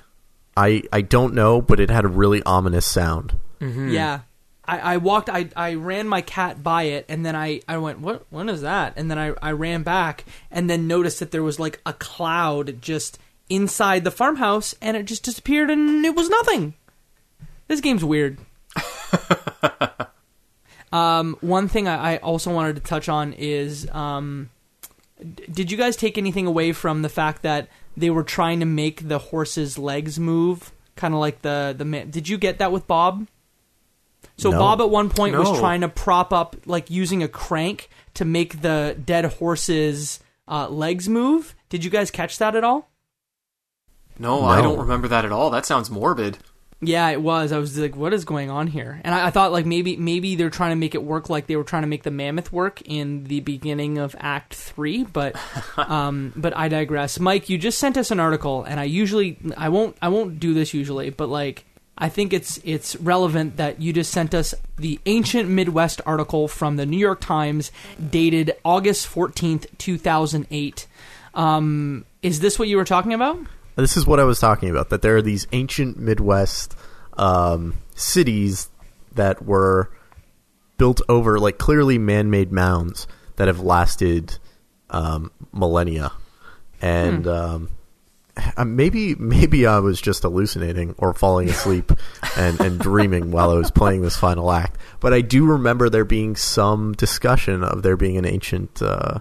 I 0.57 0.83
I 0.93 1.01
don't 1.01 1.35
know, 1.35 1.61
but 1.63 1.81
it 1.81 1.89
had 1.91 2.05
a 2.05 2.09
really 2.09 2.43
ominous 2.43 2.85
sound. 2.87 3.39
Mm-hmm. 3.61 3.89
Yeah. 3.91 4.21
I, 4.67 4.79
I 4.81 4.97
walked 4.99 5.31
I, 5.31 5.49
I 5.57 5.75
ran 5.75 6.07
my 6.09 6.21
cat 6.21 6.63
by 6.63 6.83
it 6.85 7.07
and 7.09 7.25
then 7.25 7.35
I, 7.35 7.63
I 7.67 7.79
went, 7.79 8.01
What 8.01 8.27
what 8.29 8.49
is 8.51 8.61
that? 8.61 8.93
And 8.97 9.11
then 9.11 9.19
I, 9.19 9.33
I 9.41 9.53
ran 9.53 9.83
back 9.83 10.25
and 10.51 10.69
then 10.69 10.87
noticed 10.87 11.21
that 11.21 11.31
there 11.31 11.43
was 11.43 11.59
like 11.59 11.81
a 11.87 11.95
cloud 11.95 12.83
just 12.83 13.19
inside 13.49 14.05
the 14.05 14.11
farmhouse 14.11 14.75
and 14.83 14.95
it 14.95 15.07
just 15.07 15.23
disappeared 15.23 15.71
and 15.71 16.05
it 16.05 16.15
was 16.15 16.29
nothing. 16.29 16.75
This 17.67 17.81
game's 17.81 18.05
weird. 18.05 18.37
um, 20.93 21.37
one 21.41 21.69
thing 21.69 21.89
I, 21.89 22.15
I 22.15 22.17
also 22.19 22.53
wanted 22.53 22.77
to 22.77 22.83
touch 22.83 23.09
on 23.09 23.33
is 23.33 23.89
um, 23.91 24.51
d- 25.21 25.47
did 25.51 25.71
you 25.71 25.77
guys 25.79 25.97
take 25.97 26.19
anything 26.19 26.47
away 26.47 26.73
from 26.73 27.03
the 27.03 27.09
fact 27.09 27.43
that 27.43 27.69
they 27.97 28.11
were 28.11 28.23
trying 28.23 28.61
to 28.61 28.67
make 28.67 29.09
the 29.09 29.19
horse's 29.19 29.79
legs 29.79 30.19
move, 30.19 30.73
kind 30.97 31.15
of 31.15 31.21
like 31.21 31.43
the 31.43 31.75
the 31.77 31.85
man? 31.85 32.11
Did 32.11 32.29
you 32.29 32.39
get 32.39 32.59
that 32.59 32.73
with 32.73 32.87
Bob? 32.87 33.27
So 34.37 34.51
No. 34.51 34.59
Bob 34.59 34.81
at 34.81 34.91
one 34.91 35.11
point 35.11 35.37
was 35.37 35.59
trying 35.59 35.81
to 35.81 35.89
prop 35.89 36.33
up, 36.33 36.57
like 36.67 36.91
using 36.91 37.23
a 37.23 37.29
crank 37.29 37.89
to 38.15 38.25
make 38.25 38.63
the 38.63 38.97
dead 39.05 39.25
horse's 39.25 40.21
uh, 40.47 40.69
legs 40.69 41.09
move. 41.09 41.55
Did 41.69 41.85
you 41.85 41.91
guys 41.91 42.11
catch 42.11 42.39
that 42.39 42.55
at 42.55 42.65
all? 42.65 42.89
No, 44.19 44.45
I 44.45 44.61
don't 44.61 44.79
remember 44.79 45.07
that 45.09 45.25
at 45.25 45.31
all. 45.33 45.51
That 45.51 45.65
sounds 45.67 45.91
morbid. 45.91 46.39
Yeah, 46.81 47.09
it 47.11 47.21
was. 47.21 47.51
I 47.51 47.59
was 47.59 47.77
like, 47.77 47.97
"What 47.97 48.15
is 48.15 48.25
going 48.25 48.51
on 48.51 48.69
here?" 48.69 49.01
And 49.03 49.13
I, 49.13 49.27
I 49.27 49.31
thought, 49.31 49.51
like, 49.51 49.67
maybe 49.67 49.97
maybe 49.97 50.37
they're 50.37 50.49
trying 50.49 50.71
to 50.71 50.77
make 50.77 50.95
it 50.95 51.03
work 51.03 51.29
like 51.29 51.49
they 51.49 51.57
were 51.57 51.65
trying 51.65 51.83
to 51.83 51.89
make 51.89 52.05
the 52.05 52.13
mammoth 52.13 52.53
work 52.53 52.81
in 52.85 53.25
the 53.25 53.41
beginning 53.41 53.99
of 53.99 54.15
Act 54.21 54.55
Three. 54.55 55.03
But, 55.03 55.37
um, 55.77 56.33
but 56.37 56.57
I 56.57 56.69
digress. 56.69 57.19
Mike, 57.19 57.49
you 57.49 57.59
just 57.59 57.79
sent 57.79 57.97
us 57.97 58.13
an 58.13 58.21
article, 58.21 58.63
and 58.63 58.79
I 58.79 58.85
usually 58.85 59.39
I 59.57 59.71
won't 59.71 59.97
I 60.01 60.09
won't 60.09 60.39
do 60.39 60.55
this 60.55 60.73
usually, 60.73 61.11
but 61.11 61.29
like 61.29 61.65
I 61.99 62.09
think 62.09 62.33
it's 62.33 62.61
it's 62.63 62.95
relevant 62.97 63.57
that 63.57 63.83
you 63.83 63.93
just 63.93 64.13
sent 64.13 64.33
us 64.33 64.55
the 64.77 65.01
ancient 65.07 65.49
Midwest 65.49 66.01
article 66.07 66.47
from 66.47 66.77
the 66.77 66.87
New 66.87 66.97
York 66.97 67.21
Times, 67.21 67.73
dated 68.11 68.55
August 68.65 69.09
fourteenth, 69.09 69.67
two 69.79 69.99
thousand 69.99 70.47
eight. 70.53 70.87
Um, 71.35 72.05
is 72.23 72.39
this 72.39 72.57
what 72.57 72.69
you 72.69 72.77
were 72.77 72.85
talking 72.85 73.13
about? 73.13 73.39
This 73.79 73.97
is 73.97 74.07
what 74.07 74.19
I 74.19 74.25
was 74.25 74.41
talking 74.41 74.71
about. 74.71 74.89
That 74.91 75.03
there 75.03 75.17
are 75.17 75.23
these 75.23 75.47
ancient 75.53 75.99
Midwest 75.99 76.77
um, 77.17 77.75
cities 77.95 78.69
that 79.15 79.45
were 79.45 79.91
built 80.79 81.01
over 81.09 81.39
like 81.39 81.59
clearly 81.59 81.97
man-made 81.97 82.53
mounds 82.53 83.07
that 83.37 83.47
have 83.47 83.61
lasted 83.61 84.39
um, 84.91 85.31
millennia, 85.53 86.11
and 86.83 87.27
um, 87.29 87.69
uh, 88.57 88.65
maybe 88.65 89.15
maybe 89.15 89.67
I 89.67 89.79
was 89.79 90.01
just 90.01 90.23
hallucinating 90.23 90.97
or 90.99 91.15
falling 91.15 91.49
asleep 91.49 91.93
and, 92.37 92.61
and 92.61 92.81
dreaming 92.81 93.31
while 93.31 93.51
I 93.51 93.55
was 93.55 93.71
playing 93.71 94.03
this 94.03 94.17
final 94.17 94.51
act. 94.51 94.77
But 94.99 95.15
I 95.15 95.21
do 95.21 95.47
remember 95.47 95.89
there 95.89 96.05
being 96.05 96.35
some 96.35 96.95
discussion 96.95 97.63
of 97.63 97.83
there 97.83 97.97
being 97.97 98.17
an 98.17 98.25
ancient. 98.25 98.83
Uh, 98.83 99.21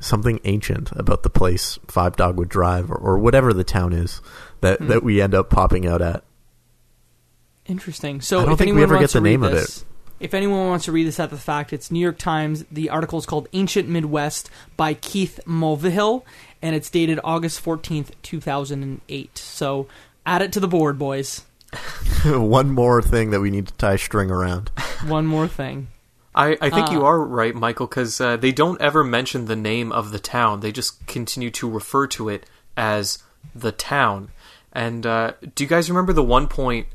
something 0.00 0.40
ancient 0.44 0.92
about 0.92 1.22
the 1.22 1.30
place 1.30 1.78
Five 1.86 2.16
Dogwood 2.16 2.48
Drive 2.48 2.90
or, 2.90 2.96
or 2.96 3.18
whatever 3.18 3.52
the 3.52 3.64
town 3.64 3.92
is 3.92 4.20
that, 4.60 4.78
hmm. 4.78 4.88
that 4.88 5.02
we 5.02 5.20
end 5.20 5.34
up 5.34 5.50
popping 5.50 5.86
out 5.86 6.02
at. 6.02 6.24
Interesting. 7.66 8.20
So 8.20 8.40
I 8.40 8.44
don't 8.44 8.52
if 8.52 8.58
think 8.58 8.66
we 8.68 8.70
anyone 8.72 8.82
ever 8.82 8.94
wants 8.96 9.12
get 9.12 9.18
the 9.18 9.20
to 9.20 9.24
read 9.24 9.30
name 9.30 9.42
of 9.42 9.52
this, 9.52 9.84
If 10.20 10.34
anyone 10.34 10.68
wants 10.68 10.84
to 10.84 10.92
read 10.92 11.06
this 11.06 11.18
at 11.18 11.30
the 11.30 11.36
fact, 11.36 11.72
it's 11.72 11.90
New 11.90 12.00
York 12.00 12.18
Times. 12.18 12.64
The 12.70 12.90
article 12.90 13.18
is 13.18 13.26
called 13.26 13.48
"Ancient 13.52 13.88
Midwest" 13.88 14.50
by 14.76 14.94
Keith 14.94 15.40
Mulvihill, 15.46 16.22
and 16.62 16.76
it's 16.76 16.90
dated 16.90 17.18
August 17.24 17.60
fourteenth, 17.60 18.12
two 18.22 18.40
thousand 18.40 18.82
and 18.82 19.00
eight. 19.08 19.36
So 19.36 19.88
add 20.24 20.42
it 20.42 20.52
to 20.52 20.60
the 20.60 20.68
board, 20.68 20.98
boys. 20.98 21.44
One 22.24 22.70
more 22.70 23.02
thing 23.02 23.30
that 23.30 23.40
we 23.40 23.50
need 23.50 23.66
to 23.66 23.74
tie 23.74 23.96
string 23.96 24.30
around. 24.30 24.70
One 25.06 25.26
more 25.26 25.48
thing. 25.48 25.88
I, 26.36 26.58
I 26.60 26.70
think 26.70 26.90
you 26.90 27.00
Uh, 27.00 27.08
are 27.08 27.20
right, 27.20 27.54
Michael, 27.54 27.86
because 27.86 28.20
uh, 28.20 28.36
they 28.36 28.52
don't 28.52 28.80
ever 28.80 29.02
mention 29.02 29.46
the 29.46 29.56
name 29.56 29.90
of 29.90 30.12
the 30.12 30.18
town. 30.18 30.60
They 30.60 30.70
just 30.70 31.06
continue 31.06 31.50
to 31.52 31.68
refer 31.68 32.06
to 32.08 32.28
it 32.28 32.44
as 32.76 33.22
the 33.54 33.72
town. 33.72 34.28
And 34.72 35.06
uh, 35.06 35.32
do 35.54 35.64
you 35.64 35.68
guys 35.68 35.88
remember 35.88 36.12
the 36.12 36.22
one 36.22 36.46
point 36.46 36.88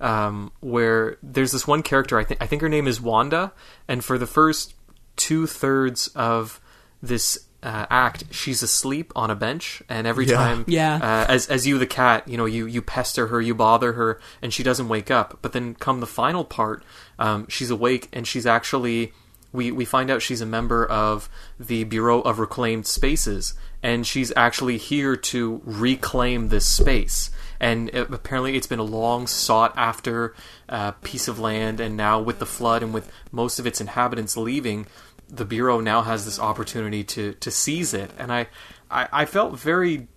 um, 0.00 0.50
where 0.60 1.16
there's 1.22 1.52
this 1.52 1.66
one 1.66 1.82
character? 1.82 2.18
I 2.18 2.24
think 2.24 2.42
I 2.42 2.46
think 2.46 2.62
her 2.62 2.68
name 2.68 2.88
is 2.88 3.00
Wanda, 3.00 3.52
and 3.86 4.04
for 4.04 4.18
the 4.18 4.26
first 4.26 4.74
two 5.16 5.46
thirds 5.46 6.08
of 6.08 6.60
this 7.00 7.47
uh, 7.62 7.86
act, 7.90 8.24
she's 8.30 8.62
asleep 8.62 9.12
on 9.16 9.30
a 9.30 9.34
bench, 9.34 9.82
and 9.88 10.06
every 10.06 10.26
Yeah. 10.26 10.36
time, 10.36 10.64
Yeah. 10.68 10.94
uh, 10.96 11.26
as 11.28 11.46
as 11.48 11.66
you 11.66 11.78
the 11.78 11.86
cat, 11.86 12.26
you 12.28 12.36
know, 12.36 12.44
you 12.46 12.66
you 12.66 12.80
pester 12.82 13.26
her, 13.28 13.40
you 13.40 13.54
bother 13.54 13.94
her, 13.94 14.20
and 14.40 14.54
she 14.54 14.62
doesn't 14.62 14.88
wake 14.88 15.10
up. 15.10 15.38
But 15.42 15.52
then 15.52 15.74
come 15.74 16.00
the 16.00 16.06
final 16.06 16.44
part, 16.44 16.84
um, 17.18 17.46
she's 17.48 17.70
awake, 17.70 18.08
and 18.12 18.26
she's 18.26 18.46
actually 18.46 19.12
we 19.52 19.72
we 19.72 19.84
find 19.84 20.10
out 20.10 20.22
she's 20.22 20.40
a 20.40 20.46
member 20.46 20.84
of 20.86 21.28
the 21.58 21.82
Bureau 21.84 22.20
of 22.20 22.38
Reclaimed 22.38 22.86
Spaces, 22.86 23.54
and 23.82 24.06
she's 24.06 24.32
actually 24.36 24.76
here 24.76 25.16
to 25.16 25.60
reclaim 25.64 26.48
this 26.48 26.66
space. 26.66 27.30
And 27.60 27.88
it, 27.88 28.08
apparently, 28.12 28.56
it's 28.56 28.68
been 28.68 28.78
a 28.78 28.84
long 28.84 29.26
sought 29.26 29.72
after 29.76 30.32
uh, 30.68 30.92
piece 31.02 31.26
of 31.26 31.40
land, 31.40 31.80
and 31.80 31.96
now 31.96 32.20
with 32.20 32.38
the 32.38 32.46
flood 32.46 32.84
and 32.84 32.94
with 32.94 33.10
most 33.32 33.58
of 33.58 33.66
its 33.66 33.80
inhabitants 33.80 34.36
leaving, 34.36 34.86
the 35.28 35.44
bureau 35.44 35.80
now 35.80 36.02
has 36.02 36.24
this 36.24 36.38
opportunity 36.38 37.04
to 37.04 37.34
to 37.34 37.50
seize 37.50 37.94
it. 37.94 38.10
And 38.18 38.32
I 38.32 38.46
I, 38.90 39.08
I 39.12 39.24
felt 39.24 39.58
very 39.58 40.08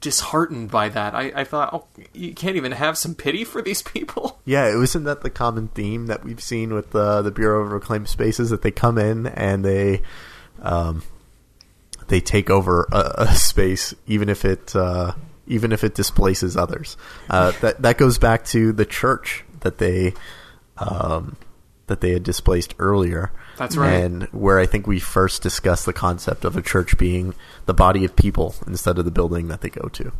disheartened 0.00 0.70
by 0.70 0.88
that. 0.88 1.14
I, 1.14 1.32
I 1.34 1.44
thought, 1.44 1.72
oh, 1.72 1.86
you 2.12 2.34
can't 2.34 2.56
even 2.56 2.72
have 2.72 2.98
some 2.98 3.14
pity 3.14 3.44
for 3.44 3.62
these 3.62 3.80
people. 3.80 4.40
Yeah, 4.44 4.74
it 4.74 4.76
wasn't 4.76 5.04
that 5.04 5.20
the 5.20 5.30
common 5.30 5.68
theme 5.68 6.06
that 6.06 6.24
we've 6.24 6.42
seen 6.42 6.74
with 6.74 6.90
the 6.90 7.22
the 7.22 7.30
Bureau 7.30 7.62
of 7.62 7.70
Reclaimed 7.70 8.08
Spaces 8.08 8.50
that 8.50 8.62
they 8.62 8.72
come 8.72 8.98
in 8.98 9.28
and 9.28 9.64
they 9.64 10.02
um, 10.60 11.04
they 12.08 12.20
take 12.20 12.50
over 12.50 12.88
a, 12.90 13.14
a 13.18 13.34
space 13.36 13.94
even 14.08 14.28
if 14.28 14.44
it 14.44 14.74
uh, 14.74 15.12
even 15.46 15.70
if 15.70 15.84
it 15.84 15.94
displaces 15.94 16.56
others. 16.56 16.96
Uh, 17.30 17.52
that 17.60 17.82
that 17.82 17.98
goes 17.98 18.18
back 18.18 18.44
to 18.46 18.72
the 18.72 18.84
church 18.84 19.44
that 19.60 19.78
they 19.78 20.12
um, 20.76 21.36
that 21.92 22.00
they 22.00 22.12
had 22.12 22.22
displaced 22.22 22.74
earlier. 22.78 23.30
That's 23.58 23.76
right. 23.76 23.92
And 23.92 24.22
where 24.32 24.58
I 24.58 24.64
think 24.64 24.86
we 24.86 24.98
first 24.98 25.42
discussed 25.42 25.84
the 25.84 25.92
concept 25.92 26.46
of 26.46 26.56
a 26.56 26.62
church 26.62 26.96
being 26.96 27.34
the 27.66 27.74
body 27.74 28.02
of 28.06 28.16
people 28.16 28.54
instead 28.66 28.98
of 28.98 29.04
the 29.04 29.10
building 29.10 29.48
that 29.48 29.60
they 29.60 29.68
go 29.68 29.88
to. 29.88 30.12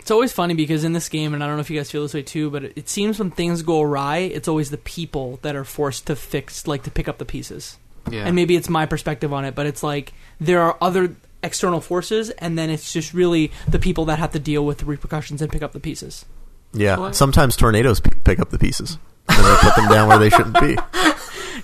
It's 0.00 0.10
always 0.10 0.32
funny 0.32 0.54
because 0.54 0.82
in 0.82 0.94
this 0.94 1.08
game, 1.08 1.32
and 1.32 1.44
I 1.44 1.46
don't 1.46 1.56
know 1.56 1.60
if 1.60 1.70
you 1.70 1.78
guys 1.78 1.92
feel 1.92 2.02
this 2.02 2.14
way 2.14 2.22
too, 2.22 2.50
but 2.50 2.64
it, 2.64 2.72
it 2.74 2.88
seems 2.88 3.20
when 3.20 3.30
things 3.30 3.62
go 3.62 3.82
awry, 3.82 4.18
it's 4.18 4.48
always 4.48 4.70
the 4.70 4.78
people 4.78 5.38
that 5.42 5.54
are 5.54 5.64
forced 5.64 6.06
to 6.08 6.16
fix, 6.16 6.66
like 6.66 6.82
to 6.82 6.90
pick 6.90 7.06
up 7.06 7.18
the 7.18 7.24
pieces. 7.24 7.78
Yeah. 8.10 8.24
And 8.24 8.34
maybe 8.34 8.56
it's 8.56 8.68
my 8.68 8.86
perspective 8.86 9.32
on 9.32 9.44
it, 9.44 9.54
but 9.54 9.66
it's 9.66 9.82
like 9.82 10.12
there 10.40 10.62
are 10.62 10.76
other 10.80 11.14
external 11.42 11.80
forces, 11.80 12.30
and 12.30 12.58
then 12.58 12.70
it's 12.70 12.92
just 12.92 13.14
really 13.14 13.52
the 13.68 13.78
people 13.78 14.06
that 14.06 14.18
have 14.18 14.32
to 14.32 14.38
deal 14.38 14.64
with 14.64 14.78
the 14.78 14.86
repercussions 14.86 15.40
and 15.40 15.52
pick 15.52 15.62
up 15.62 15.72
the 15.72 15.80
pieces. 15.80 16.24
Yeah, 16.72 16.96
What? 16.98 17.16
sometimes 17.16 17.56
tornadoes 17.56 18.00
p- 18.00 18.10
pick 18.24 18.38
up 18.40 18.50
the 18.50 18.58
pieces 18.58 18.98
and 19.28 19.38
they 19.44 19.56
put 19.60 19.74
them 19.76 19.88
down 19.88 20.08
where 20.08 20.18
they 20.18 20.30
shouldn't 20.30 20.60
be. 20.60 20.76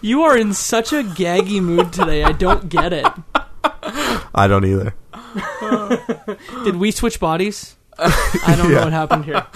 You 0.01 0.23
are 0.23 0.37
in 0.37 0.53
such 0.53 0.93
a 0.93 1.03
gaggy 1.03 1.63
mood 1.63 1.91
today. 1.93 2.25
I 2.25 2.33
don't 2.33 2.69
get 2.69 2.93
it. 2.93 3.07
I 4.35 4.47
don't 4.47 4.65
either. 4.67 4.95
Did 6.65 6.77
we 6.77 6.91
switch 6.91 7.19
bodies? 7.21 7.77
I 7.99 8.55
don't 8.59 8.71
know 8.71 8.81
what 8.83 8.93
happened 8.93 9.25
here. 9.25 9.47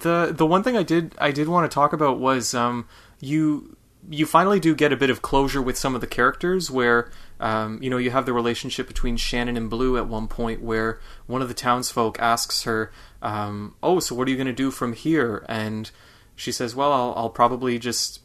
the 0.00 0.32
the 0.36 0.46
one 0.46 0.62
thing 0.64 0.76
I 0.76 0.82
did 0.82 1.14
I 1.18 1.30
did 1.30 1.46
want 1.46 1.70
to 1.70 1.74
talk 1.74 1.92
about 1.92 2.18
was 2.18 2.52
um 2.54 2.88
you 3.20 3.76
you 4.10 4.26
finally 4.26 4.58
do 4.58 4.74
get 4.74 4.92
a 4.92 4.96
bit 4.96 5.10
of 5.10 5.22
closure 5.22 5.62
with 5.62 5.78
some 5.78 5.94
of 5.94 6.00
the 6.00 6.06
characters 6.08 6.68
where 6.70 7.10
um, 7.38 7.80
you 7.82 7.88
know 7.90 7.98
you 7.98 8.10
have 8.10 8.26
the 8.26 8.32
relationship 8.32 8.88
between 8.88 9.16
Shannon 9.16 9.56
and 9.56 9.70
Blue 9.70 9.96
at 9.96 10.08
one 10.08 10.26
point 10.26 10.62
where 10.62 11.00
one 11.26 11.42
of 11.42 11.48
the 11.48 11.54
townsfolk 11.54 12.18
asks 12.18 12.62
her 12.64 12.90
um, 13.22 13.74
oh 13.82 14.00
so 14.00 14.14
what 14.14 14.28
are 14.28 14.30
you 14.30 14.36
going 14.36 14.46
to 14.46 14.52
do 14.52 14.70
from 14.70 14.92
here? 14.92 15.44
And 15.48 15.90
she 16.36 16.52
says 16.52 16.74
well 16.74 16.92
I'll, 16.92 17.14
I'll 17.16 17.30
probably 17.30 17.78
just 17.78 18.20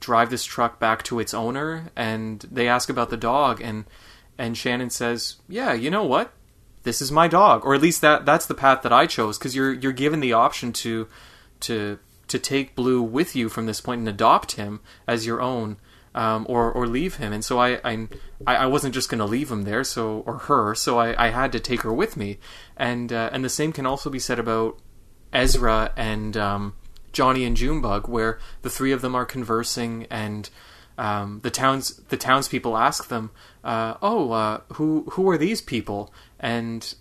drive 0.00 0.30
this 0.30 0.44
truck 0.44 0.78
back 0.78 1.02
to 1.04 1.18
its 1.18 1.34
owner. 1.34 1.90
And 1.96 2.40
they 2.50 2.68
ask 2.68 2.88
about 2.88 3.10
the 3.10 3.16
dog 3.16 3.60
and 3.60 3.84
and 4.38 4.56
Shannon 4.56 4.90
says 4.90 5.36
yeah 5.48 5.72
you 5.72 5.90
know 5.90 6.04
what? 6.04 6.32
This 6.82 7.02
is 7.02 7.10
my 7.10 7.26
dog. 7.26 7.64
Or 7.64 7.74
at 7.74 7.82
least 7.82 8.00
that 8.02 8.24
that's 8.24 8.46
the 8.46 8.54
path 8.54 8.82
that 8.82 8.92
I 8.92 9.06
chose 9.06 9.38
because 9.38 9.56
you're 9.56 9.72
you're 9.72 9.92
given 9.92 10.20
the 10.20 10.32
option 10.32 10.72
to 10.74 11.08
to 11.60 11.98
to 12.28 12.38
take 12.38 12.74
Blue 12.74 13.02
with 13.02 13.36
you 13.36 13.48
from 13.48 13.66
this 13.66 13.80
point 13.80 14.00
and 14.00 14.08
adopt 14.08 14.52
him 14.52 14.80
as 15.06 15.26
your 15.26 15.40
own 15.40 15.76
um, 16.16 16.46
or 16.48 16.72
or 16.72 16.86
leave 16.86 17.16
him 17.16 17.32
and 17.32 17.44
so 17.44 17.60
I 17.60 17.78
I, 17.84 18.08
I 18.46 18.66
wasn't 18.66 18.94
just 18.94 19.08
going 19.08 19.18
to 19.18 19.24
leave 19.24 19.50
him 19.50 19.62
there 19.62 19.84
so 19.84 20.24
or 20.26 20.38
her 20.38 20.74
so 20.74 20.98
I, 20.98 21.26
I 21.26 21.28
had 21.28 21.52
to 21.52 21.60
take 21.60 21.82
her 21.82 21.92
with 21.92 22.16
me 22.16 22.38
and 22.76 23.12
uh, 23.12 23.30
and 23.32 23.44
the 23.44 23.48
same 23.48 23.72
can 23.72 23.86
also 23.86 24.10
be 24.10 24.18
said 24.18 24.38
about 24.38 24.78
Ezra 25.32 25.92
and 25.96 26.36
um, 26.36 26.74
Johnny 27.12 27.44
and 27.44 27.56
Junebug 27.56 28.08
where 28.08 28.38
the 28.62 28.70
three 28.70 28.92
of 28.92 29.02
them 29.02 29.14
are 29.14 29.26
conversing 29.26 30.06
and 30.10 30.50
um, 30.98 31.40
the 31.42 31.50
towns 31.50 31.96
the 32.08 32.16
townspeople 32.16 32.76
ask 32.76 33.08
them, 33.08 33.30
uh, 33.62 33.94
"Oh, 34.00 34.32
uh, 34.32 34.60
who 34.74 35.04
who 35.10 35.28
are 35.28 35.38
these 35.38 35.60
people?" 35.60 36.12
And 36.40 36.94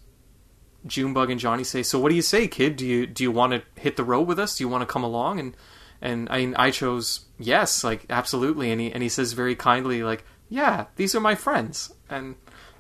Junebug 0.86 1.30
and 1.30 1.40
Johnny 1.40 1.64
say, 1.64 1.82
"So 1.82 2.00
what 2.00 2.10
do 2.10 2.16
you 2.16 2.22
say, 2.22 2.48
kid? 2.48 2.76
Do 2.76 2.86
you 2.86 3.08
do 3.08 3.24
you 3.24 3.32
want 3.32 3.54
to 3.54 3.82
hit 3.82 3.96
the 3.96 4.04
road 4.04 4.28
with 4.28 4.40
us? 4.40 4.58
Do 4.58 4.64
you 4.64 4.68
want 4.68 4.82
to 4.82 4.92
come 4.92 5.04
along?" 5.04 5.40
And 5.40 5.56
and 6.02 6.28
I 6.30 6.54
I 6.56 6.72
chose 6.72 7.22
yes, 7.40 7.84
like 7.84 8.06
absolutely. 8.10 8.72
And 8.72 8.80
he 8.82 8.92
and 8.92 9.02
he 9.04 9.10
says 9.10 9.34
very 9.34 9.56
kindly, 9.56 10.04
like, 10.04 10.24
"Yeah, 10.50 10.86
these 10.96 11.16
are 11.16 11.20
my 11.22 11.36
friends." 11.36 11.94
And 12.10 12.36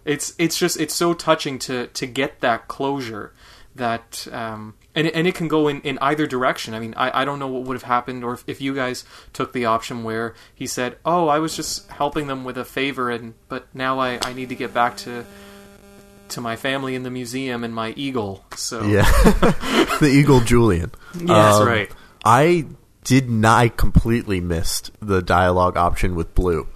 it's 0.05 0.33
it's 0.37 0.57
just 0.57 0.79
it's 0.79 0.93
so 0.93 1.13
touching 1.13 1.57
to 1.59 1.87
to 1.87 2.05
get 2.05 2.41
that 2.41 2.67
closure 2.67 3.33
that 3.75 4.27
um 4.31 4.75
and 4.97 5.07
it, 5.07 5.13
and 5.15 5.27
it 5.27 5.35
can 5.35 5.49
go 5.49 5.67
in, 5.67 5.81
in 5.81 5.97
either 5.99 6.25
direction. 6.25 6.73
I 6.73 6.79
mean, 6.79 6.93
I, 6.95 7.21
I 7.21 7.25
don't 7.25 7.37
know 7.39 7.47
what 7.49 7.63
would 7.63 7.73
have 7.73 7.83
happened, 7.83 8.23
or 8.23 8.33
if, 8.33 8.45
if 8.47 8.61
you 8.61 8.73
guys 8.73 9.03
took 9.33 9.51
the 9.51 9.65
option 9.65 10.05
where 10.05 10.33
he 10.53 10.67
said, 10.67 10.97
"Oh, 11.03 11.27
I 11.27 11.39
was 11.39 11.53
just 11.55 11.89
helping 11.91 12.27
them 12.27 12.45
with 12.45 12.57
a 12.57 12.63
favor, 12.63 13.09
and 13.11 13.33
but 13.49 13.67
now 13.73 13.99
I, 13.99 14.19
I 14.21 14.31
need 14.31 14.47
to 14.49 14.55
get 14.55 14.73
back 14.73 14.95
to 14.97 15.25
to 16.29 16.41
my 16.41 16.55
family 16.55 16.95
in 16.95 17.03
the 17.03 17.11
museum 17.11 17.65
and 17.65 17.75
my 17.75 17.89
eagle." 17.97 18.45
So 18.55 18.83
Yeah, 18.85 19.01
the 19.99 20.09
Eagle 20.09 20.39
Julian. 20.39 20.91
Yeah, 21.13 21.25
that's 21.25 21.57
Um, 21.57 21.67
right. 21.67 21.91
I 22.23 22.65
did 23.05 23.29
not. 23.29 23.57
I 23.57 23.69
completely 23.69 24.41
missed 24.41 24.91
the 24.99 25.21
dialogue 25.21 25.77
option 25.77 26.15
with 26.15 26.35
Blue. 26.35 26.67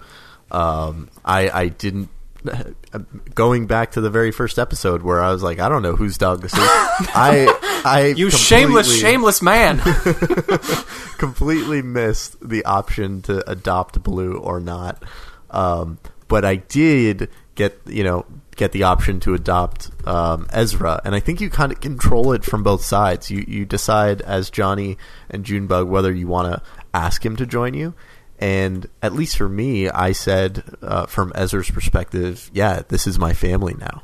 Um, 0.50 1.10
I 1.24 1.50
I 1.50 1.68
didn't 1.68 2.08
going 3.34 3.66
back 3.66 3.92
to 3.92 4.00
the 4.00 4.10
very 4.10 4.32
first 4.32 4.58
episode 4.58 5.02
where 5.02 5.22
I 5.22 5.30
was 5.32 5.42
like, 5.42 5.58
I 5.58 5.68
don't 5.68 5.82
know 5.82 5.96
whose 5.96 6.18
dog 6.18 6.42
this 6.42 6.52
is. 6.52 6.58
I, 6.62 7.82
I, 7.84 8.14
You 8.16 8.30
shameless, 8.30 8.98
shameless 8.98 9.42
man. 9.42 9.78
completely 11.18 11.82
missed 11.82 12.36
the 12.46 12.64
option 12.64 13.22
to 13.22 13.48
adopt 13.50 14.02
Blue 14.02 14.34
or 14.34 14.60
not. 14.60 15.02
Um, 15.50 15.98
but 16.28 16.44
I 16.44 16.56
did 16.56 17.28
get, 17.60 17.78
you 17.86 18.02
know, 18.02 18.24
get 18.56 18.72
the 18.72 18.84
option 18.84 19.20
to 19.20 19.34
adopt 19.34 19.90
um, 20.06 20.46
Ezra, 20.50 21.00
and 21.04 21.14
I 21.14 21.20
think 21.20 21.40
you 21.40 21.50
kind 21.50 21.72
of 21.72 21.80
control 21.80 22.32
it 22.32 22.42
from 22.44 22.62
both 22.62 22.82
sides. 22.82 23.30
You 23.30 23.44
you 23.46 23.66
decide 23.66 24.22
as 24.22 24.50
Johnny 24.50 24.96
and 25.28 25.44
Junebug 25.44 25.88
whether 25.88 26.12
you 26.12 26.26
want 26.26 26.52
to 26.52 26.62
ask 26.94 27.24
him 27.24 27.36
to 27.36 27.46
join 27.46 27.74
you. 27.74 27.94
And 28.38 28.88
at 29.02 29.12
least 29.12 29.36
for 29.36 29.50
me, 29.50 29.90
I 29.90 30.12
said 30.12 30.64
uh, 30.80 31.04
from 31.04 31.32
Ezra's 31.34 31.70
perspective, 31.70 32.50
yeah, 32.54 32.80
this 32.88 33.06
is 33.06 33.18
my 33.18 33.34
family 33.34 33.74
now. 33.74 34.02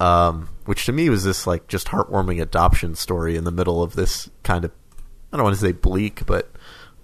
Um, 0.00 0.48
which 0.64 0.86
to 0.86 0.92
me 0.92 1.08
was 1.08 1.22
this 1.22 1.46
like 1.46 1.68
just 1.68 1.88
heartwarming 1.88 2.42
adoption 2.42 2.96
story 2.96 3.36
in 3.36 3.44
the 3.44 3.52
middle 3.52 3.82
of 3.82 3.94
this 3.94 4.28
kind 4.42 4.64
of 4.64 4.72
I 5.32 5.36
don't 5.36 5.44
want 5.44 5.54
to 5.54 5.62
say 5.62 5.72
bleak, 5.72 6.26
but 6.26 6.50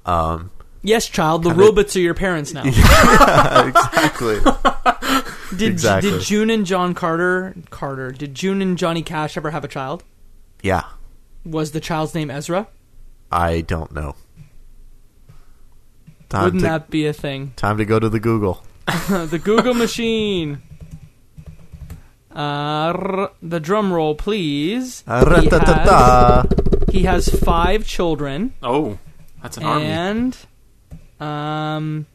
um, 0.04 0.50
Yes, 0.86 1.06
child. 1.08 1.42
The 1.42 1.50
Kinda- 1.50 1.64
robots 1.64 1.96
are 1.96 2.00
your 2.00 2.14
parents 2.14 2.54
now. 2.54 2.62
exactly. 2.66 4.38
Did 5.56 5.72
Exactly. 5.72 6.10
did 6.10 6.20
June 6.22 6.50
and 6.50 6.66
John 6.66 6.92
Carter 6.92 7.54
Carter 7.70 8.10
did 8.10 8.34
June 8.34 8.60
and 8.60 8.76
Johnny 8.76 9.02
Cash 9.02 9.36
ever 9.36 9.50
have 9.52 9.64
a 9.64 9.68
child? 9.68 10.02
Yeah, 10.62 10.82
Was 11.44 11.70
the 11.70 11.80
child's 11.80 12.14
name 12.14 12.30
Ezra? 12.30 12.66
I 13.30 13.60
don't 13.62 13.92
know. 13.92 14.16
Time 16.28 16.44
Wouldn't 16.44 16.62
to, 16.62 16.66
that 16.68 16.90
be 16.90 17.06
a 17.06 17.12
thing? 17.12 17.52
time 17.56 17.78
to 17.78 17.84
go 17.84 17.98
to 18.00 18.08
the 18.08 18.18
Google. 18.20 18.64
the 19.08 19.40
Google 19.42 19.74
machine. 19.74 20.60
Uh, 22.34 22.92
r- 22.94 23.30
the 23.40 23.60
drum 23.60 23.92
roll, 23.92 24.14
please. 24.16 25.04
He 25.06 25.12
has, 25.48 26.46
he 26.90 27.02
has 27.04 27.28
five 27.28 27.86
children, 27.86 28.52
oh, 28.62 28.98
that's 29.42 29.56
an 29.56 29.62
army. 29.64 29.84
and 29.86 30.36
um, 31.20 32.06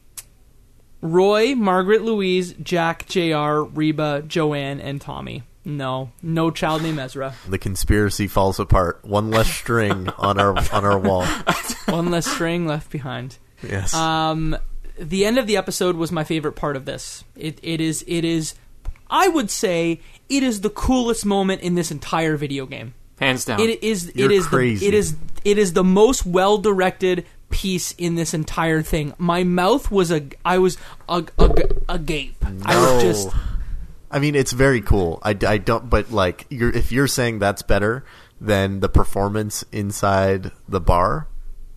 Roy, 1.01 1.55
Margaret, 1.55 2.03
Louise, 2.03 2.53
Jack, 2.61 3.07
Jr., 3.07 3.63
Reba, 3.73 4.23
Joanne, 4.27 4.79
and 4.79 5.01
Tommy. 5.01 5.43
No, 5.63 6.11
no 6.23 6.49
child 6.49 6.81
named 6.81 6.99
Ezra. 6.99 7.35
The 7.47 7.57
conspiracy 7.59 8.27
falls 8.27 8.59
apart. 8.59 8.99
One 9.03 9.29
less 9.29 9.47
string 9.47 10.09
on 10.17 10.39
our 10.39 10.57
on 10.57 10.85
our 10.85 10.97
wall. 10.97 11.25
One 11.87 12.09
less 12.09 12.25
string 12.25 12.65
left 12.65 12.89
behind. 12.89 13.37
Yes. 13.61 13.93
Um, 13.93 14.57
the 14.97 15.25
end 15.25 15.37
of 15.37 15.45
the 15.45 15.57
episode 15.57 15.95
was 15.97 16.11
my 16.11 16.23
favorite 16.23 16.53
part 16.53 16.75
of 16.75 16.85
this. 16.85 17.23
It 17.35 17.59
it 17.61 17.79
is 17.79 18.03
it 18.07 18.25
is, 18.25 18.55
I 19.09 19.27
would 19.27 19.51
say 19.51 19.99
it 20.29 20.41
is 20.41 20.61
the 20.61 20.69
coolest 20.71 21.25
moment 21.27 21.61
in 21.61 21.75
this 21.75 21.91
entire 21.91 22.37
video 22.37 22.65
game. 22.65 22.95
Hands 23.19 23.43
down. 23.45 23.59
It 23.59 23.83
is 23.83 24.11
You're 24.15 24.31
it 24.31 24.35
is 24.35 24.47
crazy. 24.47 24.79
the 24.79 24.87
it 24.87 24.93
is 24.97 25.15
it 25.45 25.57
is 25.59 25.73
the 25.73 25.83
most 25.83 26.25
well 26.25 26.57
directed 26.57 27.25
piece 27.51 27.91
in 27.93 28.15
this 28.15 28.33
entire 28.33 28.81
thing. 28.81 29.13
My 29.17 29.43
mouth 29.43 29.91
was 29.91 30.11
a 30.11 30.23
I 30.43 30.57
was 30.57 30.77
a 31.07 31.23
a, 31.37 31.53
a 31.89 31.99
gape. 31.99 32.43
I 32.65 32.75
was 32.79 33.03
just 33.03 33.29
I 34.11 34.19
mean, 34.19 34.35
it's 34.35 34.51
very 34.51 34.81
cool. 34.81 35.19
I, 35.23 35.37
I 35.47 35.57
don't, 35.57 35.89
but 35.89 36.11
like, 36.11 36.45
you're, 36.49 36.69
if 36.69 36.91
you're 36.91 37.07
saying 37.07 37.39
that's 37.39 37.61
better 37.61 38.03
than 38.41 38.81
the 38.81 38.89
performance 38.89 39.63
inside 39.71 40.51
the 40.67 40.81
bar, 40.81 41.27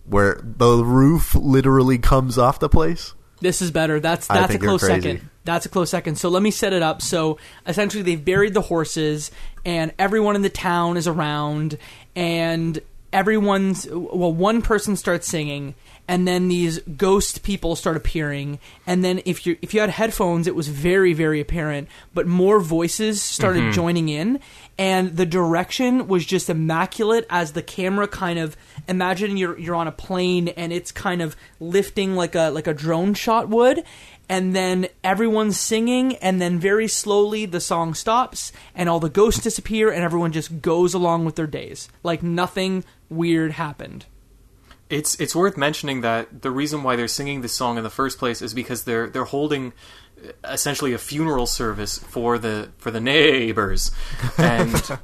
where 0.05 0.39
the 0.43 0.83
roof 0.83 1.33
literally 1.33 1.97
comes 1.97 2.37
off 2.37 2.59
the 2.59 2.69
place. 2.69 3.13
This 3.39 3.61
is 3.61 3.71
better. 3.71 3.99
That's 3.99 4.27
that's 4.27 4.53
a 4.53 4.59
close 4.59 4.81
second. 4.81 5.29
That's 5.43 5.65
a 5.65 5.69
close 5.69 5.89
second. 5.89 6.15
So 6.15 6.29
let 6.29 6.41
me 6.41 6.51
set 6.51 6.73
it 6.73 6.81
up. 6.81 7.01
So 7.01 7.37
essentially, 7.67 8.03
they've 8.03 8.23
buried 8.23 8.53
the 8.53 8.61
horses, 8.61 9.31
and 9.63 9.93
everyone 9.99 10.35
in 10.35 10.41
the 10.41 10.49
town 10.49 10.97
is 10.97 11.07
around, 11.07 11.77
and 12.15 12.79
everyone's 13.11 13.87
well. 13.89 14.33
One 14.33 14.61
person 14.61 14.95
starts 14.95 15.27
singing, 15.27 15.75
and 16.07 16.27
then 16.27 16.47
these 16.47 16.79
ghost 16.79 17.43
people 17.43 17.75
start 17.75 17.97
appearing, 17.97 18.59
and 18.85 19.03
then 19.03 19.21
if 19.25 19.45
you 19.45 19.57
if 19.61 19.73
you 19.73 19.79
had 19.79 19.89
headphones, 19.89 20.47
it 20.47 20.55
was 20.55 20.67
very 20.67 21.13
very 21.13 21.39
apparent, 21.39 21.87
but 22.13 22.27
more 22.27 22.59
voices 22.59 23.21
started 23.21 23.63
mm-hmm. 23.63 23.71
joining 23.71 24.09
in, 24.09 24.39
and 24.77 25.15
the 25.15 25.25
direction 25.25 26.07
was 26.07 26.25
just 26.25 26.49
immaculate 26.49 27.25
as 27.29 27.53
the 27.53 27.61
camera 27.61 28.07
kind 28.07 28.39
of 28.39 28.57
imagine 28.87 29.37
you're 29.37 29.57
you're 29.57 29.75
on 29.75 29.87
a 29.87 29.91
plane 29.91 30.49
and 30.49 30.73
it's 30.73 30.91
kind 30.91 31.21
of 31.21 31.35
lifting 31.59 32.15
like 32.15 32.35
a 32.35 32.49
like 32.49 32.67
a 32.67 32.73
drone 32.73 33.13
shot 33.13 33.47
would 33.49 33.83
and 34.27 34.55
then 34.55 34.87
everyone's 35.03 35.59
singing 35.59 36.15
and 36.17 36.41
then 36.41 36.59
very 36.59 36.87
slowly 36.87 37.45
the 37.45 37.61
song 37.61 37.93
stops 37.93 38.51
and 38.73 38.89
all 38.89 38.99
the 38.99 39.09
ghosts 39.09 39.43
disappear 39.43 39.91
and 39.91 40.03
everyone 40.03 40.31
just 40.31 40.61
goes 40.61 40.93
along 40.93 41.25
with 41.25 41.35
their 41.35 41.47
days 41.47 41.89
like 42.03 42.23
nothing 42.23 42.83
weird 43.09 43.53
happened 43.53 44.05
It's 44.89 45.19
it's 45.19 45.35
worth 45.35 45.57
mentioning 45.57 46.01
that 46.01 46.41
the 46.41 46.51
reason 46.51 46.83
why 46.83 46.95
they're 46.95 47.07
singing 47.07 47.41
this 47.41 47.53
song 47.53 47.77
in 47.77 47.83
the 47.83 47.89
first 47.89 48.19
place 48.19 48.41
is 48.41 48.53
because 48.53 48.83
they're 48.83 49.09
they're 49.09 49.25
holding 49.25 49.73
uh, 50.23 50.31
essentially 50.51 50.93
a 50.93 50.97
funeral 50.97 51.47
service 51.47 51.97
for 51.97 52.37
the 52.37 52.69
for 52.77 52.91
the 52.91 53.01
neighbors, 53.01 53.91
and 54.37 54.99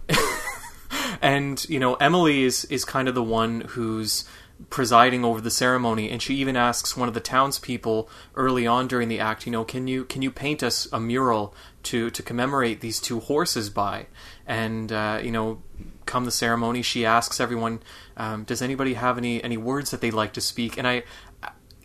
and 1.22 1.68
you 1.68 1.80
know 1.80 1.95
Emily 1.95 2.43
is 2.43 2.66
is 2.66 2.86
kind 2.86 3.08
of 3.08 3.16
the 3.16 3.24
one 3.24 3.62
who's 3.70 4.26
presiding 4.70 5.26
over 5.26 5.41
the 5.41 5.52
ceremony, 5.52 6.10
and 6.10 6.22
she 6.22 6.36
even 6.36 6.56
asks 6.56 6.95
one 6.95 7.08
of 7.08 7.14
the 7.14 7.20
townspeople 7.20 8.10
early 8.36 8.68
on 8.68 8.88
during 8.88 9.08
the 9.10 9.20
act, 9.20 9.45
you 9.45 9.52
know, 9.52 9.64
can 9.64 9.88
you 9.88 10.06
can 10.06 10.22
you 10.22 10.32
paint 10.32 10.62
us 10.62 10.88
a 10.91 10.99
mural 10.99 11.54
to 11.84 12.10
to 12.12 12.24
commemorate 12.24 12.82
these 12.82 12.99
two 12.99 13.20
horses 13.20 13.70
by? 13.70 14.08
And 14.52 14.91
uh, 14.91 15.20
you 15.24 15.32
know, 15.32 15.62
come 16.06 16.26
the 16.26 16.32
ceremony, 16.32 16.82
she 16.82 17.06
asks 17.06 17.39
everyone, 17.39 17.82
um, 18.18 18.43
does 18.43 18.62
anybody 18.62 18.95
have 18.95 19.18
any 19.18 19.41
any 19.41 19.56
words 19.56 19.91
that 19.91 20.02
they'd 20.02 20.14
like 20.14 20.34
to 20.34 20.41
speak? 20.41 20.78
And 20.78 20.86
I, 20.86 21.04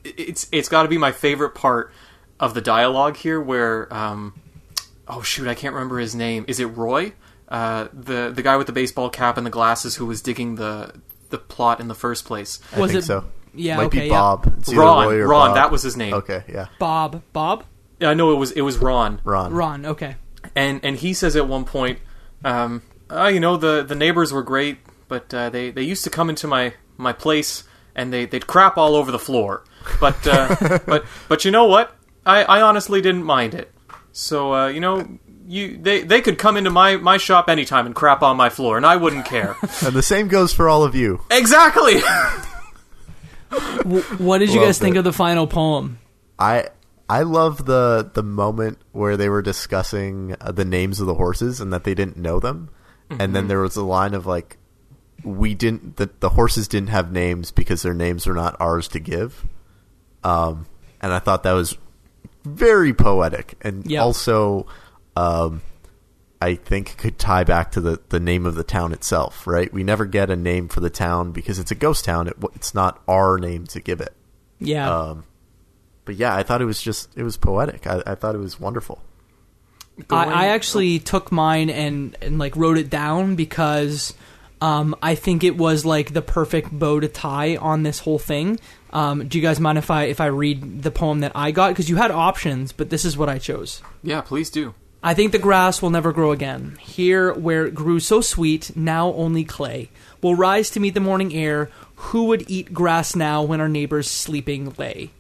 it's 0.05 0.49
it's 0.51 0.69
got 0.69 0.83
to 0.83 0.89
be 0.89 0.99
my 0.99 1.13
favorite 1.13 1.55
part 1.55 1.93
of 2.41 2.55
the 2.55 2.61
dialogue 2.61 3.17
here, 3.17 3.41
where 3.41 3.93
um, 3.95 4.35
oh 5.07 5.23
shoot, 5.23 5.47
I 5.47 5.55
can't 5.55 5.75
remember 5.75 6.01
his 6.01 6.17
name. 6.17 6.45
Is 6.49 6.59
it 6.59 6.67
Roy? 6.67 7.13
Uh, 7.49 7.87
the 7.93 8.33
the 8.35 8.43
guy 8.43 8.57
with 8.57 8.67
the 8.67 8.73
baseball 8.73 9.11
cap 9.11 9.37
and 9.37 9.47
the 9.47 9.51
glasses 9.51 9.95
who 9.95 10.07
was 10.07 10.21
digging 10.21 10.57
the 10.57 10.93
the 11.31 11.39
plot 11.39 11.79
in 11.79 11.87
the 11.87 11.95
first 11.95 12.25
place. 12.25 12.59
I 12.75 12.81
Was 12.81 12.91
think 12.91 13.05
it- 13.05 13.07
so. 13.07 13.25
yeah, 13.55 13.77
Might 13.77 13.87
okay, 13.87 14.01
be. 14.01 14.09
Bob. 14.09 14.53
It's 14.59 14.75
Ron, 14.75 15.07
Roy 15.07 15.19
or 15.21 15.29
Ron, 15.29 15.49
Bob. 15.51 15.57
that 15.57 15.71
was 15.71 15.83
his 15.83 15.97
name. 15.97 16.15
Okay, 16.15 16.43
yeah. 16.49 16.67
bob 16.81 17.23
bob 17.33 17.63
Yeah, 18.01 18.11
I 18.11 18.15
know 18.15 18.33
it 18.33 18.37
was 18.37 18.51
it 18.51 18.63
was 18.63 18.79
Ron. 18.79 19.21
Ron. 19.23 19.53
ron 19.53 19.87
okay 19.87 20.17
and 20.57 20.85
and 20.85 20.97
he 20.97 21.15
says 21.15 21.37
at 21.37 21.47
one 21.47 21.65
point, 21.65 22.01
um, 22.47 22.83
oh, 23.11 23.27
you 23.27 23.41
know, 23.41 23.57
the 23.57 23.83
the 23.83 23.95
neighbors 23.95 24.33
were 24.33 24.43
great, 24.43 24.79
but 25.09 25.33
uh, 25.35 25.51
they 25.51 25.71
they 25.71 25.83
used 25.83 26.05
to 26.05 26.11
come 26.11 26.31
into 26.31 26.47
my 26.47 26.73
my 26.97 27.13
place 27.13 27.65
and 27.95 28.13
they 28.13 28.25
they'd 28.27 28.47
crap 28.47 28.77
all 28.79 28.95
over 28.95 29.11
the 29.11 29.19
floor. 29.19 29.65
But 30.01 30.27
uh, 30.27 30.79
but 30.87 31.05
but 31.29 31.45
you 31.45 31.51
know 31.51 31.67
what? 31.67 31.95
I 32.25 32.45
I 32.45 32.63
honestly 32.63 33.01
didn't 33.01 33.25
mind 33.25 33.55
it. 33.55 33.73
So 34.13 34.55
uh, 34.55 34.69
you 34.69 34.81
know. 34.81 35.19
You, 35.49 35.79
they, 35.79 36.03
they 36.03 36.23
could 36.23 36.39
come 36.39 36.57
into 36.57 36.71
my, 36.71 36.97
my 36.97 37.19
shop 37.19 37.49
anytime 37.49 37.87
and 37.87 37.95
crap 37.95 38.21
on 38.21 38.37
my 38.37 38.49
floor, 38.49 38.77
and 38.77 38.85
I 38.85 38.97
wouldn't 38.97 39.27
care. 39.27 39.55
And 39.87 39.95
the 39.95 40.03
same 40.03 40.27
goes 40.27 40.53
for 40.53 40.69
all 40.69 40.83
of 40.83 40.97
you. 40.97 41.23
exactly. 41.31 42.01
W- 43.51 44.03
what 44.19 44.39
did 44.39 44.53
you 44.53 44.61
guys 44.61 44.81
think 44.81 44.97
it. 44.97 44.99
of 44.99 45.05
the 45.05 45.13
final 45.13 45.47
poem 45.47 46.01
I 46.37 46.71
I 47.09 47.23
love 47.23 47.67
the 47.67 48.11
the 48.13 48.23
moment 48.23 48.79
where 48.93 49.17
they 49.17 49.29
were 49.29 49.43
discussing 49.43 50.35
uh, 50.41 50.51
the 50.53 50.65
names 50.65 51.01
of 51.01 51.07
the 51.07 51.15
horses 51.15 51.61
and 51.61 51.73
that 51.73 51.85
they 51.85 51.95
didn't 51.95 52.17
know 52.17 52.41
them, 52.41 52.71
and 53.11 53.21
Mm-hmm. 53.21 53.33
then 53.33 53.49
there 53.49 53.61
was 53.61 53.77
a 53.77 53.85
line 53.85 54.15
of 54.15 54.27
like, 54.27 54.59
"We 55.23 55.55
didn't 55.55 55.97
the 55.99 56.11
the 56.21 56.31
horses 56.31 56.67
didn't 56.69 56.89
have 56.89 57.13
names 57.13 57.53
because 57.53 57.83
their 57.83 57.95
names 57.95 58.27
are 58.27 58.35
not 58.35 58.57
ours 58.61 58.89
to 58.89 58.99
give," 58.99 59.45
um, 60.25 60.67
and 61.01 61.13
I 61.13 61.21
thought 61.21 61.45
that 61.45 61.53
was 61.53 61.79
very 62.45 62.93
poetic 62.93 63.55
and 63.61 63.85
Yep. 63.89 64.03
also, 64.03 64.67
um, 65.17 65.63
I 66.41 66.55
think 66.57 66.97
could 66.97 67.19
tie 67.19 67.45
back 67.45 67.71
to 67.73 67.81
the 67.81 68.01
the 68.09 68.21
name 68.21 68.47
of 68.47 68.57
the 68.57 68.65
town 68.65 68.93
itself. 68.93 69.47
Right? 69.47 69.73
We 69.73 69.85
never 69.85 70.05
get 70.07 70.29
a 70.31 70.37
name 70.37 70.67
for 70.69 70.81
the 70.81 70.91
town 70.91 71.31
because 71.33 71.59
it's 71.61 71.71
a 71.71 71.77
ghost 71.77 72.05
town. 72.05 72.27
It, 72.29 72.37
it's 72.57 72.75
not 72.75 73.01
our 73.07 73.39
name 73.39 73.67
to 73.69 73.81
give 73.81 74.01
it. 74.01 74.15
yeah 74.59 74.91
Um, 74.93 75.25
but 76.07 76.15
yeah, 76.15 76.35
I 76.35 76.43
thought 76.43 76.63
it 76.63 76.65
was 76.65 76.81
just 76.81 77.11
it 77.17 77.23
was 77.23 77.37
poetic. 77.37 77.87
I, 77.87 78.03
I 78.07 78.15
thought 78.15 78.35
it 78.35 78.39
was 78.39 78.59
wonderful. 78.59 79.03
Going- 80.09 80.31
I, 80.31 80.45
I 80.45 80.47
actually 80.49 80.99
took 80.99 81.31
mine 81.31 81.69
and, 81.69 82.17
and 82.23 82.39
like 82.39 82.57
wrote 82.57 82.79
it 82.79 82.89
down 82.91 83.35
because 83.35 84.15
um, 84.61 84.95
I 85.03 85.15
think 85.15 85.43
it 85.45 85.57
was 85.57 85.85
like 85.85 86.13
the 86.13 86.23
perfect 86.23 86.71
bow 86.71 87.01
to 87.01 87.09
tie 87.09 87.57
on 87.57 87.83
this 87.83 87.99
whole 88.01 88.19
thing. 88.19 88.59
Um, 88.93 89.27
do 89.29 89.39
you 89.39 89.43
guys 89.43 89.61
mind 89.61 89.79
if 89.79 89.91
I 89.91 90.05
if 90.05 90.21
I 90.21 90.27
read 90.27 90.83
the 90.83 90.91
poem 90.91 91.21
that 91.21 91.33
I 91.35 91.51
got? 91.51 91.69
Because 91.71 91.91
you 91.91 91.97
had 91.97 92.11
options, 92.11 92.73
but 92.73 92.89
this 92.91 93.05
is 93.05 93.17
what 93.17 93.29
I 93.29 93.39
chose. 93.39 93.83
yeah, 94.03 94.21
please 94.23 94.49
do. 94.51 94.75
I 95.03 95.15
think 95.15 95.31
the 95.31 95.39
grass 95.39 95.81
will 95.81 95.91
never 95.91 96.13
grow 96.13 96.33
again. 96.33 96.79
Here, 96.81 97.33
where 97.33 97.67
it 97.67 97.75
grew 97.75 98.01
so 98.01 98.21
sweet, 98.21 98.75
now 98.75 99.13
only 99.13 99.45
clay 99.45 99.91
will 100.21 100.35
rise 100.35 100.69
to 100.71 100.81
meet 100.81 100.95
the 100.95 101.01
morning 101.01 101.33
air. 101.33 101.71
Who 101.97 102.25
would 102.25 102.51
eat 102.51 102.75
grass 102.75 103.15
now 103.15 103.43
when 103.43 103.61
our 103.61 103.69
neighbors 103.69 104.11
sleeping 104.11 104.75
lay? 104.77 105.11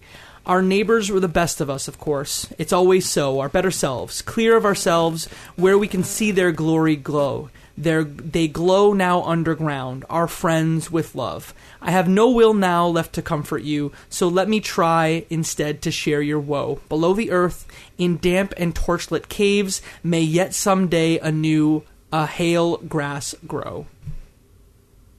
Our 0.46 0.62
neighbors 0.62 1.10
were 1.10 1.18
the 1.18 1.26
best 1.26 1.60
of 1.60 1.68
us, 1.68 1.88
of 1.88 1.98
course. 1.98 2.46
It's 2.56 2.72
always 2.72 3.08
so, 3.08 3.40
our 3.40 3.48
better 3.48 3.72
selves, 3.72 4.22
clear 4.22 4.56
of 4.56 4.64
ourselves, 4.64 5.28
where 5.56 5.76
we 5.76 5.88
can 5.88 6.04
see 6.04 6.30
their 6.30 6.52
glory 6.52 6.94
glow. 6.94 7.50
They're, 7.76 8.04
they 8.04 8.46
glow 8.46 8.92
now 8.92 9.22
underground, 9.22 10.04
our 10.08 10.28
friends 10.28 10.90
with 10.90 11.16
love. 11.16 11.52
I 11.82 11.90
have 11.90 12.08
no 12.08 12.30
will 12.30 12.54
now 12.54 12.86
left 12.86 13.12
to 13.14 13.22
comfort 13.22 13.64
you, 13.64 13.92
so 14.08 14.28
let 14.28 14.48
me 14.48 14.60
try 14.60 15.26
instead 15.28 15.82
to 15.82 15.90
share 15.90 16.22
your 16.22 16.40
woe. 16.40 16.80
Below 16.88 17.12
the 17.12 17.32
earth, 17.32 17.66
in 17.98 18.16
damp 18.16 18.54
and 18.56 18.74
torchlit 18.74 19.28
caves, 19.28 19.82
may 20.04 20.22
yet 20.22 20.54
some 20.54 20.86
day 20.86 21.18
anew 21.18 21.82
a 22.12 22.24
hale 22.24 22.76
grass 22.78 23.34
grow. 23.48 23.86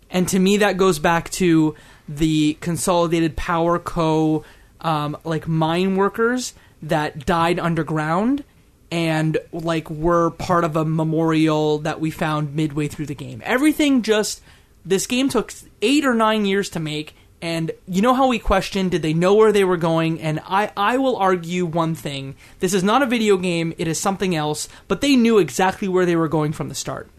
And 0.10 0.28
to 0.30 0.40
me, 0.40 0.58
that 0.58 0.78
goes 0.78 1.00
back 1.00 1.30
to 1.32 1.76
the 2.08 2.54
Consolidated 2.62 3.36
Power 3.36 3.78
Co. 3.78 4.46
Um, 4.82 5.18
like 5.24 5.48
mine 5.48 5.96
workers 5.96 6.54
that 6.82 7.26
died 7.26 7.60
underground 7.60 8.44
and 8.92 9.38
like 9.52 9.90
were 9.90 10.32
part 10.32 10.64
of 10.64 10.76
a 10.76 10.86
memorial 10.86 11.80
that 11.80 12.00
we 12.00 12.12
found 12.12 12.56
midway 12.56 12.88
through 12.88 13.08
the 13.08 13.16
game. 13.16 13.42
Everything 13.44 14.02
just 14.02 14.42
this 14.86 15.08
game 15.08 15.30
took 15.30 15.54
eight 15.82 16.06
or 16.06 16.14
nine 16.14 16.46
years 16.46 16.70
to 16.70 16.80
make. 16.80 17.16
And 17.40 17.72
you 17.88 18.02
know 18.02 18.16
how 18.16 18.28
we 18.28 18.40
questioned, 18.40 18.92
did 18.92 19.04
they 19.04 19.14
know 19.14 19.36
where 19.36 19.52
they 19.52 19.64
were 19.64 19.78
going? 19.78 20.20
And 20.20 20.40
I, 20.46 20.72
I 20.76 20.98
will 20.98 21.18
argue 21.18 21.68
one 21.68 21.94
thing. 21.94 22.36
This 22.62 22.74
is 22.74 22.84
not 22.84 23.04
a 23.04 23.06
video 23.06 23.38
game, 23.38 23.76
it 23.78 23.88
is 23.88 24.00
something 24.00 24.36
else, 24.36 24.68
but 24.88 25.02
they 25.02 25.16
knew 25.16 25.38
exactly 25.38 25.88
where 25.88 26.06
they 26.06 26.16
were 26.16 26.28
going 26.28 26.52
from 26.52 26.70
the 26.70 26.76
start. 26.76 27.10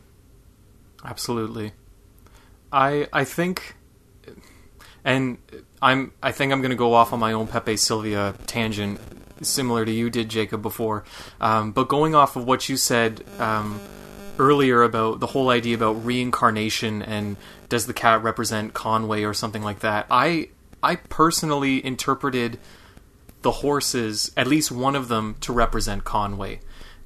Absolutely. 1.05 1.73
I 2.73 3.09
I 3.13 3.25
think 3.25 3.77
and 5.05 5.39
I'm 5.81 6.12
I 6.22 6.33
think 6.33 6.53
I'm 6.53 6.61
going 6.61 6.70
to 6.70 6.76
go 6.76 6.95
off 6.95 7.12
on 7.12 7.20
my 7.20 7.33
own 7.33 7.47
Pepe 7.47 7.76
Silvia 7.76 8.35
tangent 8.47 9.01
similar 9.43 9.85
to 9.85 9.93
you 9.93 10.11
did 10.11 10.29
Jacob 10.29 10.62
before. 10.62 11.05
Um, 11.41 11.72
but 11.72 11.89
going 11.89 12.14
off 12.14 12.37
of 12.37 12.45
what 12.45 12.68
you 12.68 12.76
said 12.76 13.24
um, 13.39 13.81
earlier 14.39 14.83
about 14.83 15.20
the 15.20 15.29
whole 15.29 15.51
idea 15.51 15.74
about 15.74 16.05
reincarnation 16.05 17.03
and 17.03 17.37
does 17.68 17.87
the 17.87 17.93
cat 17.93 18.22
represent 18.22 18.74
Conway 18.74 19.24
or 19.24 19.35
something 19.35 19.62
like 19.62 19.81
that. 19.81 20.07
I 20.11 20.49
I 20.83 20.97
personally 20.97 21.85
interpreted 21.85 22.59
the 23.43 23.51
horses, 23.51 24.33
at 24.37 24.47
least 24.47 24.72
one 24.72 24.97
of 24.97 25.09
them, 25.09 25.37
to 25.41 25.53
represent 25.53 26.05
Conway, 26.05 26.61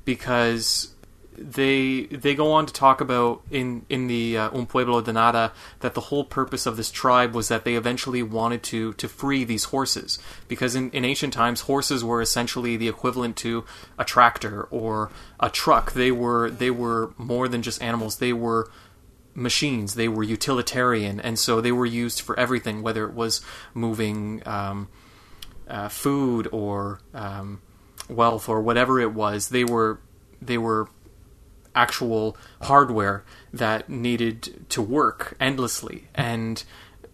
because 0.04 0.91
they 1.36 2.02
they 2.06 2.34
go 2.34 2.52
on 2.52 2.66
to 2.66 2.72
talk 2.72 3.00
about 3.00 3.42
in 3.50 3.86
in 3.88 4.06
the 4.06 4.36
uh, 4.36 4.50
Un 4.56 4.66
Pueblo 4.66 5.00
de 5.00 5.12
Nada 5.12 5.52
that 5.80 5.94
the 5.94 6.00
whole 6.02 6.24
purpose 6.24 6.66
of 6.66 6.76
this 6.76 6.90
tribe 6.90 7.34
was 7.34 7.48
that 7.48 7.64
they 7.64 7.74
eventually 7.74 8.22
wanted 8.22 8.62
to 8.64 8.92
to 8.94 9.08
free 9.08 9.44
these 9.44 9.64
horses. 9.64 10.18
Because 10.48 10.74
in, 10.74 10.90
in 10.90 11.04
ancient 11.04 11.32
times 11.32 11.62
horses 11.62 12.04
were 12.04 12.20
essentially 12.20 12.76
the 12.76 12.88
equivalent 12.88 13.36
to 13.38 13.64
a 13.98 14.04
tractor 14.04 14.64
or 14.70 15.10
a 15.40 15.48
truck. 15.48 15.92
They 15.92 16.12
were 16.12 16.50
they 16.50 16.70
were 16.70 17.14
more 17.16 17.48
than 17.48 17.62
just 17.62 17.82
animals. 17.82 18.16
They 18.16 18.32
were 18.32 18.70
machines. 19.34 19.94
They 19.94 20.08
were 20.08 20.22
utilitarian. 20.22 21.20
And 21.20 21.38
so 21.38 21.60
they 21.60 21.72
were 21.72 21.86
used 21.86 22.20
for 22.20 22.38
everything 22.38 22.82
whether 22.82 23.06
it 23.06 23.14
was 23.14 23.40
moving 23.74 24.42
um, 24.46 24.88
uh, 25.68 25.88
food 25.88 26.48
or 26.52 27.00
um, 27.14 27.62
wealth 28.08 28.48
or 28.48 28.60
whatever 28.60 29.00
it 29.00 29.14
was. 29.14 29.48
They 29.48 29.64
were 29.64 30.00
they 30.40 30.58
were 30.58 30.88
actual 31.74 32.36
hardware 32.62 33.24
that 33.52 33.88
needed 33.88 34.68
to 34.70 34.82
work 34.82 35.34
endlessly. 35.40 36.08
And 36.14 36.62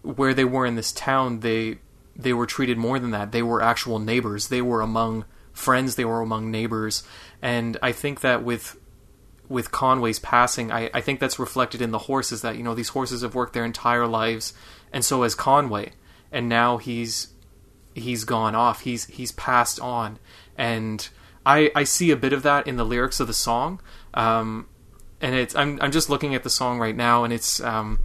where 0.02 0.34
they 0.34 0.44
were 0.44 0.66
in 0.66 0.76
this 0.76 0.92
town 0.92 1.40
they 1.40 1.78
they 2.16 2.32
were 2.32 2.46
treated 2.46 2.76
more 2.76 2.98
than 2.98 3.12
that. 3.12 3.30
They 3.30 3.42
were 3.42 3.62
actual 3.62 4.00
neighbors. 4.00 4.48
They 4.48 4.62
were 4.62 4.80
among 4.80 5.24
friends. 5.52 5.94
They 5.94 6.04
were 6.04 6.20
among 6.20 6.50
neighbors. 6.50 7.02
And 7.42 7.76
i 7.82 7.92
think 7.92 8.20
that 8.20 8.42
with 8.42 8.78
with 9.48 9.70
conway's 9.70 10.18
passing 10.18 10.70
i, 10.70 10.90
I 10.92 11.00
think 11.00 11.20
that's 11.20 11.38
reflected 11.38 11.80
in 11.80 11.90
the 11.90 12.00
horses 12.00 12.42
that 12.42 12.56
you 12.56 12.62
know 12.62 12.74
these 12.74 12.90
horses 12.90 13.22
have 13.22 13.34
worked 13.34 13.54
their 13.54 13.64
entire 13.64 14.06
lives 14.06 14.52
and 14.92 15.04
so 15.04 15.22
has 15.22 15.34
conway. 15.34 15.92
And 16.30 16.48
now 16.48 16.76
he's 16.76 17.28
he's 17.94 18.24
gone 18.24 18.54
off. 18.54 18.82
He's 18.82 19.06
he's 19.06 19.32
passed 19.32 19.80
on. 19.80 20.18
And 20.56 21.08
I, 21.46 21.70
I 21.74 21.84
see 21.84 22.10
a 22.10 22.16
bit 22.16 22.32
of 22.32 22.42
that 22.42 22.66
in 22.66 22.76
the 22.76 22.84
lyrics 22.84 23.20
of 23.20 23.26
the 23.26 23.34
song, 23.34 23.80
um, 24.14 24.66
and 25.20 25.34
it's 25.34 25.54
I'm 25.54 25.78
I'm 25.80 25.92
just 25.92 26.10
looking 26.10 26.34
at 26.34 26.42
the 26.42 26.50
song 26.50 26.78
right 26.78 26.96
now, 26.96 27.24
and 27.24 27.32
it's 27.32 27.60
um, 27.60 27.98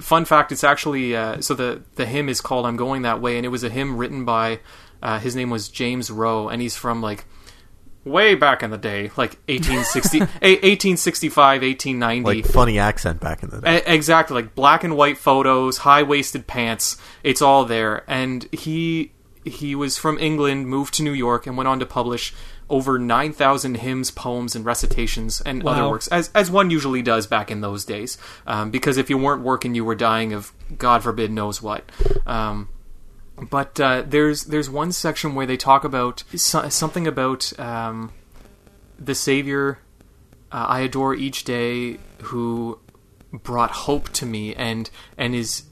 fun 0.00 0.24
fact. 0.24 0.52
It's 0.52 0.64
actually 0.64 1.16
uh, 1.16 1.40
so 1.40 1.54
the 1.54 1.82
the 1.96 2.06
hymn 2.06 2.28
is 2.28 2.40
called 2.40 2.66
"I'm 2.66 2.76
Going 2.76 3.02
That 3.02 3.20
Way," 3.20 3.36
and 3.36 3.44
it 3.44 3.50
was 3.50 3.64
a 3.64 3.70
hymn 3.70 3.96
written 3.96 4.24
by 4.24 4.60
uh, 5.02 5.18
his 5.18 5.36
name 5.36 5.50
was 5.50 5.68
James 5.68 6.10
Rowe, 6.10 6.48
and 6.48 6.60
he's 6.62 6.76
from 6.76 7.02
like 7.02 7.24
way 8.04 8.34
back 8.34 8.62
in 8.62 8.70
the 8.70 8.78
day, 8.78 9.10
like 9.16 9.38
1860, 9.48 10.20
1865, 10.20 11.62
1890. 11.62 12.42
Like 12.42 12.52
funny 12.52 12.78
accent 12.78 13.20
back 13.20 13.42
in 13.42 13.50
the 13.50 13.60
day. 13.60 13.78
E- 13.78 13.82
exactly, 13.86 14.34
like 14.34 14.54
black 14.54 14.84
and 14.84 14.96
white 14.96 15.18
photos, 15.18 15.78
high 15.78 16.02
waisted 16.02 16.46
pants. 16.46 16.96
It's 17.22 17.42
all 17.42 17.64
there, 17.64 18.04
and 18.08 18.48
he 18.52 19.12
he 19.44 19.74
was 19.74 19.96
from 19.96 20.18
England, 20.18 20.68
moved 20.68 20.94
to 20.94 21.02
New 21.02 21.12
York, 21.12 21.46
and 21.46 21.56
went 21.56 21.68
on 21.68 21.80
to 21.80 21.86
publish 21.86 22.34
over 22.70 22.98
9,000 22.98 23.76
hymns, 23.76 24.10
poems, 24.10 24.56
and 24.56 24.64
recitations 24.64 25.40
and 25.42 25.62
Wow. 25.62 25.72
other 25.72 25.88
works, 25.90 26.08
as, 26.08 26.30
as 26.34 26.50
one 26.50 26.70
usually 26.70 27.02
does 27.02 27.26
back 27.26 27.50
in 27.50 27.60
those 27.60 27.84
days. 27.84 28.16
Um, 28.46 28.70
because 28.70 28.96
if 28.96 29.10
you 29.10 29.18
weren't 29.18 29.42
working, 29.42 29.74
you 29.74 29.84
were 29.84 29.94
dying 29.96 30.32
of 30.32 30.52
God 30.78 31.02
forbid 31.02 31.30
knows 31.30 31.60
what. 31.60 31.84
Um, 32.26 32.68
but 33.50 33.80
uh, 33.80 34.02
there's 34.06 34.44
there's 34.44 34.68
one 34.70 34.92
section 34.92 35.34
where 35.34 35.46
they 35.46 35.56
talk 35.56 35.82
about 35.84 36.24
so, 36.36 36.68
something 36.68 37.06
about 37.06 37.58
um, 37.58 38.12
the 38.98 39.14
Savior 39.14 39.78
uh, 40.52 40.66
I 40.68 40.80
adore 40.80 41.14
each 41.14 41.44
day 41.44 41.98
who 42.22 42.78
brought 43.32 43.70
hope 43.70 44.10
to 44.10 44.26
me 44.26 44.54
and 44.54 44.90
and 45.16 45.34
is 45.34 45.62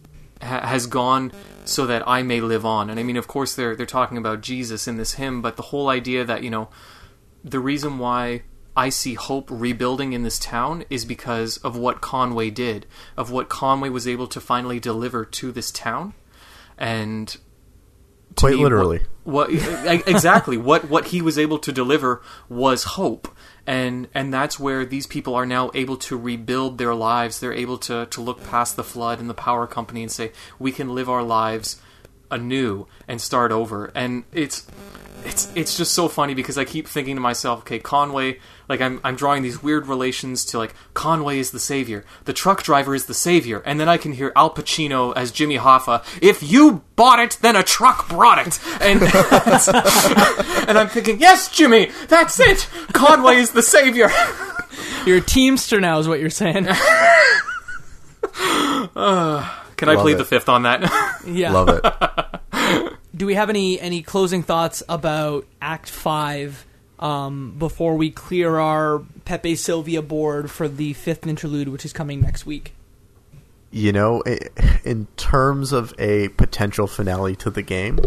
ha- 0.41 0.67
has 0.67 0.87
gone 0.87 1.33
so 1.69 1.87
that 1.87 2.03
I 2.09 2.23
may 2.23 2.41
live 2.41 2.65
on. 2.65 2.89
And 2.89 2.99
I 2.99 3.03
mean, 3.03 3.19
of 3.19 3.29
course, 3.29 3.55
they're 3.55 3.77
they're 3.77 3.87
talking 3.87 4.17
about 4.17 4.41
Jesus 4.41 4.89
in 4.89 4.97
this 4.97 5.15
hymn, 5.15 5.43
but 5.43 5.57
the 5.57 5.65
whole 5.65 5.89
idea 5.89 6.25
that 6.25 6.43
you 6.43 6.51
know 6.51 6.69
the 7.45 7.61
reason 7.61 7.99
why 7.99 8.43
I 8.75 8.89
see 8.89 9.15
hope 9.15 9.49
rebuilding 9.51 10.15
in 10.15 10.23
this 10.23 10.39
town 10.39 10.85
is 10.89 11.05
because 11.05 11.59
of 11.59 11.77
what 11.77 12.01
Conway 12.01 12.51
did, 12.51 12.87
of 13.17 13.31
what 13.31 13.49
Conway 13.51 13.91
was 13.91 14.09
able 14.09 14.27
to 14.29 14.41
finally 14.41 14.81
deliver 14.81 15.25
to 15.27 15.53
this 15.53 15.71
town, 15.71 16.15
and 16.79 17.29
to 17.29 17.39
Quite 18.37 18.55
me, 18.55 18.63
literally. 18.63 19.01
what, 19.25 19.53
what 19.53 20.09
exactly 20.09 20.57
what 20.57 20.89
what 20.89 21.09
he 21.09 21.21
was 21.21 21.39
able 21.39 21.59
to 21.59 21.71
deliver 21.71 22.23
was 22.49 22.85
hope 22.85 23.29
and 23.69 24.09
and 24.15 24.33
that's 24.33 24.59
where 24.59 24.87
these 24.87 25.07
people 25.07 25.35
are 25.35 25.45
now 25.45 25.71
able 25.75 25.99
to 25.99 26.17
rebuild 26.17 26.79
their 26.79 26.95
lives. 26.95 27.39
They're 27.39 27.53
able 27.53 27.77
to 27.79 28.07
to 28.07 28.21
look 28.23 28.43
past 28.45 28.77
the 28.77 28.83
flood 28.83 29.21
and 29.21 29.29
the 29.29 29.35
power 29.35 29.67
company 29.67 30.03
and 30.03 30.11
say 30.11 30.33
we 30.59 30.73
can 30.73 30.95
live 30.95 31.11
our 31.11 31.23
lives 31.23 31.79
anew 32.31 32.87
and 33.07 33.21
start 33.21 33.53
over. 33.53 33.93
And 33.95 34.25
it's 34.33 34.67
it's 35.23 35.53
it's 35.55 35.77
just 35.77 35.93
so 35.93 36.09
funny 36.09 36.33
because 36.33 36.57
I 36.57 36.65
keep 36.65 36.89
thinking 36.89 37.17
to 37.17 37.21
myself, 37.21 37.61
okay, 37.61 37.79
Conway, 37.79 38.41
like 38.69 38.81
I'm 38.81 39.01
I'm 39.03 39.17
drawing 39.17 39.43
these 39.43 39.63
weird 39.63 39.87
relations 39.87 40.45
to 40.47 40.59
like 40.59 40.75
Conway 40.95 41.39
is 41.39 41.51
the 41.51 41.59
savior, 41.61 42.05
the 42.25 42.33
truck 42.33 42.63
driver 42.63 42.95
is 42.95 43.07
the 43.07 43.15
savior, 43.15 43.63
and 43.65 43.81
then 43.81 43.89
I 43.89 43.97
can 43.97 44.13
hear 44.13 44.33
Al 44.37 44.51
Pacino 44.51 45.13
as 45.17 45.33
Jimmy 45.33 45.59
Hoffa. 45.59 46.03
If 46.23 46.43
you 46.43 46.83
bought 46.97 47.19
it, 47.19 47.39
then 47.41 47.57
a 47.57 47.63
truck 47.63 48.09
brought 48.09 48.47
it, 48.47 48.61
and 48.81 49.03
and 50.69 50.79
I'm 50.79 50.89
thinking, 50.89 51.21
yes, 51.21 51.51
Jimmy, 51.51 51.91
that's 52.09 52.39
it. 52.41 52.69
Conway 52.93 53.37
is 53.37 53.53
the 53.53 53.63
savior. 53.63 54.11
You're 55.07 55.19
a 55.19 55.23
teamster 55.23 55.81
now, 55.81 55.99
is 55.99 56.07
what 56.09 56.21
you're 56.21 56.31
saying. 56.31 56.69
Uh, 58.95 59.49
can 59.77 59.89
I 59.89 59.95
Love 59.95 60.03
plead 60.03 60.13
it. 60.13 60.19
the 60.19 60.25
fifth 60.25 60.49
on 60.49 60.63
that? 60.63 60.81
Yeah. 61.27 61.53
Love 61.53 61.69
it. 61.69 62.93
Do 63.17 63.27
we 63.27 63.35
have 63.35 63.51
any 63.51 63.81
any 63.81 64.03
closing 64.03 64.43
thoughts 64.43 64.83
about 64.89 65.45
Act 65.61 65.91
Five 65.91 66.65
um, 66.99 67.55
before 67.59 67.97
we 67.97 68.11
clear 68.11 68.59
our 68.59 69.01
Pepe 69.25 69.57
Silvia 69.57 70.03
board 70.03 70.51
for 70.51 70.69
the 70.69 70.93
fifth 70.93 71.27
interlude, 71.27 71.69
which 71.69 71.85
is 71.85 71.93
coming 71.93 72.21
next 72.21 72.47
week? 72.47 72.75
you 73.71 73.93
know, 73.93 74.23
in 74.85 75.07
terms 75.17 75.73
of 75.73 75.95
a 75.99 76.29
potential 76.31 76.87
finale 76.87 77.37
to 77.37 77.51
the 77.51 77.63
game, 77.63 77.99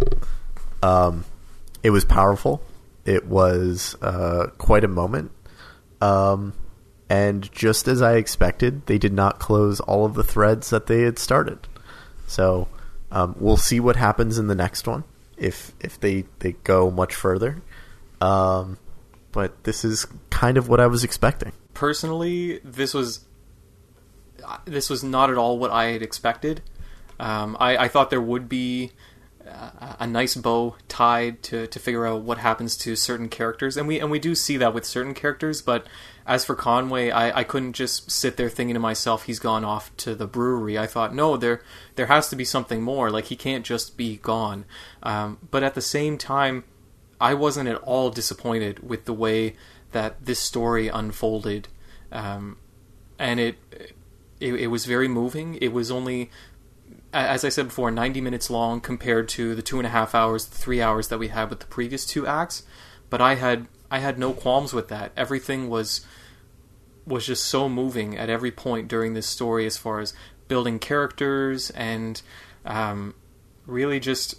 um, 0.81 1.25
it 1.83 1.91
was 1.91 2.05
powerful. 2.05 2.61
It 3.05 3.25
was 3.25 3.95
uh, 4.01 4.47
quite 4.57 4.83
a 4.83 4.87
moment. 4.87 5.31
Um, 5.99 6.53
and 7.09 7.51
just 7.51 7.87
as 7.87 8.01
I 8.01 8.15
expected, 8.15 8.85
they 8.87 8.97
did 8.97 9.13
not 9.13 9.39
close 9.39 9.79
all 9.79 10.05
of 10.05 10.13
the 10.13 10.23
threads 10.23 10.69
that 10.69 10.87
they 10.87 11.01
had 11.01 11.19
started. 11.19 11.67
So 12.27 12.67
um, 13.11 13.35
we'll 13.39 13.57
see 13.57 13.79
what 13.79 13.97
happens 13.97 14.37
in 14.37 14.47
the 14.47 14.55
next 14.55 14.87
one 14.87 15.03
if 15.37 15.73
if 15.79 15.99
they, 15.99 16.25
they 16.39 16.53
go 16.63 16.89
much 16.89 17.13
further. 17.13 17.61
Um, 18.21 18.77
but 19.31 19.63
this 19.63 19.83
is 19.85 20.05
kind 20.29 20.57
of 20.57 20.67
what 20.67 20.79
I 20.79 20.87
was 20.87 21.03
expecting. 21.03 21.53
personally, 21.73 22.59
this 22.63 22.93
was 22.93 23.25
this 24.65 24.89
was 24.89 25.03
not 25.03 25.29
at 25.29 25.37
all 25.37 25.57
what 25.57 25.71
I 25.71 25.85
had 25.91 26.01
expected. 26.01 26.61
Um, 27.19 27.55
I, 27.59 27.77
I 27.77 27.87
thought 27.87 28.09
there 28.09 28.21
would 28.21 28.49
be 28.49 28.91
a, 29.45 29.97
a 30.01 30.07
nice 30.07 30.35
bow 30.35 30.75
tied 30.87 31.43
to, 31.43 31.67
to 31.67 31.79
figure 31.79 32.07
out 32.07 32.23
what 32.23 32.39
happens 32.39 32.75
to 32.77 32.95
certain 32.95 33.29
characters, 33.29 33.77
and 33.77 33.87
we 33.87 33.99
and 33.99 34.09
we 34.09 34.19
do 34.19 34.33
see 34.35 34.57
that 34.57 34.73
with 34.73 34.85
certain 34.85 35.13
characters. 35.13 35.61
But 35.61 35.85
as 36.25 36.45
for 36.45 36.55
Conway, 36.55 37.09
I, 37.11 37.39
I 37.39 37.43
couldn't 37.43 37.73
just 37.73 38.09
sit 38.11 38.37
there 38.37 38.49
thinking 38.49 38.73
to 38.75 38.79
myself, 38.79 39.23
he's 39.23 39.39
gone 39.39 39.65
off 39.65 39.95
to 39.97 40.15
the 40.15 40.27
brewery. 40.27 40.77
I 40.77 40.87
thought, 40.87 41.13
no, 41.13 41.37
there 41.37 41.61
there 41.95 42.07
has 42.07 42.29
to 42.29 42.35
be 42.35 42.45
something 42.45 42.81
more. 42.81 43.09
Like 43.09 43.25
he 43.25 43.35
can't 43.35 43.65
just 43.65 43.97
be 43.97 44.17
gone. 44.17 44.65
Um, 45.03 45.37
but 45.51 45.63
at 45.63 45.75
the 45.75 45.81
same 45.81 46.17
time, 46.17 46.63
I 47.21 47.33
wasn't 47.33 47.69
at 47.69 47.77
all 47.77 48.09
disappointed 48.09 48.87
with 48.87 49.05
the 49.05 49.13
way 49.13 49.55
that 49.91 50.25
this 50.25 50.39
story 50.39 50.87
unfolded, 50.87 51.67
um, 52.11 52.57
and 53.19 53.39
it, 53.39 53.57
it 54.39 54.55
it 54.55 54.67
was 54.67 54.85
very 54.85 55.07
moving. 55.07 55.55
It 55.61 55.71
was 55.71 55.91
only 55.91 56.31
as 57.13 57.43
I 57.43 57.49
said 57.49 57.67
before, 57.67 57.91
90 57.91 58.21
minutes 58.21 58.49
long 58.49 58.79
compared 58.79 59.27
to 59.29 59.53
the 59.53 59.61
two 59.61 59.77
and 59.77 59.85
a 59.85 59.89
half 59.89 60.15
hours, 60.15 60.45
the 60.45 60.57
three 60.57 60.81
hours 60.81 61.09
that 61.09 61.17
we 61.17 61.27
had 61.27 61.49
with 61.49 61.59
the 61.59 61.65
previous 61.65 62.05
two 62.05 62.25
acts. 62.25 62.63
But 63.09 63.21
I 63.21 63.35
had 63.35 63.67
I 63.89 63.99
had 63.99 64.17
no 64.17 64.31
qualms 64.33 64.73
with 64.73 64.87
that. 64.87 65.11
Everything 65.17 65.69
was 65.69 66.05
was 67.05 67.25
just 67.25 67.43
so 67.45 67.67
moving 67.67 68.17
at 68.17 68.29
every 68.29 68.51
point 68.51 68.87
during 68.87 69.13
this 69.13 69.27
story, 69.27 69.65
as 69.65 69.75
far 69.75 69.99
as 69.99 70.13
building 70.47 70.79
characters 70.79 71.69
and 71.71 72.21
um, 72.65 73.13
really 73.65 73.99
just 73.99 74.35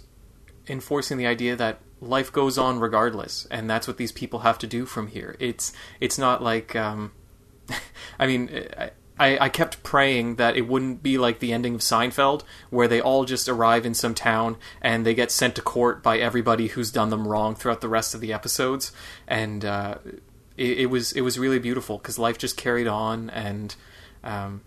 enforcing 0.67 1.17
the 1.17 1.27
idea 1.27 1.55
that 1.55 1.79
life 2.01 2.31
goes 2.31 2.57
on 2.57 2.79
regardless, 2.79 3.47
and 3.51 3.69
that's 3.69 3.87
what 3.87 3.97
these 3.97 4.11
people 4.11 4.39
have 4.39 4.57
to 4.59 4.67
do 4.67 4.85
from 4.85 5.07
here. 5.07 5.35
It's 5.39 5.73
it's 5.99 6.17
not 6.17 6.41
like 6.41 6.75
um, 6.75 7.11
I 8.19 8.27
mean. 8.27 8.67
I, 9.19 9.45
I, 9.45 9.49
kept 9.49 9.83
praying 9.83 10.37
that 10.37 10.57
it 10.57 10.67
wouldn't 10.67 11.03
be 11.03 11.19
like 11.19 11.37
the 11.37 11.53
ending 11.53 11.75
of 11.75 11.81
Seinfeld, 11.81 12.41
where 12.71 12.87
they 12.87 12.99
all 12.99 13.25
just 13.25 13.47
arrive 13.47 13.85
in 13.85 13.93
some 13.93 14.15
town 14.15 14.57
and 14.81 15.05
they 15.05 15.13
get 15.13 15.29
sent 15.29 15.53
to 15.55 15.61
court 15.61 16.01
by 16.01 16.17
everybody 16.17 16.65
who's 16.69 16.91
done 16.91 17.11
them 17.11 17.27
wrong 17.27 17.53
throughout 17.53 17.81
the 17.81 17.87
rest 17.87 18.15
of 18.15 18.21
the 18.21 18.33
episodes. 18.33 18.91
And 19.27 19.63
uh, 19.63 19.99
it, 20.57 20.79
it, 20.79 20.85
was 20.87 21.11
it 21.13 21.21
was 21.21 21.37
really 21.37 21.59
beautiful 21.59 21.99
because 21.99 22.17
life 22.17 22.39
just 22.39 22.57
carried 22.57 22.87
on, 22.87 23.29
and 23.29 23.75
um, 24.23 24.61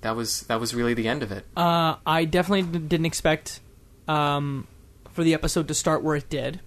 that 0.00 0.16
was 0.16 0.42
that 0.42 0.60
was 0.60 0.74
really 0.74 0.94
the 0.94 1.08
end 1.08 1.22
of 1.22 1.32
it. 1.32 1.44
Uh, 1.56 1.96
I 2.04 2.24
definitely 2.24 2.80
didn't 2.80 3.06
expect 3.06 3.60
um, 4.08 4.66
for 5.16 5.24
the 5.24 5.34
episode 5.34 5.66
to 5.66 5.74
start 5.74 6.02
where 6.02 6.14
it 6.14 6.28
did. 6.28 6.60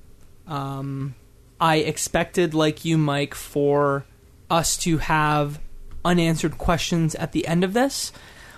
Um, 0.48 1.14
I 1.62 1.78
expected, 1.78 2.56
like 2.56 2.84
you, 2.84 2.98
Mike, 2.98 3.36
for 3.36 4.06
us 4.50 4.76
to 4.78 4.98
have 4.98 5.60
unanswered 6.04 6.58
questions 6.58 7.14
at 7.14 7.32
the 7.32 7.46
end 7.46 7.64
of 7.64 7.74
this. 7.74 8.12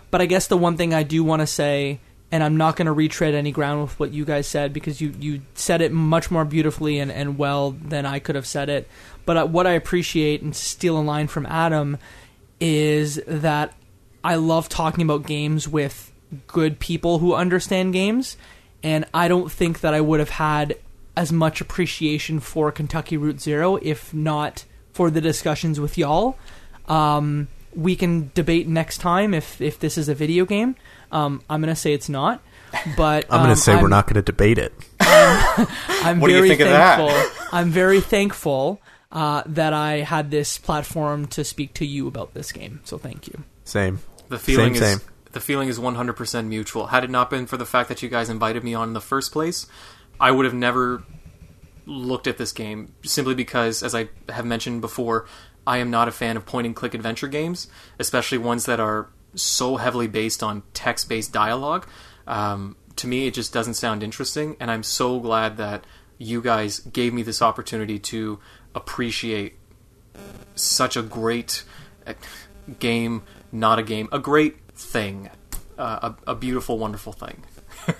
But 0.09 0.21
I 0.21 0.27
guess 0.27 0.47
the 0.47 0.57
one 0.57 0.77
thing 0.77 0.93
I 0.93 1.03
do 1.03 1.25
want 1.25 1.41
to 1.41 1.47
say, 1.47 1.99
and 2.31 2.41
I'm 2.41 2.55
not 2.55 2.77
going 2.77 2.85
to 2.85 2.93
retread 2.93 3.35
any 3.35 3.51
ground 3.51 3.81
with 3.81 3.99
what 3.99 4.13
you 4.13 4.23
guys 4.23 4.47
said 4.47 4.71
because 4.71 5.01
you, 5.01 5.13
you 5.19 5.41
said 5.55 5.81
it 5.81 5.91
much 5.91 6.31
more 6.31 6.45
beautifully 6.45 6.97
and, 6.97 7.11
and 7.11 7.37
well 7.37 7.71
than 7.71 8.05
I 8.05 8.19
could 8.19 8.35
have 8.35 8.47
said 8.47 8.69
it. 8.69 8.87
But 9.25 9.35
uh, 9.37 9.45
what 9.45 9.67
I 9.67 9.71
appreciate, 9.71 10.41
and 10.41 10.55
steal 10.55 10.97
a 10.97 11.03
line 11.03 11.27
from 11.27 11.45
Adam, 11.45 11.97
is 12.61 13.21
that 13.27 13.73
I 14.23 14.35
love 14.35 14.69
talking 14.69 15.03
about 15.03 15.25
games 15.25 15.67
with 15.67 16.13
good 16.47 16.79
people 16.79 17.19
who 17.19 17.33
understand 17.33 17.91
games. 17.91 18.37
And 18.83 19.05
I 19.13 19.27
don't 19.27 19.51
think 19.51 19.81
that 19.81 19.93
I 19.93 20.01
would 20.01 20.19
have 20.19 20.29
had 20.29 20.75
as 21.15 21.31
much 21.31 21.61
appreciation 21.61 22.39
for 22.39 22.71
Kentucky 22.71 23.17
Route 23.17 23.41
Zero 23.41 23.75
if 23.77 24.13
not 24.13 24.65
for 24.93 25.09
the 25.09 25.21
discussions 25.21 25.79
with 25.79 25.97
y'all. 25.97 26.37
Um, 26.87 27.47
we 27.75 27.95
can 27.95 28.31
debate 28.33 28.67
next 28.67 28.97
time 28.97 29.33
if 29.33 29.61
if 29.61 29.79
this 29.79 29.97
is 29.97 30.09
a 30.09 30.15
video 30.15 30.45
game. 30.45 30.75
Um, 31.11 31.41
I'm 31.49 31.61
going 31.61 31.73
to 31.73 31.79
say 31.79 31.93
it's 31.93 32.09
not, 32.09 32.41
but 32.97 33.25
I'm 33.29 33.39
going 33.39 33.49
um, 33.49 33.55
to 33.55 33.61
say 33.61 33.75
we're 33.81 33.87
not 33.87 34.07
going 34.07 34.15
to 34.15 34.21
debate 34.21 34.57
it. 34.57 34.73
I'm 34.99 36.19
What 36.19 36.27
do 36.27 36.33
you 36.33 36.39
very 36.39 36.49
think 36.49 36.61
of 36.61 36.69
that? 36.69 36.97
thankful. 36.97 37.47
I'm 37.51 37.69
very 37.69 38.01
thankful 38.01 38.81
uh, 39.11 39.43
that 39.45 39.73
I 39.73 39.97
had 39.97 40.31
this 40.31 40.57
platform 40.57 41.27
to 41.27 41.43
speak 41.43 41.73
to 41.75 41.85
you 41.85 42.07
about 42.07 42.33
this 42.33 42.51
game. 42.51 42.81
So 42.83 42.97
thank 42.97 43.27
you. 43.27 43.43
Same. 43.65 43.99
The 44.29 44.39
feeling 44.39 44.75
Same, 44.75 44.83
is 44.83 45.01
same. 45.01 45.11
The 45.31 45.39
feeling 45.39 45.69
is 45.69 45.79
100% 45.79 46.45
mutual. 46.47 46.87
Had 46.87 47.03
it 47.03 47.09
not 47.09 47.29
been 47.29 47.45
for 47.45 47.57
the 47.57 47.65
fact 47.65 47.89
that 47.89 48.01
you 48.01 48.09
guys 48.09 48.29
invited 48.29 48.63
me 48.63 48.73
on 48.73 48.89
in 48.89 48.93
the 48.93 49.01
first 49.01 49.31
place, 49.31 49.67
I 50.19 50.31
would 50.31 50.45
have 50.45 50.53
never 50.53 51.03
looked 51.85 52.27
at 52.27 52.37
this 52.37 52.51
game 52.51 52.93
simply 53.03 53.35
because 53.35 53.83
as 53.83 53.95
I 53.95 54.09
have 54.29 54.45
mentioned 54.45 54.81
before, 54.81 55.25
I 55.65 55.77
am 55.77 55.91
not 55.91 56.07
a 56.07 56.11
fan 56.11 56.37
of 56.37 56.45
point 56.45 56.65
and 56.67 56.75
click 56.75 56.93
adventure 56.93 57.27
games, 57.27 57.67
especially 57.99 58.37
ones 58.37 58.65
that 58.65 58.79
are 58.79 59.09
so 59.35 59.77
heavily 59.77 60.07
based 60.07 60.43
on 60.43 60.63
text-based 60.73 61.31
dialogue. 61.31 61.87
Um, 62.27 62.75
to 62.97 63.07
me, 63.07 63.27
it 63.27 63.33
just 63.33 63.53
doesn't 63.53 63.75
sound 63.75 64.03
interesting, 64.03 64.57
and 64.59 64.69
I'm 64.69 64.83
so 64.83 65.19
glad 65.19 65.57
that 65.57 65.85
you 66.17 66.41
guys 66.41 66.79
gave 66.79 67.13
me 67.13 67.23
this 67.23 67.41
opportunity 67.41 67.97
to 67.97 68.39
appreciate 68.75 69.55
such 70.55 70.95
a 70.95 71.01
great 71.01 71.63
uh, 72.05 72.13
game, 72.79 73.23
not 73.51 73.79
a 73.79 73.83
game, 73.83 74.07
a 74.11 74.19
great 74.19 74.57
thing, 74.83 75.29
uh, 75.77 76.11
a, 76.27 76.31
a 76.31 76.35
beautiful, 76.35 76.77
wonderful 76.77 77.13
thing. 77.13 77.43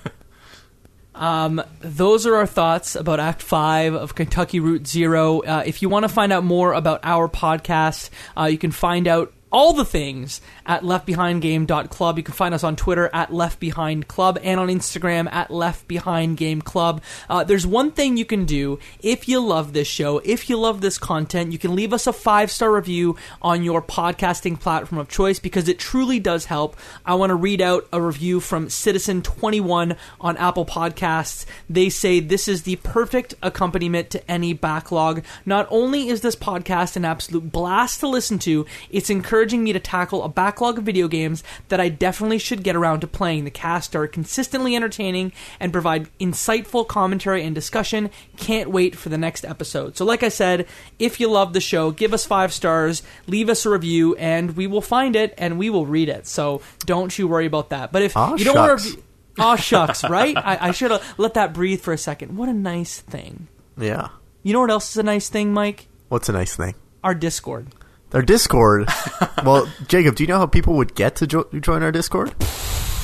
Um, 1.14 1.62
those 1.82 2.26
are 2.26 2.36
our 2.36 2.48
thoughts 2.48 2.96
about 2.96 3.20
Act 3.20 3.42
5 3.42 3.94
of 3.94 4.16
Kentucky 4.16 4.60
Route 4.60 4.88
Zero. 4.88 5.42
Uh, 5.42 5.64
if 5.66 5.82
you 5.82 5.90
want 5.90 6.04
to 6.04 6.10
find 6.10 6.32
out 6.32 6.44
more 6.44 6.74
about 6.74 7.02
our 7.04 7.28
podcast, 7.28 8.10
uh, 8.38 8.46
you 8.46 8.58
can 8.58 8.72
find 8.72 9.08
out 9.08 9.34
all 9.52 9.74
the 9.74 9.86
things 9.86 10.42
at 10.66 10.82
leftbehindgame.club. 10.84 12.18
You 12.18 12.24
can 12.24 12.34
find 12.34 12.54
us 12.54 12.64
on 12.64 12.76
Twitter 12.76 13.10
at 13.14 13.30
leftbehindclub 13.30 14.40
and 14.42 14.60
on 14.60 14.70
Instagram 14.70 15.32
at 15.32 15.50
leftbehindgameclub. 15.50 17.02
Uh, 17.30 17.44
there's 17.44 17.68
one 17.68 17.92
thing 17.92 18.18
you 18.18 18.26
can 18.26 18.46
do 18.46 18.80
if 19.02 19.28
you 19.28 19.40
love 19.40 19.74
this 19.74 19.88
show, 19.88 20.20
if 20.20 20.50
you 20.50 20.58
love 20.58 20.82
this 20.82 20.98
content, 20.98 21.52
you 21.52 21.60
can 21.60 21.76
leave 21.76 21.94
us 21.94 22.08
a 22.08 22.14
five 22.14 22.50
star 22.50 22.72
review 22.72 23.18
on 23.42 23.64
your 23.64 23.82
podcasting 23.82 24.60
platform 24.60 25.00
of 25.00 25.10
choice 25.10 25.40
because 25.40 25.68
it 25.68 25.78
truly 25.80 26.20
does 26.20 26.46
help. 26.46 26.78
I 27.06 27.16
want 27.16 27.32
to 27.32 27.36
read 27.36 27.62
out 27.62 27.88
a 27.92 28.02
review 28.02 28.40
from 28.40 28.68
Citizen21 28.68 29.98
on 30.22 30.38
Apple 30.38 30.66
Podcasts. 30.66 31.46
They 31.70 31.90
say 31.90 32.20
this 32.20 32.48
is 32.48 32.64
the 32.64 32.78
perfect 32.78 33.34
accompaniment 33.42 34.10
to 34.12 34.32
any 34.32 34.54
backlog. 34.54 35.24
Not 35.46 35.68
only 35.70 36.08
is 36.08 36.22
this 36.22 36.36
podcast 36.36 36.96
an 36.96 37.04
absolute 37.04 37.52
blast 37.52 38.00
to 38.00 38.08
listen 38.08 38.40
to, 38.40 38.66
it's 38.90 39.10
encouraging 39.10 39.41
me 39.50 39.74
to 39.74 39.80
tackle 39.80 40.24
a 40.24 40.30
backlog 40.30 40.78
of 40.78 40.84
video 40.84 41.08
games 41.08 41.44
that 41.70 41.80
I 41.80 41.90
definitely 41.90 42.38
should 42.38 42.64
get 42.64 42.76
around 42.76 43.00
to 43.02 43.08
playing. 43.08 43.44
The 43.44 43.52
cast 43.52 43.96
are 43.96 44.08
consistently 44.08 44.76
entertaining 44.76 45.34
and 45.60 45.74
provide 45.74 46.10
insightful 46.20 46.88
commentary 46.88 47.44
and 47.44 47.56
discussion. 47.56 48.10
Can't 48.38 48.70
wait 48.70 48.96
for 48.96 49.10
the 49.10 49.18
next 49.18 49.44
episode. 49.44 49.98
So, 49.98 50.06
like 50.06 50.24
I 50.24 50.30
said, 50.30 50.68
if 51.00 51.20
you 51.20 51.30
love 51.30 51.54
the 51.54 51.60
show, 51.62 51.92
give 51.92 52.14
us 52.14 52.26
five 52.26 52.54
stars, 52.54 53.04
leave 53.28 53.50
us 53.50 53.66
a 53.66 53.70
review, 53.70 54.16
and 54.16 54.56
we 54.56 54.68
will 54.68 54.82
find 54.82 55.16
it 55.16 55.34
and 55.38 55.58
we 55.58 55.70
will 55.70 55.86
read 55.86 56.10
it. 56.10 56.28
So, 56.28 56.62
don't 56.86 57.18
you 57.18 57.28
worry 57.28 57.46
about 57.46 57.70
that. 57.72 57.92
But 57.92 58.04
if 58.04 58.16
Aw, 58.16 58.36
you 58.36 58.46
don't 58.46 58.56
want 58.56 58.82
shucks. 58.82 58.96
to. 58.96 59.04
Aw, 59.40 59.56
shucks, 59.56 60.04
right? 60.04 60.36
I, 60.38 60.68
I 60.68 60.72
should 60.72 60.92
have 60.92 61.16
let 61.18 61.34
that 61.36 61.54
breathe 61.54 61.82
for 61.82 61.94
a 61.94 61.98
second. 61.98 62.38
What 62.38 62.50
a 62.50 62.54
nice 62.54 63.00
thing. 63.00 63.48
Yeah. 63.78 64.10
You 64.44 64.54
know 64.54 64.60
what 64.60 64.70
else 64.72 64.92
is 64.92 64.98
a 64.98 65.04
nice 65.04 65.30
thing, 65.30 65.54
Mike? 65.54 65.88
What's 66.10 66.28
a 66.28 66.34
nice 66.34 66.56
thing? 66.56 66.76
Our 67.04 67.16
Discord. 67.16 67.68
Their 68.12 68.22
Discord. 68.22 68.88
well, 69.44 69.68
Jacob, 69.88 70.16
do 70.16 70.24
you 70.24 70.28
know 70.28 70.38
how 70.38 70.46
people 70.46 70.76
would 70.76 70.96
get 70.96 71.16
to 71.18 71.28
jo- 71.28 71.48
join 71.60 71.82
our 71.82 71.92
Discord? 71.92 72.36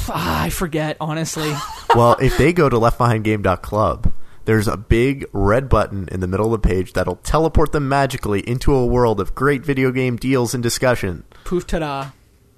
Ah, 0.09 0.43
I 0.43 0.49
forget, 0.49 0.97
honestly. 0.99 1.53
well, 1.95 2.15
if 2.21 2.37
they 2.37 2.53
go 2.53 2.69
to 2.69 2.77
leftbehindgame.club, 2.77 4.13
there's 4.45 4.67
a 4.67 4.77
big 4.77 5.25
red 5.33 5.67
button 5.69 6.07
in 6.11 6.19
the 6.19 6.27
middle 6.27 6.53
of 6.53 6.61
the 6.61 6.67
page 6.67 6.93
that'll 6.93 7.17
teleport 7.17 7.71
them 7.71 7.89
magically 7.89 8.47
into 8.47 8.73
a 8.73 8.85
world 8.85 9.19
of 9.19 9.35
great 9.35 9.65
video 9.65 9.91
game 9.91 10.15
deals 10.15 10.53
and 10.53 10.63
discussion. 10.63 11.23
Poof 11.43 11.67
ta-da. 11.67 12.11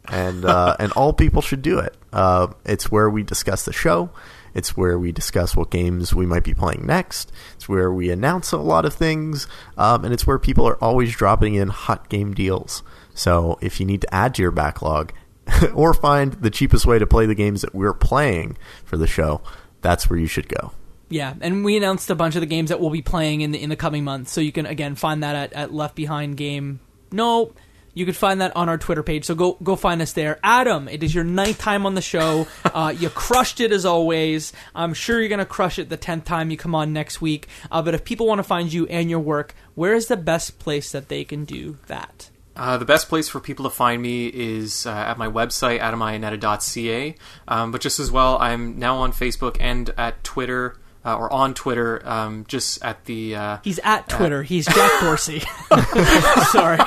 And 0.08 0.46
uh, 0.46 0.76
and 0.80 0.92
all 0.94 1.14
people 1.14 1.42
should 1.42 1.62
do 1.62 1.80
it. 1.80 1.96
Uh, 2.12 2.48
it's 2.66 2.92
where 2.92 3.10
we 3.10 3.24
discuss 3.24 3.66
the 3.66 3.74
show. 3.74 4.10
It's 4.54 4.76
where 4.76 4.98
we 4.98 5.12
discuss 5.12 5.56
what 5.56 5.70
games 5.70 6.14
we 6.14 6.26
might 6.26 6.44
be 6.44 6.54
playing 6.54 6.86
next. 6.86 7.32
Where 7.70 7.94
we 7.94 8.10
announce 8.10 8.52
a 8.52 8.58
lot 8.58 8.84
of 8.84 8.96
things, 8.96 9.46
um, 9.78 10.04
and 10.04 10.12
it's 10.12 10.26
where 10.26 10.40
people 10.40 10.68
are 10.68 10.84
always 10.84 11.16
dropping 11.16 11.54
in 11.54 11.68
hot 11.68 12.10
game 12.10 12.34
deals. 12.34 12.82
So 13.14 13.60
if 13.62 13.80
you 13.80 13.86
need 13.86 14.02
to 14.02 14.14
add 14.14 14.34
to 14.36 14.42
your 14.42 14.50
backlog, 14.50 15.14
or 15.74 15.94
find 15.94 16.34
the 16.34 16.50
cheapest 16.50 16.86
way 16.86 16.98
to 16.98 17.06
play 17.06 17.26
the 17.26 17.36
games 17.36 17.62
that 17.62 17.76
we're 17.76 17.94
playing 17.94 18.58
for 18.84 18.98
the 18.98 19.06
show, 19.08 19.42
that's 19.82 20.10
where 20.10 20.18
you 20.18 20.28
should 20.28 20.50
go. 20.50 20.72
Yeah, 21.10 21.34
and 21.42 21.64
we 21.64 21.78
announced 21.78 22.10
a 22.10 22.16
bunch 22.16 22.36
of 22.36 22.42
the 22.42 22.48
games 22.48 22.70
that 22.70 22.80
we'll 22.80 22.90
be 22.90 23.02
playing 23.02 23.42
in 23.42 23.52
the 23.52 23.62
in 23.62 23.70
the 23.70 23.76
coming 23.76 24.04
months. 24.04 24.32
So 24.32 24.42
you 24.42 24.52
can 24.52 24.66
again 24.66 24.96
find 24.96 25.24
that 25.24 25.36
at, 25.36 25.54
at 25.54 25.74
Left 25.74 25.96
Behind 25.96 26.38
Game. 26.38 26.80
No, 27.12 27.54
you 28.00 28.06
can 28.06 28.14
find 28.14 28.42
that 28.42 28.56
on 28.56 28.70
our 28.70 28.78
Twitter 28.78 29.04
page. 29.04 29.26
So 29.26 29.36
go 29.36 29.58
go 29.62 29.76
find 29.76 30.02
us 30.02 30.14
there. 30.14 30.40
Adam, 30.42 30.88
it 30.88 31.04
is 31.04 31.14
your 31.14 31.26
ninth 31.26 31.60
time 31.60 31.86
on 31.86 31.96
the 31.96 32.02
show. 32.02 32.48
Uh, 32.70 32.94
you 32.98 33.10
crushed 33.10 33.60
it 33.60 33.72
as 33.72 33.84
always. 33.84 34.54
I'm 34.76 34.94
sure 34.94 35.20
you're 35.20 35.28
gonna 35.28 35.46
crush 35.46 35.80
it 35.80 35.90
the 35.90 35.98
tenth 35.98 36.26
time 36.26 36.52
you 36.52 36.56
come 36.56 36.76
on 36.76 36.94
next 36.94 37.20
week. 37.20 37.48
Uh, 37.72 37.82
but 37.82 37.94
if 37.94 38.06
people 38.06 38.28
want 38.28 38.40
to 38.40 38.44
find 38.44 38.72
you 38.72 38.86
and 38.88 39.10
your 39.10 39.20
work, 39.20 39.56
where 39.74 39.94
is 39.94 40.08
the 40.08 40.16
best 40.16 40.60
place 40.60 40.92
that 40.92 41.10
they 41.10 41.24
can 41.24 41.46
do 41.46 41.78
that? 41.88 42.30
Uh, 42.56 42.78
the 42.78 42.86
best 42.86 43.10
place 43.10 43.28
for 43.28 43.40
people 43.40 43.64
to 43.64 43.70
find 43.70 44.02
me 44.02 44.28
is 44.28 44.86
uh, 44.86 44.92
at 44.92 45.18
my 45.18 45.28
website, 45.28 45.80
adamianetta.ca. 45.80 47.16
Um, 47.48 47.72
but 47.72 47.82
just 47.82 48.00
as 48.00 48.12
well, 48.12 48.38
I'm 48.40 48.78
now 48.78 48.98
on 48.98 49.14
Facebook 49.14 49.58
and 49.60 49.90
at 49.98 50.24
Twitter 50.24 50.78
uh, 51.06 51.16
or 51.18 51.32
on 51.32 51.54
Twitter, 51.54 52.02
um, 52.08 52.46
just 52.48 52.84
at 52.84 53.06
the. 53.06 53.36
Uh, 53.36 53.58
He's 53.64 53.80
at 53.80 54.10
Twitter. 54.10 54.44
He's 54.44 54.66
Jack 54.66 54.92
Dorsey. 55.02 55.40
Sorry. 56.52 56.78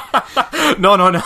no, 0.78 0.96
no, 0.96 1.10
no. 1.10 1.22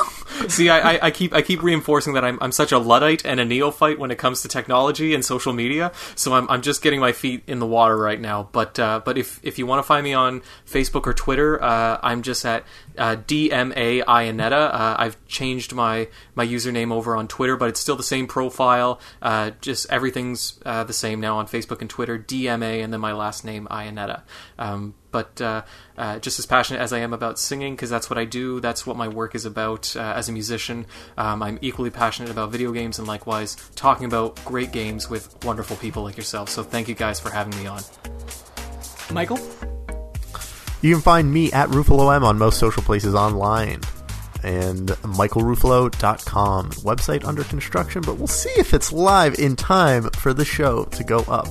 See, 0.49 0.69
I, 0.69 0.95
I, 0.95 0.99
I 1.07 1.11
keep 1.11 1.33
I 1.33 1.43
keep 1.43 1.63
reinforcing 1.63 2.13
that 2.15 2.25
I'm 2.25 2.39
I'm 2.41 2.53
such 2.53 2.71
a 2.71 2.79
luddite 2.79 3.25
and 3.25 3.41
a 3.41 3.45
neophyte 3.45 3.99
when 3.99 4.11
it 4.11 4.19
comes 4.19 4.43
to 4.43 4.49
technology 4.49 5.15
and 5.15 5.25
social 5.25 5.53
media. 5.53 5.93
So 6.15 6.35
I'm 6.35 6.49
I'm 6.51 6.63
just 6.63 6.83
getting 6.83 7.01
my 7.01 7.13
feet 7.13 7.43
in 7.47 7.59
the 7.59 7.67
water 7.67 7.97
right 7.97 8.21
now. 8.21 8.49
But 8.53 8.79
uh, 8.79 9.01
but 9.05 9.19
if 9.19 9.41
if 9.43 9.59
you 9.59 9.67
want 9.67 9.81
to 9.81 9.83
find 9.83 10.05
me 10.05 10.13
on 10.13 10.43
Facebook 10.67 11.07
or 11.07 11.15
Twitter, 11.15 11.63
uh, 11.63 11.99
I'm 12.03 12.23
just 12.23 12.45
at 12.45 12.65
uh, 12.99 13.17
DMA 13.17 14.05
Ionetta. 14.05 14.75
Uh, 14.75 14.97
I've 14.99 15.25
changed 15.27 15.75
my 15.75 16.09
my 16.35 16.47
username 16.47 16.93
over 16.93 17.17
on 17.17 17.29
Twitter, 17.29 17.57
but 17.57 17.69
it's 17.69 17.81
still 17.81 17.97
the 17.97 18.03
same 18.03 18.27
profile. 18.27 19.01
Uh, 19.23 19.53
just 19.61 19.87
everything's 19.91 20.59
uh, 20.65 20.85
the 20.85 20.93
same 20.93 21.21
now 21.21 21.39
on 21.39 21.47
Facebook 21.47 21.81
and 21.81 21.91
Twitter. 21.91 22.19
DMA 22.19 22.83
and 22.83 22.93
then 22.93 23.01
my 23.01 23.13
last 23.13 23.45
name 23.45 23.67
Ionetta. 23.71 24.23
Um, 24.59 24.95
but 25.11 25.41
uh, 25.41 25.63
uh, 25.97 26.19
just 26.19 26.39
as 26.39 26.45
passionate 26.45 26.81
as 26.81 26.93
I 26.93 26.99
am 26.99 27.15
about 27.15 27.39
singing, 27.39 27.75
because 27.75 27.89
that's 27.89 28.11
what 28.11 28.19
I 28.19 28.27
do, 28.27 28.61
that's 28.61 28.87
what 28.87 28.99
my 28.99 29.09
work 29.09 29.35
is 29.35 29.47
about 29.47 29.97
as 29.97 30.29
a 30.29 30.33
musician. 30.33 30.85
Um, 31.17 31.43
I'm 31.43 31.59
equally 31.63 31.89
passionate 31.89 32.31
about 32.31 32.53
video 32.53 32.71
games 32.71 32.99
and 32.99 33.09
likewise 33.09 33.57
talking 33.77 34.05
about 34.05 34.45
great 34.45 34.73
games 34.73 35.09
with 35.09 35.43
wonderful 35.43 35.77
people 35.77 36.03
like 36.03 36.19
yourself. 36.19 36.51
So 36.51 36.63
thank 36.63 36.87
you 36.89 36.95
guys 36.95 37.19
for 37.19 37.31
having 37.31 37.59
me 37.59 37.67
on. 37.67 37.83
Michael? 39.11 39.39
You 40.87 40.95
can 40.95 41.03
find 41.03 41.33
me 41.33 41.51
at 41.51 41.69
RuffaloM 41.71 42.23
on 42.23 42.39
most 42.39 42.61
social 42.61 42.81
places 42.81 43.13
online. 43.13 43.81
And 44.45 44.91
michaelruffalo.com. 44.91 46.71
Website 46.71 47.25
under 47.25 47.43
construction, 47.43 48.03
but 48.07 48.19
we'll 48.19 48.29
see 48.29 48.51
if 48.51 48.73
it's 48.73 48.93
live 48.93 49.37
in 49.37 49.57
time 49.57 50.05
for 50.11 50.33
the 50.33 50.45
show 50.45 50.85
to 50.85 51.03
go 51.03 51.19
up. 51.27 51.49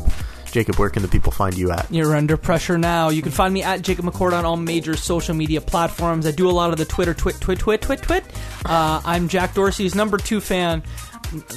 Jacob, 0.53 0.77
where 0.77 0.89
can 0.89 1.01
the 1.01 1.09
people 1.09 1.33
find 1.33 1.57
you 1.57 1.69
at? 1.69 1.85
You're 1.91 2.15
under 2.15 2.37
pressure 2.37 2.77
now. 2.77 3.09
You 3.09 3.21
can 3.21 3.33
find 3.33 3.53
me 3.53 3.61
at 3.61 3.81
Jacob 3.81 4.05
McCord 4.05 4.31
on 4.31 4.45
all 4.45 4.55
major 4.55 4.95
social 4.95 5.35
media 5.35 5.59
platforms. 5.59 6.25
I 6.25 6.31
do 6.31 6.49
a 6.49 6.51
lot 6.51 6.71
of 6.71 6.77
the 6.77 6.85
Twitter, 6.85 7.13
twit, 7.13 7.41
twit, 7.41 7.59
twit, 7.59 7.81
twit, 7.81 8.01
twit. 8.03 8.23
Uh, 8.63 9.01
I'm 9.03 9.27
Jack 9.27 9.53
Dorsey's 9.53 9.95
number 9.95 10.17
two 10.17 10.39
fan. 10.39 10.81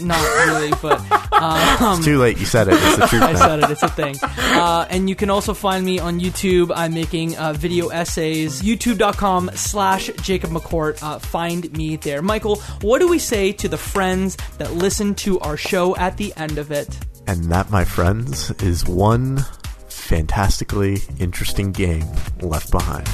Not 0.00 0.20
really, 0.46 0.70
but 0.82 1.00
um, 1.32 1.98
It's 1.98 2.04
too 2.04 2.18
late. 2.18 2.38
You 2.38 2.46
said 2.46 2.68
it. 2.68 2.74
It's 2.74 2.96
the 2.96 3.06
truth. 3.08 3.22
I 3.22 3.34
said 3.34 3.58
it. 3.60 3.70
It's 3.70 3.82
a 3.82 3.88
thing. 3.88 4.16
Uh, 4.22 4.86
and 4.90 5.08
you 5.08 5.14
can 5.14 5.30
also 5.30 5.54
find 5.54 5.84
me 5.84 5.98
on 5.98 6.20
YouTube. 6.20 6.72
I'm 6.74 6.94
making 6.94 7.36
uh, 7.36 7.52
video 7.52 7.88
essays. 7.88 8.62
YouTube.com 8.62 9.50
slash 9.54 10.10
Jacob 10.22 10.50
McCourt. 10.50 11.02
Uh, 11.02 11.18
find 11.18 11.70
me 11.76 11.96
there. 11.96 12.22
Michael, 12.22 12.56
what 12.82 12.98
do 13.00 13.08
we 13.08 13.18
say 13.18 13.52
to 13.52 13.68
the 13.68 13.78
friends 13.78 14.36
that 14.58 14.72
listen 14.74 15.14
to 15.16 15.38
our 15.40 15.56
show 15.56 15.96
at 15.96 16.16
the 16.16 16.32
end 16.36 16.58
of 16.58 16.70
it? 16.70 16.98
And 17.26 17.44
that, 17.52 17.70
my 17.70 17.84
friends, 17.84 18.50
is 18.62 18.86
one 18.86 19.44
fantastically 19.88 20.98
interesting 21.18 21.72
game 21.72 22.06
left 22.40 22.70
behind. 22.70 23.06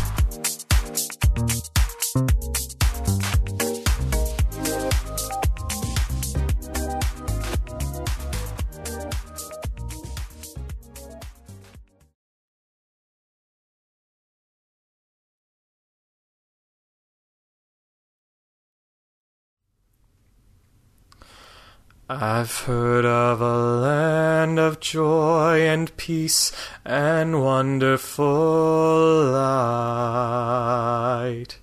I've 22.16 22.60
heard 22.60 23.04
of 23.04 23.40
a 23.40 23.80
land 23.80 24.60
of 24.60 24.78
joy 24.78 25.62
and 25.62 25.96
peace 25.96 26.52
and 26.84 27.42
wonderful 27.42 29.32
light. 29.32 31.58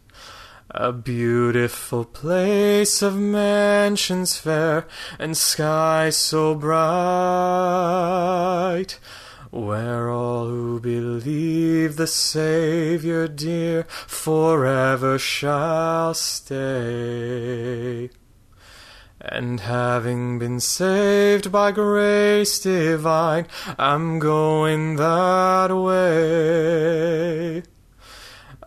A 0.71 0.91
beautiful 0.91 2.03
place 2.03 3.01
of 3.01 3.15
mansions 3.15 4.35
fair 4.35 4.87
and 5.17 5.37
skies 5.37 6.17
so 6.17 6.53
bright. 6.55 6.79
Where 9.51 10.09
all 10.09 10.47
who 10.47 10.81
believe 10.81 11.95
the 11.95 12.07
Savior 12.07 13.29
dear 13.29 13.83
forever 13.83 15.17
shall 15.17 16.13
stay. 16.13 18.09
And 19.23 19.59
having 19.59 20.39
been 20.39 20.59
saved 20.59 21.51
by 21.51 21.71
grace 21.71 22.59
divine, 22.59 23.45
I'm 23.77 24.17
going 24.17 24.95
that 24.95 25.71
way. 25.71 27.61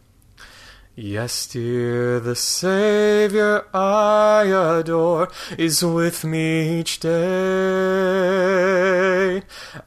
Yes, 0.99 1.45
dear, 1.45 2.19
the 2.19 2.35
Savior 2.35 3.67
I 3.71 4.45
adore 4.79 5.29
is 5.55 5.85
with 5.85 6.23
me 6.23 6.79
each 6.79 6.99
day. 6.99 7.13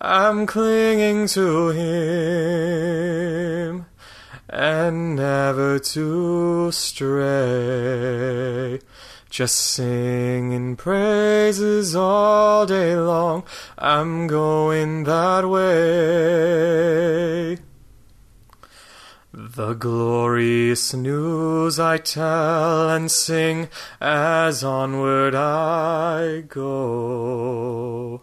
I'm 0.01 0.47
clinging 0.47 1.27
to 1.35 1.71
Him 1.71 3.07
and 4.49 5.17
never 5.17 5.81
to 5.81 6.71
stray. 6.71 7.19
Just 9.29 9.57
singing 9.57 10.77
praises 10.77 11.97
all 11.97 12.67
day 12.67 12.95
long. 12.95 13.43
I'm 13.77 14.29
going 14.29 15.03
that 15.05 15.49
way. 15.49 17.01
The 19.33 19.75
glorious 19.75 20.93
news 20.93 21.79
I 21.79 21.99
tell 21.99 22.91
and 22.91 23.09
sing 23.09 23.69
as 24.01 24.65
onward 24.65 25.37
I 25.37 26.41
go. 26.41 28.23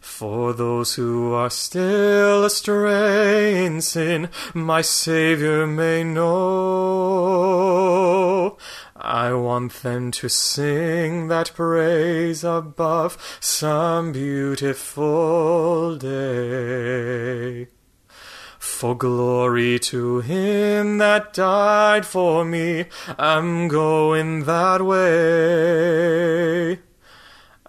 For 0.00 0.52
those 0.52 0.96
who 0.96 1.32
are 1.32 1.48
still 1.48 2.44
astray 2.44 3.64
in 3.64 3.80
sin, 3.82 4.30
my 4.52 4.80
Savior 4.80 5.64
may 5.68 6.02
know. 6.02 6.40
I 8.96 9.32
want 9.32 9.74
them 9.84 10.10
to 10.10 10.28
sing 10.28 11.28
that 11.28 11.52
praise 11.54 12.42
above 12.42 13.38
some 13.40 14.10
beautiful 14.10 15.96
day. 15.98 17.68
For 18.80 18.96
glory 18.96 19.78
to 19.92 20.20
him 20.20 20.96
that 20.96 21.34
died 21.34 22.06
for 22.06 22.46
me, 22.46 22.86
I'm 23.18 23.68
going 23.68 24.44
that 24.44 24.80
way. 24.80 26.80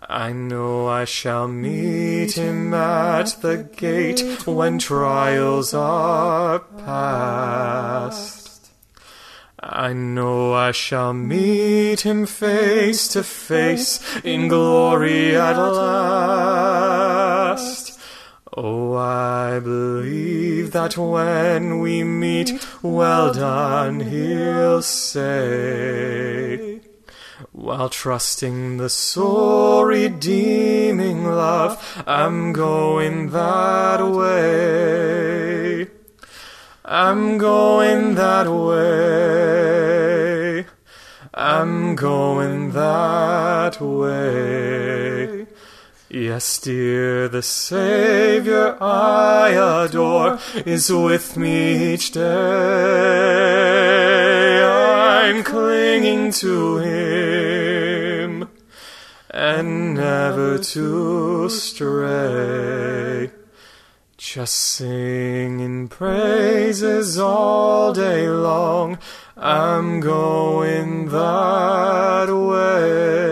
I 0.07 0.31
know 0.31 0.87
I 0.87 1.03
shall 1.03 1.49
meet 1.49 2.37
him 2.37 2.73
at 2.73 3.35
the 3.41 3.57
gate 3.57 4.47
when 4.47 4.79
trials 4.79 5.73
are 5.73 6.59
past. 6.59 8.71
I 9.59 9.91
know 9.91 10.53
I 10.53 10.71
shall 10.71 11.11
meet 11.11 12.01
him 12.01 12.25
face 12.25 13.09
to 13.09 13.23
face 13.23 13.99
in 14.23 14.47
glory 14.47 15.35
at 15.35 15.57
last. 15.57 16.80
Oh, 18.57 18.95
I 18.95 19.59
believe 19.59 20.71
that 20.71 20.97
when 20.97 21.79
we 21.79 22.03
meet, 22.03 22.51
well 22.81 23.33
done, 23.33 24.01
he'll 24.01 24.81
say. 24.81 26.81
While 27.53 27.87
trusting 27.87 28.75
the 28.75 28.89
soul 28.89 29.85
redeeming 29.85 31.23
love, 31.23 32.03
I'm 32.05 32.51
going 32.51 33.29
that 33.29 34.05
way. 34.05 35.87
I'm 36.83 37.37
going 37.37 38.15
that 38.15 38.51
way. 38.51 40.65
I'm 41.33 41.95
going 41.95 42.71
that 42.71 43.79
way. 43.79 45.10
Yes, 46.13 46.59
dear, 46.59 47.29
the 47.29 47.41
Savior 47.41 48.77
I 48.83 49.51
adore 49.85 50.39
is 50.65 50.91
with 50.91 51.37
me 51.37 51.93
each 51.93 52.11
day. 52.11 52.21
I'm 54.61 55.41
clinging 55.41 56.33
to 56.33 56.79
Him 56.79 58.49
and 59.29 59.93
never 59.93 60.57
to 60.57 61.47
stray. 61.47 63.31
Just 64.17 64.57
singing 64.57 65.87
praises 65.87 67.17
all 67.17 67.93
day 67.93 68.27
long. 68.27 68.97
I'm 69.37 70.01
going 70.01 71.07
that 71.07 72.27
way. 72.27 73.30